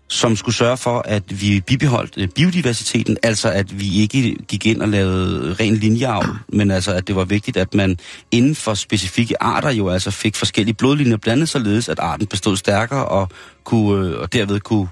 som 0.09 0.36
skulle 0.36 0.54
sørge 0.54 0.76
for, 0.76 1.02
at 1.04 1.40
vi 1.40 1.61
bibeholdt 1.61 2.14
øh, 2.16 2.28
biodiversiteten, 2.28 3.16
altså 3.22 3.50
at 3.50 3.80
vi 3.80 4.00
ikke 4.00 4.36
gik 4.48 4.66
ind 4.66 4.82
og 4.82 4.88
lavede 4.88 5.57
ren 5.61 5.76
linjeavl, 5.76 6.26
men 6.48 6.70
altså 6.70 6.92
at 6.92 7.07
det 7.07 7.16
var 7.16 7.24
vigtigt, 7.24 7.57
at 7.57 7.74
man 7.74 7.98
inden 8.30 8.54
for 8.54 8.74
specifikke 8.74 9.42
arter 9.42 9.70
jo 9.70 9.88
altså 9.88 10.11
fik 10.11 10.36
forskellige 10.36 10.74
blodlinjer 10.74 11.16
blandet, 11.16 11.48
således 11.48 11.88
at 11.88 11.98
arten 11.98 12.26
bestod 12.26 12.57
stærkere 12.57 13.04
og, 13.04 13.28
kunne, 13.64 14.09
øh, 14.09 14.20
og 14.20 14.32
derved 14.32 14.61
kunne, 14.61 14.88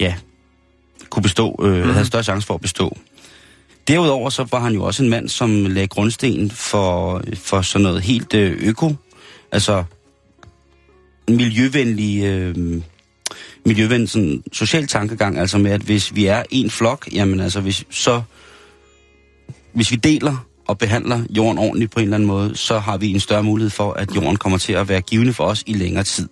ja, 0.00 0.14
kunne 1.10 1.22
bestå, 1.22 1.60
øh, 1.62 1.84
mm. 1.84 1.90
havde 1.90 2.06
større 2.06 2.22
chance 2.22 2.46
for 2.46 2.54
at 2.54 2.60
bestå. 2.60 2.96
Derudover 3.88 4.30
så 4.30 4.46
var 4.50 4.60
han 4.60 4.74
jo 4.74 4.84
også 4.84 5.02
en 5.02 5.10
mand, 5.10 5.28
som 5.28 5.66
lagde 5.66 5.88
grundsten 5.88 6.50
for, 6.50 7.22
for 7.34 7.62
sådan 7.62 7.82
noget 7.82 8.02
helt 8.02 8.34
øh, 8.34 8.68
øko, 8.68 8.94
altså 9.52 9.84
miljøvenlig, 11.28 12.24
øh, 12.24 12.82
miljøvenlig 13.64 14.10
sådan, 14.10 14.42
social 14.52 14.86
tankegang, 14.86 15.38
altså 15.38 15.58
med, 15.58 15.70
at 15.70 15.80
hvis 15.80 16.14
vi 16.14 16.26
er 16.26 16.42
en 16.50 16.70
flok, 16.70 17.08
jamen 17.12 17.40
altså 17.40 17.60
hvis, 17.60 17.84
så, 17.90 18.22
hvis 19.72 19.90
vi 19.90 19.96
deler 19.96 20.46
og 20.66 20.78
behandler 20.78 21.22
jorden 21.30 21.58
ordentligt 21.58 21.90
på 21.90 22.00
en 22.00 22.04
eller 22.04 22.16
anden 22.16 22.26
måde, 22.26 22.56
så 22.56 22.78
har 22.78 22.96
vi 22.96 23.10
en 23.10 23.20
større 23.20 23.42
mulighed 23.42 23.70
for, 23.70 23.92
at 23.92 24.16
jorden 24.16 24.36
kommer 24.36 24.58
til 24.58 24.72
at 24.72 24.88
være 24.88 25.00
givende 25.00 25.32
for 25.32 25.44
os 25.44 25.62
i 25.66 25.72
længere 25.72 26.04
tid. 26.04 26.28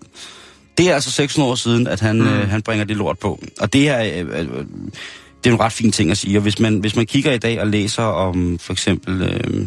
Det 0.79 0.91
er 0.91 0.95
altså 0.95 1.11
600 1.11 1.51
år 1.51 1.55
siden, 1.55 1.87
at 1.87 2.01
han, 2.01 2.17
mm. 2.21 2.29
øh, 2.29 2.49
han 2.49 2.63
bringer 2.63 2.85
det 2.85 2.97
lort 2.97 3.19
på. 3.19 3.43
Og 3.61 3.73
det 3.73 3.89
er, 3.89 4.23
øh, 4.23 4.41
øh, 4.41 4.49
det 5.45 5.51
er 5.51 5.55
en 5.55 5.61
ret 5.61 5.73
fin 5.73 5.93
ting 5.93 6.11
at 6.11 6.19
sige. 6.19 6.39
Og 6.39 6.43
hvis 6.43 6.59
man, 6.59 6.79
hvis 6.79 6.97
man 6.97 7.07
kigger 7.07 7.33
i 7.33 7.39
dag 7.39 7.61
og 7.61 7.67
læser 7.67 8.03
om 8.03 8.59
for 8.59 8.73
eksempel 8.73 9.23
øh, 9.23 9.67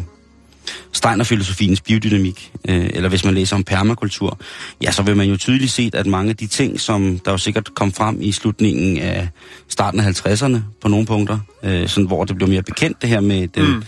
Steiner-filosofiens 0.92 1.80
biodynamik, 1.80 2.52
øh, 2.68 2.90
eller 2.94 3.08
hvis 3.08 3.24
man 3.24 3.34
læser 3.34 3.56
om 3.56 3.64
permakultur, 3.64 4.38
ja, 4.82 4.90
så 4.90 5.02
vil 5.02 5.16
man 5.16 5.28
jo 5.28 5.36
tydeligt 5.36 5.72
se, 5.72 5.90
at 5.94 6.06
mange 6.06 6.30
af 6.30 6.36
de 6.36 6.46
ting, 6.46 6.80
som 6.80 7.18
der 7.18 7.30
jo 7.30 7.38
sikkert 7.38 7.74
kom 7.74 7.92
frem 7.92 8.18
i 8.20 8.32
slutningen 8.32 8.98
af 8.98 9.28
starten 9.68 10.00
af 10.00 10.26
50'erne 10.26 10.58
på 10.80 10.88
nogle 10.88 11.06
punkter, 11.06 11.38
øh, 11.62 11.88
sådan, 11.88 12.06
hvor 12.06 12.24
det 12.24 12.36
blev 12.36 12.48
mere 12.48 12.62
bekendt 12.62 13.02
det 13.02 13.10
her 13.10 13.20
med 13.20 13.48
den, 13.48 13.74
mm. 13.74 13.82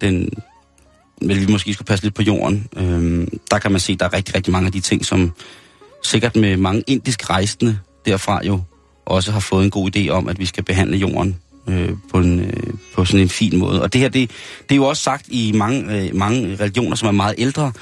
den 0.00 0.28
vel, 1.22 1.40
vi 1.40 1.52
måske 1.52 1.74
skulle 1.74 1.86
passe 1.86 2.04
lidt 2.04 2.14
på 2.14 2.22
jorden, 2.22 2.68
øh, 2.76 3.26
der 3.50 3.58
kan 3.58 3.70
man 3.70 3.80
se, 3.80 3.92
at 3.92 4.00
der 4.00 4.06
er 4.06 4.12
rigtig, 4.12 4.34
rigtig 4.34 4.52
mange 4.52 4.66
af 4.66 4.72
de 4.72 4.80
ting, 4.80 5.04
som 5.04 5.32
sikkert 6.02 6.36
med 6.36 6.56
mange 6.56 6.82
indiske 6.86 7.26
rejsende 7.26 7.78
derfra 8.06 8.40
jo 8.46 8.60
også 9.06 9.32
har 9.32 9.40
fået 9.40 9.64
en 9.64 9.70
god 9.70 9.96
idé 9.96 10.08
om, 10.08 10.28
at 10.28 10.38
vi 10.38 10.46
skal 10.46 10.64
behandle 10.64 10.96
jorden 10.96 11.36
øh, 11.68 11.90
på, 12.10 12.18
en, 12.18 12.40
øh, 12.40 12.74
på 12.94 13.04
sådan 13.04 13.20
en 13.20 13.28
fin 13.28 13.58
måde. 13.58 13.82
Og 13.82 13.92
det 13.92 14.00
her, 14.00 14.08
det, 14.08 14.30
det 14.62 14.74
er 14.74 14.76
jo 14.76 14.84
også 14.84 15.02
sagt 15.02 15.26
i 15.28 15.52
mange, 15.54 15.96
øh, 15.96 16.14
mange 16.14 16.56
religioner, 16.60 16.96
som 16.96 17.08
er 17.08 17.12
meget 17.12 17.34
ældre, 17.38 17.72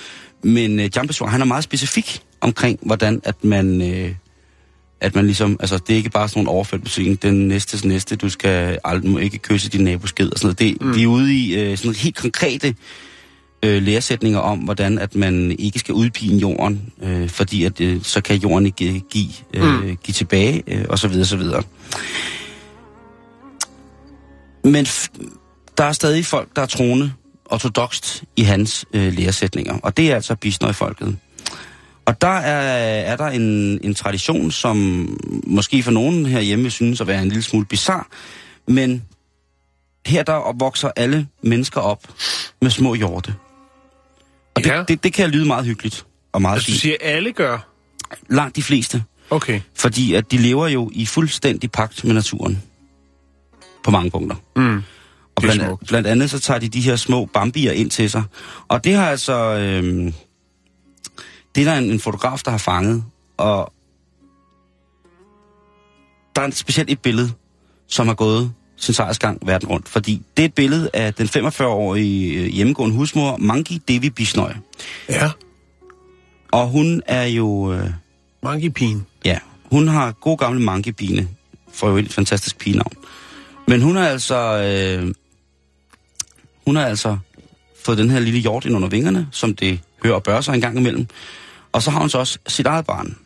men 0.42 0.80
øh, 0.80 0.90
Jambasur, 0.96 1.26
han 1.26 1.40
er 1.40 1.44
meget 1.44 1.64
specifik 1.64 2.22
omkring, 2.40 2.78
hvordan 2.82 3.20
at 3.24 3.44
man... 3.44 3.82
Øh, 3.82 4.14
at 5.00 5.14
man 5.14 5.24
ligesom, 5.24 5.56
altså 5.60 5.78
det 5.78 5.92
er 5.92 5.96
ikke 5.96 6.10
bare 6.10 6.28
sådan 6.28 6.38
nogle 6.44 6.50
overført 6.50 6.82
betydning, 6.82 7.22
den 7.22 7.48
næste 7.48 7.88
næste, 7.88 8.16
du 8.16 8.28
skal 8.28 8.78
aldrig 8.84 9.10
må 9.10 9.18
ikke 9.18 9.38
kysse 9.38 9.70
din 9.70 9.84
nabos 9.84 10.10
skid 10.10 10.32
og 10.32 10.38
sådan 10.38 10.46
noget. 10.46 10.80
Det, 10.80 10.86
mm. 10.86 10.96
Vi 10.96 11.02
er 11.02 11.06
ude 11.06 11.34
i 11.34 11.54
øh, 11.54 11.78
sådan 11.78 11.94
helt 11.94 12.16
konkrete 12.16 12.74
øh, 13.64 13.82
læresætninger 13.82 14.38
om, 14.38 14.58
hvordan 14.58 14.98
at 14.98 15.14
man 15.14 15.56
ikke 15.58 15.78
skal 15.78 15.94
udpine 15.94 16.38
jorden, 16.38 16.92
øh, 17.02 17.28
fordi 17.28 17.64
at 17.64 17.80
øh, 17.80 18.02
så 18.02 18.20
kan 18.20 18.36
jorden 18.36 18.66
ikke 18.66 19.00
give, 19.10 19.28
øh, 19.54 19.82
mm. 19.82 19.96
give 20.04 20.12
tilbage, 20.12 20.62
øh, 20.66 20.84
og 20.88 20.98
så 20.98 21.08
videre, 21.08 21.24
så 21.24 21.36
videre. 21.36 21.62
Men 24.64 24.84
der 25.78 25.84
er 25.84 25.92
stadig 25.92 26.26
folk, 26.26 26.56
der 26.56 26.62
er 26.62 26.66
troende 26.66 27.12
ortodokst 27.44 28.24
i 28.36 28.42
hans 28.42 28.84
øh, 28.92 29.12
læresætninger, 29.12 29.78
og 29.82 29.96
det 29.96 30.10
er 30.10 30.14
altså 30.14 30.34
bisnøjfolket. 30.34 31.16
Og 32.06 32.20
der 32.20 32.28
er, 32.28 32.62
er 33.12 33.16
der 33.16 33.26
en, 33.26 33.42
en 33.84 33.94
tradition, 33.94 34.50
som 34.50 34.76
måske 35.46 35.82
for 35.82 35.90
nogen 35.90 36.26
herhjemme 36.26 36.70
synes 36.70 37.00
at 37.00 37.06
være 37.06 37.22
en 37.22 37.28
lille 37.28 37.42
smule 37.42 37.66
bizarre, 37.66 38.04
men 38.68 39.02
her 40.06 40.22
der 40.22 40.56
vokser 40.58 40.90
alle 40.96 41.28
mennesker 41.42 41.80
op 41.80 42.02
med 42.62 42.70
små 42.70 42.94
hjorte. 42.94 43.34
Og 44.54 44.62
Ja. 44.64 44.78
det, 44.78 44.88
det, 44.88 45.04
det 45.04 45.12
kan 45.12 45.30
lyde 45.30 45.44
meget 45.46 45.64
hyggeligt 45.64 46.06
og 46.32 46.42
meget 46.42 46.54
Altså, 46.54 46.66
du 46.66 46.70
fint. 46.72 46.80
siger, 46.80 46.96
at 47.00 47.16
alle 47.16 47.32
gør? 47.32 47.68
Langt 48.30 48.56
de 48.56 48.62
fleste. 48.62 49.04
Okay. 49.30 49.60
Fordi 49.74 50.14
at 50.14 50.30
de 50.30 50.36
lever 50.36 50.68
jo 50.68 50.90
i 50.92 51.06
fuldstændig 51.06 51.70
pagt 51.72 52.04
med 52.04 52.14
naturen. 52.14 52.62
På 53.84 53.90
mange 53.90 54.10
punkter. 54.10 54.36
Mm. 54.56 54.82
Og 55.36 55.42
blandt, 55.42 55.62
smukt. 55.62 55.86
blandt 55.86 56.06
andet 56.06 56.30
så 56.30 56.40
tager 56.40 56.60
de 56.60 56.68
de 56.68 56.80
her 56.80 56.96
små 56.96 57.24
bambier 57.24 57.72
ind 57.72 57.90
til 57.90 58.10
sig. 58.10 58.22
Og 58.68 58.84
det 58.84 58.94
har 58.94 59.08
altså... 59.08 59.34
Øh, 59.34 60.12
det 61.54 61.66
er 61.66 61.72
der 61.72 61.78
en, 61.78 61.90
en 61.90 62.00
fotograf, 62.00 62.40
der 62.44 62.50
har 62.50 62.58
fanget. 62.58 63.04
Og 63.36 63.72
der 66.36 66.42
er 66.42 66.50
specielt 66.50 66.90
et 66.90 66.98
billede, 66.98 67.32
som 67.88 68.06
har 68.06 68.14
gået 68.14 68.52
sin 68.76 68.94
sejrsgang 68.94 69.38
verden 69.46 69.68
rundt. 69.68 69.88
Fordi 69.88 70.22
det 70.36 70.42
er 70.42 70.46
et 70.46 70.54
billede 70.54 70.90
af 70.94 71.14
den 71.14 71.26
45-årige 71.26 72.34
øh, 72.34 72.46
hjemmegående 72.46 72.96
husmor, 72.96 73.36
Mangi 73.36 73.82
Devi 73.88 74.10
Bisnoy. 74.10 74.50
Ja. 75.08 75.30
Og 76.52 76.68
hun 76.68 77.02
er 77.06 77.24
jo... 77.24 77.72
Øh, 77.72 77.90
Monkey 78.42 78.68
Pine. 78.68 79.04
Ja, 79.24 79.38
hun 79.64 79.88
har 79.88 80.12
god 80.12 80.38
gamle 80.38 80.60
mankebine, 80.60 81.28
for 81.72 81.88
jo 81.88 81.96
et 81.96 82.12
fantastisk 82.12 82.58
pigenavn. 82.58 82.92
Men 83.66 83.82
hun 83.82 83.96
har 83.96 84.08
altså, 84.08 84.36
øh, 84.36 85.14
hun 86.66 86.76
har 86.76 86.86
altså 86.86 87.18
fået 87.84 87.98
den 87.98 88.10
her 88.10 88.20
lille 88.20 88.40
hjort 88.40 88.64
ind 88.64 88.76
under 88.76 88.88
vingerne, 88.88 89.28
som 89.30 89.56
det 89.56 89.80
hører 90.02 90.14
og 90.14 90.22
bør 90.22 90.40
sig 90.40 90.54
en 90.54 90.60
gang 90.60 90.78
imellem. 90.78 91.06
Og 91.72 91.82
så 91.82 91.90
har 91.90 92.00
hun 92.00 92.10
så 92.10 92.18
også 92.18 92.38
sit 92.46 92.66
eget 92.66 92.86
barn, 92.86 93.18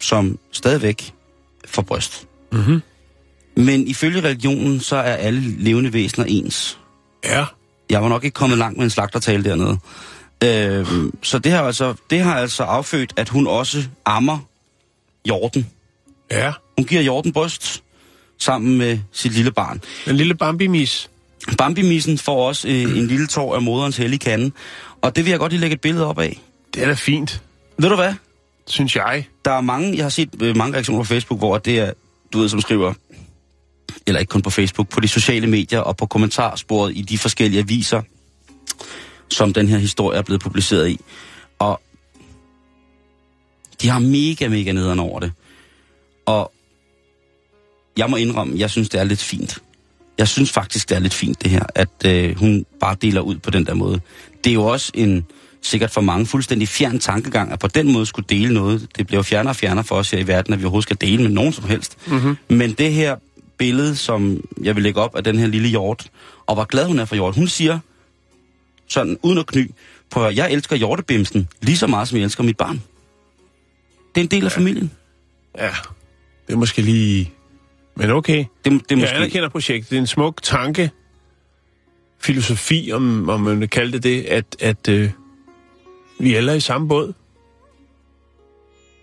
som 0.00 0.38
stadigvæk 0.52 1.12
får 1.66 1.82
bryst. 1.82 2.26
Mhm. 2.52 2.82
Men 3.56 3.86
ifølge 3.86 4.20
religionen, 4.20 4.80
så 4.80 4.96
er 4.96 5.14
alle 5.14 5.40
levende 5.40 5.92
væsener 5.92 6.26
ens. 6.28 6.78
Ja. 7.24 7.44
Jeg 7.90 8.02
var 8.02 8.08
nok 8.08 8.24
ikke 8.24 8.34
kommet 8.34 8.58
langt 8.58 8.76
med 8.76 8.84
en 8.84 8.90
slagtertale 8.90 9.44
dernede. 9.44 9.78
Øh, 10.44 11.12
så 11.22 11.38
det 11.38 11.52
har, 11.52 11.62
altså, 11.62 11.94
det 12.10 12.20
har 12.20 12.36
altså 12.36 12.62
affødt, 12.62 13.12
at 13.16 13.28
hun 13.28 13.46
også 13.46 13.84
ammer 14.04 14.38
hjorten. 15.24 15.70
Ja. 16.30 16.52
Hun 16.78 16.86
giver 16.86 17.02
Jorden 17.02 17.32
bryst 17.32 17.82
sammen 18.42 18.78
med 18.78 18.98
sit 19.12 19.32
lille 19.32 19.52
barn. 19.52 19.80
Den 20.06 20.16
lille 20.16 20.34
Bambi-mis. 20.34 21.10
Bambi-missen 21.58 22.18
får 22.18 22.48
også 22.48 22.68
øh, 22.68 22.74
en 22.98 23.06
lille 23.06 23.26
tår 23.26 23.54
af 23.54 23.62
moderens 23.62 23.96
hellige 23.96 24.18
kande. 24.18 24.50
Og 25.02 25.16
det 25.16 25.24
vil 25.24 25.30
jeg 25.30 25.38
godt 25.38 25.52
lige 25.52 25.60
lægge 25.60 25.74
et 25.74 25.80
billede 25.80 26.06
op 26.06 26.18
af. 26.18 26.40
Det 26.74 26.82
er 26.82 26.86
da 26.86 26.94
fint, 26.94 27.42
Ved 27.78 27.88
du 27.88 27.96
hvad? 27.96 28.14
synes 28.66 28.96
jeg. 28.96 29.26
Der 29.44 29.50
er 29.50 29.60
mange, 29.60 29.96
jeg 29.96 30.04
har 30.04 30.10
set 30.10 30.28
øh, 30.42 30.56
mange 30.56 30.74
reaktioner 30.74 31.00
på 31.00 31.04
Facebook, 31.04 31.40
hvor 31.40 31.58
det 31.58 31.78
er, 31.78 31.92
du 32.32 32.38
ved, 32.38 32.48
som 32.48 32.60
skriver, 32.60 32.94
eller 34.06 34.20
ikke 34.20 34.30
kun 34.30 34.42
på 34.42 34.50
Facebook, 34.50 34.88
på 34.88 35.00
de 35.00 35.08
sociale 35.08 35.46
medier 35.46 35.80
og 35.80 35.96
på 35.96 36.06
kommentarsporet 36.06 36.96
i 36.96 37.02
de 37.02 37.18
forskellige 37.18 37.60
aviser, 37.60 38.02
som 39.28 39.52
den 39.52 39.68
her 39.68 39.78
historie 39.78 40.18
er 40.18 40.22
blevet 40.22 40.40
publiceret 40.40 40.88
i. 40.88 41.00
Og 41.58 41.80
de 43.82 43.88
har 43.88 43.98
mega, 43.98 44.48
mega 44.48 44.72
nederen 44.72 44.98
over 44.98 45.20
det. 45.20 45.32
Og 46.26 46.52
jeg 47.96 48.10
må 48.10 48.16
indrømme, 48.16 48.58
jeg 48.58 48.70
synes, 48.70 48.88
det 48.88 49.00
er 49.00 49.04
lidt 49.04 49.22
fint. 49.22 49.58
Jeg 50.18 50.28
synes 50.28 50.50
faktisk, 50.50 50.88
det 50.88 50.94
er 50.94 51.00
lidt 51.00 51.14
fint, 51.14 51.42
det 51.42 51.50
her, 51.50 51.62
at 51.74 52.06
øh, 52.06 52.38
hun 52.38 52.66
bare 52.80 52.96
deler 53.02 53.20
ud 53.20 53.36
på 53.36 53.50
den 53.50 53.66
der 53.66 53.74
måde. 53.74 54.00
Det 54.44 54.50
er 54.50 54.54
jo 54.54 54.64
også 54.64 54.92
en, 54.94 55.26
sikkert 55.62 55.90
for 55.90 56.00
mange, 56.00 56.26
fuldstændig 56.26 56.68
fjern 56.68 56.98
tankegang, 56.98 57.52
at 57.52 57.58
på 57.58 57.68
den 57.68 57.92
måde 57.92 58.06
skulle 58.06 58.26
dele 58.28 58.54
noget. 58.54 58.88
Det 58.96 59.06
bliver 59.06 59.18
jo 59.18 59.22
fjernere 59.22 59.52
og 59.52 59.56
fjernere 59.56 59.84
for 59.84 59.96
os 59.96 60.10
her 60.10 60.18
i 60.18 60.26
verden, 60.26 60.52
at 60.52 60.60
vi 60.60 60.64
overhovedet 60.64 60.82
skal 60.82 60.96
dele 61.00 61.22
med 61.22 61.30
nogen 61.30 61.52
som 61.52 61.64
helst. 61.64 61.96
Mm-hmm. 62.06 62.36
Men 62.48 62.72
det 62.72 62.92
her 62.92 63.16
billede, 63.58 63.96
som 63.96 64.44
jeg 64.62 64.74
vil 64.74 64.82
lægge 64.82 65.00
op 65.00 65.16
af 65.16 65.24
den 65.24 65.38
her 65.38 65.46
lille 65.46 65.68
hjort, 65.68 66.06
og 66.46 66.54
hvor 66.54 66.64
glad 66.64 66.86
hun 66.86 66.98
er 66.98 67.04
for 67.04 67.14
hjort, 67.14 67.34
hun 67.34 67.48
siger, 67.48 67.78
sådan 68.88 69.18
uden 69.22 69.38
at 69.38 69.46
kny, 69.46 69.70
på 70.10 70.28
jeg 70.28 70.52
elsker 70.52 70.76
hjortebimsen 70.76 71.48
lige 71.62 71.76
så 71.76 71.86
meget, 71.86 72.08
som 72.08 72.18
jeg 72.18 72.24
elsker 72.24 72.42
mit 72.42 72.56
barn. 72.56 72.82
Det 74.14 74.20
er 74.20 74.24
en 74.24 74.30
del 74.30 74.44
af 74.44 74.52
familien. 74.52 74.90
Ja. 75.58 75.70
Det 76.46 76.52
er 76.52 76.56
måske 76.56 76.82
lige... 76.82 77.32
Men 77.96 78.10
okay. 78.10 78.38
Det, 78.38 78.48
det 78.64 78.72
er 78.72 78.80
Jeg 78.90 78.98
måske... 78.98 79.14
anerkender 79.14 79.48
projektet. 79.48 79.90
Det 79.90 79.96
er 79.96 80.00
en 80.00 80.06
smuk 80.06 80.42
tanke, 80.42 80.90
filosofi, 82.20 82.90
om, 82.94 83.28
om 83.28 83.40
man 83.40 83.60
vil 83.60 83.68
kalde 83.68 83.92
det 83.92 84.02
det, 84.02 84.22
at, 84.22 84.56
at 84.60 84.88
øh, 84.88 85.10
vi 86.18 86.34
alle 86.34 86.52
er 86.52 86.56
i 86.56 86.60
samme 86.60 86.88
båd. 86.88 87.12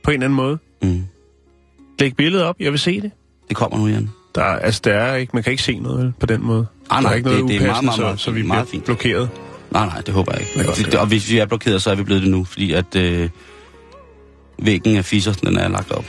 På 0.03 0.11
en 0.11 0.13
eller 0.13 0.25
anden 0.25 0.35
måde. 0.37 0.57
Mm. 0.81 1.03
Læg 1.99 2.15
billedet 2.15 2.45
op, 2.45 2.55
jeg 2.59 2.71
vil 2.71 2.79
se 2.79 3.01
det. 3.01 3.11
Det 3.49 3.57
kommer 3.57 3.77
nu, 3.77 3.87
Jan. 3.87 4.09
Der, 4.35 4.41
er- 4.43 4.59
altså, 4.59 4.81
der 4.83 4.93
er 4.93 5.15
ikke, 5.15 5.31
man 5.33 5.43
kan 5.43 5.51
ikke 5.51 5.63
se 5.63 5.79
noget 5.79 6.03
vel, 6.03 6.13
på 6.19 6.25
den 6.25 6.41
måde. 6.43 6.67
Ah, 6.89 6.95
der 6.95 7.01
nej, 7.01 7.11
er 7.11 7.15
ikke 7.15 7.29
noget 7.29 7.41
det- 7.43 7.49
det 7.49 7.55
er 7.61 7.65
meget, 7.71 7.83
meget, 7.83 7.99
meget 7.99 8.19
så, 8.19 8.23
så 8.25 8.31
vi. 8.31 8.41
Meget 8.41 8.67
bliver 8.67 8.71
fint. 8.71 8.83
blokeret. 8.85 9.29
Nej, 9.71 9.85
nej, 9.85 10.01
det 10.01 10.13
håber 10.13 10.31
jeg 10.31 10.41
ikke. 10.41 10.69
Det 10.71 10.85
det, 10.85 10.95
og 10.99 11.07
hvis 11.07 11.31
vi 11.31 11.37
er 11.37 11.45
blokeret, 11.45 11.81
så 11.81 11.91
er 11.91 11.95
vi 11.95 12.03
blevet 12.03 12.21
det 12.23 12.31
nu, 12.31 12.43
fordi 12.43 12.71
at 12.73 12.95
øh, 12.95 13.29
væggen 14.59 14.97
af 14.97 15.05
fisser, 15.05 15.33
den 15.33 15.57
er 15.57 15.67
lagt 15.67 15.91
op. 15.91 16.05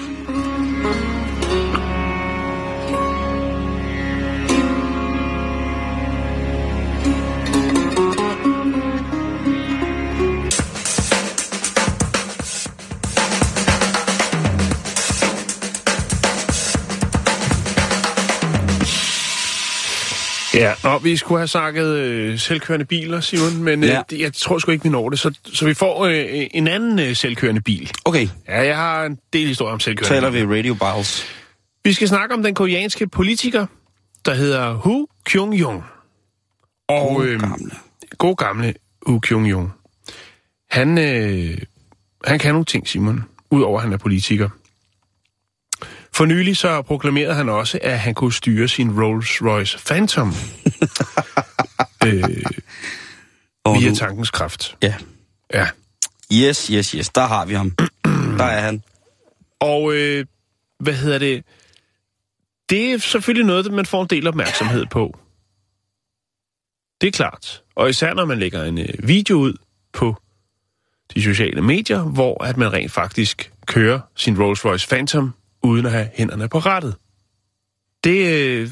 Ja, 20.61 20.75
nå, 20.85 20.99
vi 20.99 21.17
skulle 21.17 21.39
have 21.39 21.49
snakket 21.49 21.87
øh, 21.87 22.39
selvkørende 22.39 22.85
biler, 22.87 23.21
Simon, 23.21 23.63
men 23.63 23.83
øh, 23.85 23.89
Ja. 23.89 24.03
det- 24.11 24.21
jeg 24.21 24.33
tror 24.33 24.59
sgu 24.59 24.71
ikke, 24.73 24.83
vi 24.83 24.89
når 24.89 25.09
det. 25.11 25.19
Så, 25.19 25.35
så 25.53 25.65
vi 25.67 25.75
får 25.75 26.05
øh, 26.07 26.47
en 26.51 26.69
anden 26.69 26.99
øh, 26.99 27.17
selvkørende 27.17 27.61
bil. 27.61 27.91
Okay, 28.05 28.29
Ja, 28.49 28.61
jeg 28.67 28.77
har 28.77 29.05
en 29.05 29.19
del 29.33 29.49
historie 29.49 29.73
om 29.73 29.81
selvkørende 29.81 30.15
taler 30.29 30.31
vi 30.47 30.59
Radio 30.59 30.75
Biles. 30.75 31.25
Vi 31.85 31.93
skal 31.93 32.09
snakke 32.09 32.35
om 32.35 32.43
den 32.43 32.55
koreanske 32.55 33.07
politiker, 33.09 33.67
der 34.25 34.35
hedder 34.35 34.73
Hu 34.75 35.07
Kyung-jung. 35.29 35.85
Og 36.89 37.09
God 37.15 37.27
øh, 37.27 37.41
gamle. 37.41 37.71
god 38.19 38.37
gamle 38.37 38.75
Hu 39.07 39.21
Kyung-jung. 39.27 39.73
Han, 40.71 40.99
øh, 40.99 41.59
han 42.25 42.39
kan 42.39 42.53
nogle 42.55 42.65
ting, 42.65 42.89
Simon, 42.89 43.25
udover 43.51 43.79
at 43.79 43.85
han 43.85 43.93
er 43.93 43.97
politiker. 43.97 44.49
For 46.21 46.25
nylig 46.25 46.57
så 46.57 46.83
proklamerede 46.83 47.35
han 47.35 47.49
også, 47.49 47.79
at 47.83 47.99
han 48.01 48.15
kunne 48.15 48.33
styre 48.33 48.69
sin 48.69 48.91
Rolls-Royce 48.91 49.85
Phantom 49.87 50.29
øh, 52.07 52.23
Og 53.65 53.77
via 53.81 53.89
nu- 53.89 53.95
tankens 53.95 54.31
kraft. 54.31 54.77
Ja. 54.83 54.95
Ja. 55.55 55.69
Yes, 56.33 56.67
yes, 56.67 56.91
yes. 56.91 57.09
Der 57.09 57.27
har 57.27 57.47
vi 57.47 57.55
ham. 57.55 57.71
Der 58.39 58.45
er 58.45 58.61
han. 58.61 58.83
Og 59.61 59.95
øh, 59.95 60.27
hvad 60.79 60.95
hedder 60.95 61.19
det? 61.19 61.45
Det 62.71 62.93
er 62.93 62.99
selvfølgelig 62.99 63.47
noget, 63.47 63.73
man 63.73 63.87
får 63.87 64.03
en 64.03 64.09
del 64.09 64.27
opmærksomhed 64.27 64.87
på. 64.87 65.19
Det 67.01 67.07
er 67.07 67.13
klart. 67.13 67.63
Og 67.75 67.91
især 67.91 68.15
når 68.15 68.25
man 68.25 68.39
lægger 68.39 68.65
en 68.65 68.79
øh, 68.79 68.89
video 69.09 69.37
ud 69.37 69.55
på 69.93 70.17
de 71.15 71.23
sociale 71.23 71.63
medier, 71.63 72.03
hvor 72.03 72.45
at 72.45 72.57
man 72.57 72.73
rent 72.73 72.93
faktisk 72.93 73.53
kører 73.67 74.01
sin 74.17 74.37
Rolls-Royce 74.37 74.89
Phantom 74.89 75.35
uden 75.63 75.87
at 75.87 75.93
have 75.93 76.09
hænderne 76.15 76.49
på 76.49 76.59
rattet. 76.59 76.95
Det, 78.05 78.27
øh, 78.27 78.69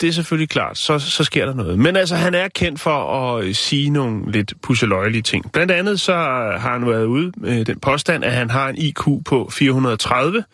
det 0.00 0.08
er 0.08 0.12
selvfølgelig 0.12 0.48
klart, 0.48 0.78
så, 0.78 0.98
så 0.98 1.24
sker 1.24 1.46
der 1.46 1.54
noget. 1.54 1.78
Men 1.78 1.96
altså, 1.96 2.16
han 2.16 2.34
er 2.34 2.48
kendt 2.48 2.80
for 2.80 2.90
at 2.90 3.44
øh, 3.44 3.54
sige 3.54 3.90
nogle 3.90 4.32
lidt 4.32 4.54
pusseløjelige 4.62 5.22
ting. 5.22 5.52
Blandt 5.52 5.72
andet 5.72 6.00
så 6.00 6.12
øh, 6.12 6.60
har 6.60 6.72
han 6.72 6.86
været 6.86 7.04
ude 7.04 7.32
med 7.36 7.64
den 7.64 7.80
påstand, 7.80 8.24
at 8.24 8.32
han 8.32 8.50
har 8.50 8.68
en 8.68 8.76
IQ 8.76 9.02
på 9.24 9.48
430, 9.50 10.44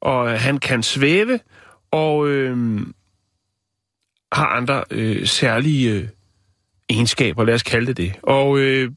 og 0.00 0.40
han 0.40 0.58
kan 0.58 0.82
svæve, 0.82 1.40
og 1.90 2.28
øh, 2.28 2.80
har 4.32 4.46
andre 4.46 4.84
øh, 4.90 5.26
særlige 5.26 5.92
øh, 5.92 6.08
egenskaber, 6.88 7.44
lad 7.44 7.54
os 7.54 7.62
kalde 7.62 7.86
det 7.86 7.96
det. 7.96 8.12
Og 8.22 8.58
øh, 8.58 8.90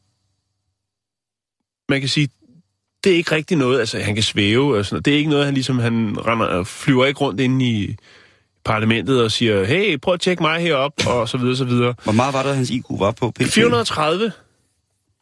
man 1.90 2.00
kan 2.00 2.10
sige, 2.10 2.30
det 3.04 3.12
er 3.12 3.16
ikke 3.16 3.32
rigtig 3.36 3.58
noget, 3.58 3.80
altså 3.80 4.00
han 4.00 4.14
kan 4.14 4.24
svæve 4.24 4.78
og 4.78 4.86
sådan 4.86 4.96
noget. 4.96 5.06
Det 5.06 5.14
er 5.14 5.18
ikke 5.18 5.30
noget, 5.30 5.46
han 5.46 5.54
ligesom, 5.54 5.80
han 5.80 6.18
render, 6.28 6.64
flyver 6.64 7.06
ikke 7.06 7.20
rundt 7.20 7.42
inde 7.42 7.66
i 7.66 7.96
parlamentet 8.66 9.24
og 9.24 9.32
siger, 9.32 9.64
hey, 9.66 9.98
prøv 9.98 10.14
at 10.14 10.20
tjekke 10.20 10.44
mig 10.44 10.60
herop, 10.62 10.94
og 11.08 11.30
så 11.30 11.38
videre, 11.38 11.56
så 11.56 11.66
videre. 11.66 11.94
Hvor 12.04 12.14
meget 12.14 12.34
var 12.34 12.44
det, 12.44 12.56
hans 12.56 12.70
IQ 12.70 12.86
var 12.90 13.12
på? 13.12 13.32
PT? 13.32 13.54
430, 13.54 14.32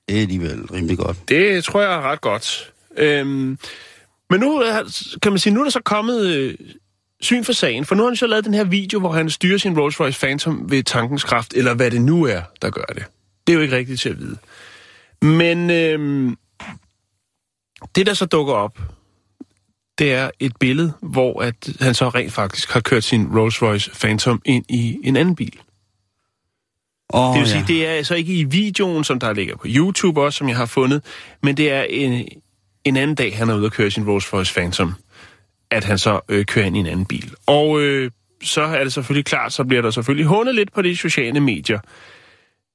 Det 0.09 0.17
er 0.17 0.21
alligevel 0.21 0.61
rimelig 0.73 0.97
godt. 0.97 1.17
det 1.29 1.63
tror 1.63 1.81
jeg 1.81 1.93
er 1.93 2.01
ret 2.01 2.21
godt. 2.21 2.71
Øhm, 2.97 3.57
men 4.29 4.39
nu 4.39 4.63
kan 5.21 5.31
man 5.31 5.39
sige, 5.39 5.53
nu 5.53 5.59
er 5.59 5.63
der 5.63 5.71
så 5.71 5.81
kommet 5.85 6.25
øh, 6.27 6.55
syn 7.21 7.43
for 7.43 7.53
sagen, 7.53 7.85
for 7.85 7.95
nu 7.95 8.03
har 8.03 8.09
han 8.09 8.15
så 8.15 8.27
lavet 8.27 8.45
den 8.45 8.53
her 8.53 8.63
video, 8.63 8.99
hvor 8.99 9.11
han 9.11 9.29
styrer 9.29 9.57
sin 9.57 9.77
Rolls-Royce 9.77 10.19
Phantom 10.19 10.71
ved 10.71 10.83
tankens 10.83 11.23
kraft, 11.23 11.53
eller 11.53 11.73
hvad 11.73 11.91
det 11.91 12.01
nu 12.01 12.23
er, 12.23 12.41
der 12.61 12.69
gør 12.69 12.83
det. 12.83 13.03
Det 13.47 13.53
er 13.53 13.57
jo 13.57 13.61
ikke 13.63 13.75
rigtigt 13.75 14.01
til 14.01 14.09
at 14.09 14.19
vide. 14.19 14.37
Men 15.21 15.69
øhm, 15.71 16.37
det, 17.95 18.05
der 18.05 18.13
så 18.13 18.25
dukker 18.25 18.53
op, 18.53 18.79
det 19.97 20.13
er 20.13 20.29
et 20.39 20.53
billede, 20.59 20.93
hvor 21.01 21.41
at 21.41 21.69
han 21.79 21.93
så 21.93 22.09
rent 22.09 22.33
faktisk 22.33 22.71
har 22.71 22.79
kørt 22.79 23.03
sin 23.03 23.25
Rolls-Royce 23.25 23.99
Phantom 23.99 24.41
ind 24.45 24.65
i 24.69 24.99
en 25.03 25.15
anden 25.15 25.35
bil. 25.35 25.59
Oh, 27.09 27.33
Det 27.33 27.39
vil 27.39 27.49
sige, 27.49 27.65
det 27.67 27.87
er 27.87 27.91
altså 27.91 28.15
ikke 28.15 28.33
i 28.33 28.43
videoen, 28.43 29.03
som 29.03 29.19
der 29.19 29.33
ligger 29.33 29.55
på 29.55 29.65
YouTube 29.67 30.21
også, 30.21 30.37
som 30.37 30.49
jeg 30.49 30.57
har 30.57 30.65
fundet, 30.65 31.03
men 31.43 31.57
det 31.57 31.71
er 31.71 31.83
en, 31.83 32.27
en 32.83 32.97
anden 32.97 33.15
dag, 33.15 33.37
han 33.37 33.49
er 33.49 33.55
ude 33.55 33.65
at 33.65 33.71
køre 33.71 33.91
sin 33.91 34.03
Rolls-Royce 34.03 34.53
Phantom, 34.53 34.93
at 35.71 35.83
han 35.83 35.97
så 35.97 36.19
øh, 36.29 36.45
kører 36.45 36.65
ind 36.65 36.77
i 36.77 36.79
en 36.79 36.85
anden 36.87 37.05
bil. 37.05 37.33
Og 37.45 37.81
øh, 37.81 38.11
så 38.43 38.61
er 38.61 38.83
det 38.83 38.93
selvfølgelig 38.93 39.25
klart, 39.25 39.53
så 39.53 39.63
bliver 39.63 39.81
der 39.81 39.91
selvfølgelig 39.91 40.25
hundet 40.25 40.55
lidt 40.55 40.73
på 40.73 40.81
de 40.81 40.97
sociale 40.97 41.39
medier. 41.39 41.79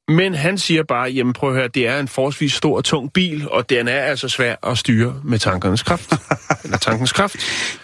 Men 0.08 0.34
han 0.34 0.58
siger 0.58 0.82
bare, 0.82 1.10
jamen 1.10 1.32
prøv 1.32 1.50
at 1.50 1.56
høre, 1.56 1.68
det 1.68 1.88
er 1.88 1.98
en 1.98 2.08
forholdsvis 2.08 2.52
stor 2.52 2.76
og 2.76 2.84
tung 2.84 3.12
bil, 3.12 3.48
og 3.50 3.70
den 3.70 3.88
er 3.88 4.00
altså 4.00 4.28
svær 4.28 4.56
at 4.70 4.78
styre 4.78 5.20
med 5.24 5.38
tankernes 5.38 5.82
kraft. 5.82 6.12
eller 6.64 6.78
tankens 6.78 7.12
kraft. 7.12 7.36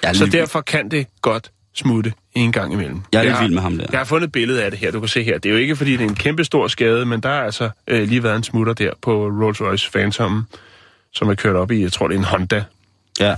Er 0.03 0.13
Så 0.13 0.27
derfor 0.27 0.61
kan 0.61 0.89
det 0.89 1.07
godt 1.23 1.51
smutte 1.75 2.13
en 2.35 2.53
gang 2.53 2.73
imellem. 2.73 3.03
Jeg 3.13 3.19
er 3.19 3.23
lidt 3.23 3.41
vild 3.41 3.55
med 3.55 3.63
ham 3.63 3.79
der. 3.79 3.87
Jeg 3.91 4.01
har 4.01 4.05
fundet 4.05 4.27
et 4.27 4.33
billede 4.33 4.65
af 4.65 4.71
det 4.71 4.81
her, 4.81 4.91
du 4.91 5.01
kan 5.01 5.09
se 5.09 5.23
her. 5.23 5.39
Det 5.39 5.49
er 5.49 5.53
jo 5.53 5.59
ikke, 5.59 5.77
fordi 5.77 5.93
det 5.93 6.01
er 6.01 6.09
en 6.09 6.15
kæmpe 6.15 6.45
stor 6.45 6.69
skade, 6.69 7.07
men 7.07 7.21
der 7.21 7.29
er 7.29 7.43
altså 7.43 7.71
øh, 7.89 8.09
lige 8.09 8.23
været 8.23 8.37
en 8.37 8.43
smutter 8.43 8.73
der 8.73 8.91
på 9.03 9.29
Rolls-Royce 9.29 9.91
Phantom, 9.93 10.47
som 11.13 11.29
er 11.29 11.35
kørt 11.35 11.57
op 11.57 11.71
i, 11.71 11.83
jeg 11.83 11.93
tror 11.93 12.09
det 12.09 12.15
er 12.15 12.19
en 12.19 12.25
Honda. 12.25 12.65
Ja. 13.21 13.35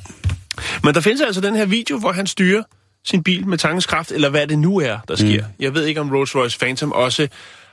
Men 0.84 0.94
der 0.94 1.00
findes 1.00 1.20
altså 1.20 1.40
den 1.40 1.56
her 1.56 1.66
video, 1.66 1.98
hvor 1.98 2.12
han 2.12 2.26
styrer 2.26 2.62
sin 3.04 3.22
bil 3.22 3.46
med 3.46 3.58
tankens 3.58 3.86
kraft, 3.86 4.12
eller 4.12 4.28
hvad 4.28 4.46
det 4.46 4.58
nu 4.58 4.80
er, 4.80 4.98
der 5.08 5.16
sker. 5.16 5.42
Mm. 5.42 5.52
Jeg 5.60 5.74
ved 5.74 5.84
ikke, 5.84 6.00
om 6.00 6.10
Rolls-Royce 6.10 6.58
Phantom 6.58 6.92
også 6.92 7.28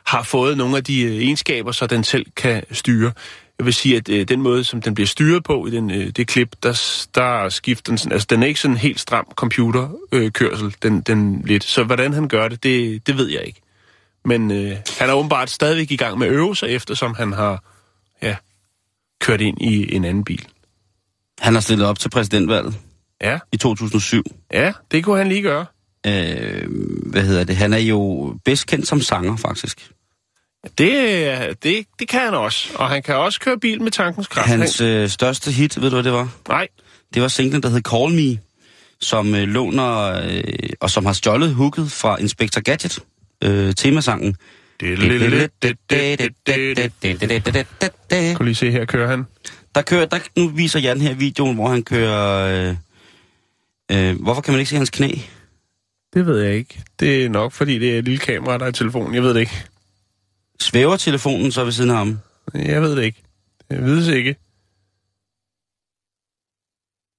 har 0.07 0.23
fået 0.23 0.57
nogle 0.57 0.77
af 0.77 0.83
de 0.83 1.01
øh, 1.01 1.15
egenskaber, 1.15 1.71
så 1.71 1.87
den 1.87 2.03
selv 2.03 2.25
kan 2.35 2.63
styre. 2.71 3.11
Jeg 3.59 3.65
vil 3.65 3.73
sige, 3.73 3.97
at 3.97 4.09
øh, 4.09 4.27
den 4.27 4.41
måde, 4.41 4.63
som 4.63 4.81
den 4.81 4.93
bliver 4.93 5.07
styret 5.07 5.43
på 5.43 5.67
i 5.67 5.71
den, 5.71 5.91
øh, 5.91 6.09
det 6.09 6.27
klip, 6.27 6.55
der, 6.63 6.81
der 7.15 7.49
skifter 7.49 7.91
den 7.91 7.97
sådan, 7.97 8.11
altså 8.11 8.27
den 8.29 8.43
er 8.43 8.47
ikke 8.47 8.59
sådan 8.59 8.77
helt 8.77 8.99
stram 8.99 9.27
computerkørsel, 9.35 10.65
øh, 10.65 10.73
den, 10.83 11.01
den 11.01 11.41
lidt. 11.45 11.63
Så 11.63 11.83
hvordan 11.83 12.13
han 12.13 12.27
gør 12.27 12.47
det, 12.47 12.63
det, 12.63 13.07
det 13.07 13.17
ved 13.17 13.27
jeg 13.27 13.43
ikke. 13.43 13.61
Men 14.25 14.51
øh, 14.51 14.77
han 14.99 15.09
er 15.09 15.13
åbenbart 15.13 15.49
stadigvæk 15.49 15.91
i 15.91 15.95
gang 15.95 16.17
med 16.17 16.27
at 16.27 16.33
øve 16.33 16.55
sig, 16.55 16.69
eftersom 16.69 17.13
han 17.13 17.33
har 17.33 17.63
ja, 18.21 18.35
kørt 19.21 19.41
ind 19.41 19.61
i 19.61 19.95
en 19.95 20.05
anden 20.05 20.23
bil. 20.23 20.47
Han 21.39 21.53
har 21.53 21.61
stillet 21.61 21.87
op 21.87 21.99
til 21.99 22.09
præsidentvalget 22.09 22.75
Ja, 23.21 23.39
i 23.51 23.57
2007. 23.57 24.23
ja, 24.53 24.73
det 24.91 25.03
kunne 25.03 25.17
han 25.17 25.29
lige 25.29 25.41
gøre. 25.41 25.65
Øh, 26.07 26.67
hvad 27.11 27.23
hedder 27.23 27.43
det? 27.43 27.55
Han 27.55 27.73
er 27.73 27.77
jo 27.77 28.33
bedst 28.45 28.67
kendt 28.67 28.87
som 28.87 29.01
sanger, 29.01 29.37
faktisk. 29.37 29.91
Det, 30.77 31.23
er- 31.27 31.53
det, 31.63 31.85
det 31.99 32.07
kan 32.07 32.19
han 32.19 32.33
også. 32.33 32.69
Og 32.75 32.89
han 32.89 33.03
kan 33.03 33.15
også 33.15 33.39
køre 33.39 33.59
bil 33.59 33.81
med 33.81 33.91
tankens 33.91 34.27
kraft. 34.27 34.47
Hans 34.47 34.77
Han, 34.79 34.87
øh, 34.87 35.09
største 35.09 35.51
hit, 35.51 35.81
ved 35.81 35.89
du 35.89 35.95
hvad 35.95 36.03
det 36.03 36.13
var? 36.13 36.29
nej, 36.49 36.67
Det 37.13 37.21
var 37.21 37.27
singlen, 37.27 37.63
der 37.63 37.69
hed 37.69 37.81
Call 37.81 38.13
Me, 38.13 38.37
som 39.01 39.35
øh, 39.35 39.43
låner, 39.47 40.21
øh, 40.29 40.43
og 40.79 40.89
som 40.89 41.05
har 41.05 41.13
stjålet 41.13 41.53
hooket 41.55 41.91
fra 41.91 42.17
Inspector 42.17 42.61
Gadget, 42.61 42.99
øh, 43.43 43.73
temasangen. 43.75 44.35
kan 48.35 48.45
lige 48.45 48.55
se 48.55 48.71
her, 48.71 48.85
kører 48.85 49.07
han. 49.09 49.23
Der 49.75 49.81
kører, 49.81 50.05
der, 50.05 50.19
nu 50.37 50.47
viser 50.47 50.79
Jan 50.79 51.01
her 51.01 51.13
videoen, 51.13 51.55
hvor 51.55 51.67
han 51.69 51.83
kører... 51.83 52.69
Øh, 52.69 52.75
øh, 54.09 54.21
hvorfor 54.21 54.41
kan 54.41 54.51
man 54.53 54.59
ikke 54.59 54.69
se 54.69 54.75
hans 54.75 54.89
knæ? 54.89 55.09
Det 56.13 56.25
ved 56.25 56.41
jeg 56.41 56.55
ikke. 56.55 56.83
Det 56.99 57.25
er 57.25 57.29
nok, 57.29 57.51
fordi 57.51 57.79
det 57.79 57.93
er 57.95 57.99
et 57.99 58.05
lille 58.05 58.19
kamera, 58.19 58.57
der 58.57 58.65
er 58.65 58.69
i 58.69 58.73
telefonen. 58.73 59.15
Jeg 59.15 59.23
ved 59.23 59.33
det 59.33 59.39
ikke. 59.39 59.65
Svæver 60.59 60.97
telefonen 60.97 61.51
så 61.51 61.63
ved 61.63 61.71
siden 61.71 61.89
af 61.89 61.97
ham? 61.97 62.19
Jeg 62.53 62.81
ved 62.81 62.95
det 62.95 63.03
ikke. 63.03 63.23
Jeg 63.69 63.81
det 63.81 64.15
ikke. 64.15 64.35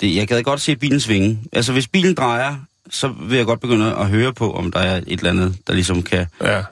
Det, 0.01 0.17
jeg 0.17 0.29
gad 0.29 0.43
godt 0.43 0.61
se 0.61 0.77
bilen 0.77 1.01
svinge. 1.01 1.41
Altså, 1.53 1.73
hvis 1.73 1.89
bilen 1.89 2.15
drejer, 2.15 2.57
så 2.91 3.09
vil 3.09 3.37
jeg 3.37 3.47
godt 3.47 3.61
begynde 3.61 3.97
at 3.97 4.09
høre 4.09 4.35
på, 4.35 4.53
om 4.53 4.73
der 4.73 4.81
er 4.81 4.97
et 4.97 5.07
eller 5.19 5.31
andet, 5.31 5.59
der 5.67 5.75
ligesom 5.75 6.03
kan... 6.03 6.27
Ja. 6.41 6.65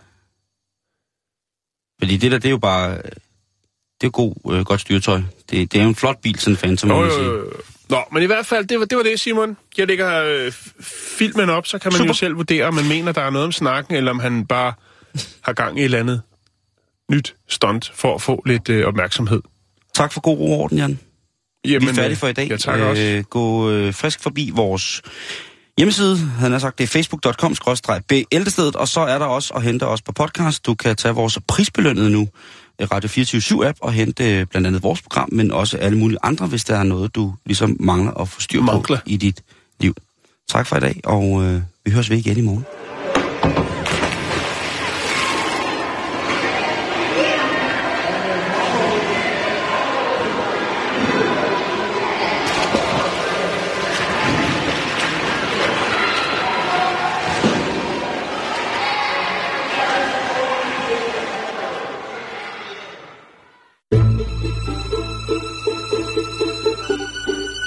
Fordi 1.99 2.17
det 2.17 2.33
der, 2.33 2.39
det 2.39 2.47
er 2.47 2.51
jo 2.51 2.59
bare... 2.59 3.03
Det 4.01 4.07
er 4.07 4.11
god, 4.11 4.35
øh, 4.53 4.65
godt 4.65 4.81
styretøj. 4.81 5.23
Det, 5.51 5.73
det 5.73 5.79
er 5.79 5.83
jo 5.83 5.89
en 5.89 5.95
flot 5.95 6.21
bil, 6.23 6.39
sådan 6.39 6.53
en 6.53 6.57
Phantom, 6.57 6.89
må 6.89 6.95
Jo, 6.95 7.01
man 7.01 7.11
jo, 7.11 7.17
sige. 7.17 7.27
jo. 7.27 7.53
Nå, 7.89 7.99
men 8.13 8.23
i 8.23 8.27
hvert 8.27 8.47
fald, 8.47 8.67
det 8.67 8.79
var 8.79 8.85
det, 8.85 8.97
var 8.97 9.03
det 9.03 9.21
Simon. 9.21 9.57
Jeg 9.79 9.87
lægger 9.87 10.23
øh, 10.23 10.53
filmen 11.19 11.51
op, 11.51 11.67
så 11.67 11.79
kan 11.79 11.93
man 11.93 11.99
Super. 11.99 12.09
jo 12.09 12.15
selv 12.15 12.37
vurdere, 12.37 12.65
om 12.65 12.75
man 12.75 12.89
mener, 12.89 13.13
der 13.13 13.21
er 13.21 13.31
noget 13.31 13.45
om 13.45 13.53
snakken, 13.53 13.95
eller 13.95 14.11
om 14.11 14.19
han 14.19 14.47
bare 14.47 14.73
har 15.41 15.53
gang 15.53 15.79
i 15.79 15.81
et 15.81 15.85
eller 15.85 15.99
andet 15.99 16.23
nyt 17.11 17.35
stunt 17.49 17.93
for 17.95 18.15
at 18.15 18.23
få 18.23 18.43
lidt 18.47 18.69
øh, 18.69 18.87
opmærksomhed. 18.87 19.43
Tak 19.95 20.13
for 20.13 20.21
god 20.21 20.39
orden, 20.41 20.79
Jan. 20.79 20.99
Jamen, 21.65 21.83
Vi 21.83 21.91
er 21.91 21.95
færdige 21.95 22.17
for 22.17 22.29
i 22.29 22.33
dag. 22.33 22.49
Ja, 22.49 22.57
tak 22.57 22.81
også. 22.81 23.03
Øh, 23.03 23.25
gå 23.25 23.71
øh, 23.71 23.95
frisk 23.95 24.21
forbi 24.21 24.51
vores 24.55 25.03
hjemmeside. 25.79 26.17
Han 26.19 26.53
har 26.53 26.59
sagt, 26.59 26.79
det 26.79 26.85
er 26.85 26.89
facebook.com 26.89 27.55
bæltestedet, 28.09 28.77
og 28.77 28.89
så 28.89 29.01
er 29.01 29.19
der 29.19 29.27
også 29.27 29.55
at 29.55 29.63
hente 29.63 29.87
os 29.87 30.03
på 30.03 30.13
podcast. 30.13 30.67
Du 30.67 30.75
kan 30.75 30.97
tage 30.97 31.15
vores 31.15 31.39
prisbelønnede 31.49 32.11
nu, 32.11 32.21
øh, 32.21 32.29
Radio 32.81 33.09
24 33.09 33.69
app 33.69 33.79
og 33.81 33.93
hente 33.93 34.41
øh, 34.41 34.47
blandt 34.47 34.67
andet 34.67 34.83
vores 34.83 35.03
program, 35.03 35.29
men 35.33 35.51
også 35.51 35.77
alle 35.77 35.99
mulige 35.99 36.19
andre, 36.23 36.47
hvis 36.47 36.65
der 36.65 36.77
er 36.77 36.83
noget, 36.83 37.15
du 37.15 37.35
ligesom 37.47 37.77
mangler 37.81 38.13
at 38.13 38.29
få 38.29 38.41
styr 38.41 38.61
på 38.61 38.65
Mangler. 38.65 38.99
i 39.07 39.17
dit 39.17 39.43
liv. 39.81 39.95
Tak 40.49 40.67
for 40.67 40.77
i 40.77 40.81
dag, 40.81 41.01
og 41.05 41.45
øh, 41.45 41.63
vi 41.85 41.91
høres 41.91 42.11
ved 42.11 42.17
igen 42.17 42.37
i 42.37 42.41
morgen. 42.41 42.65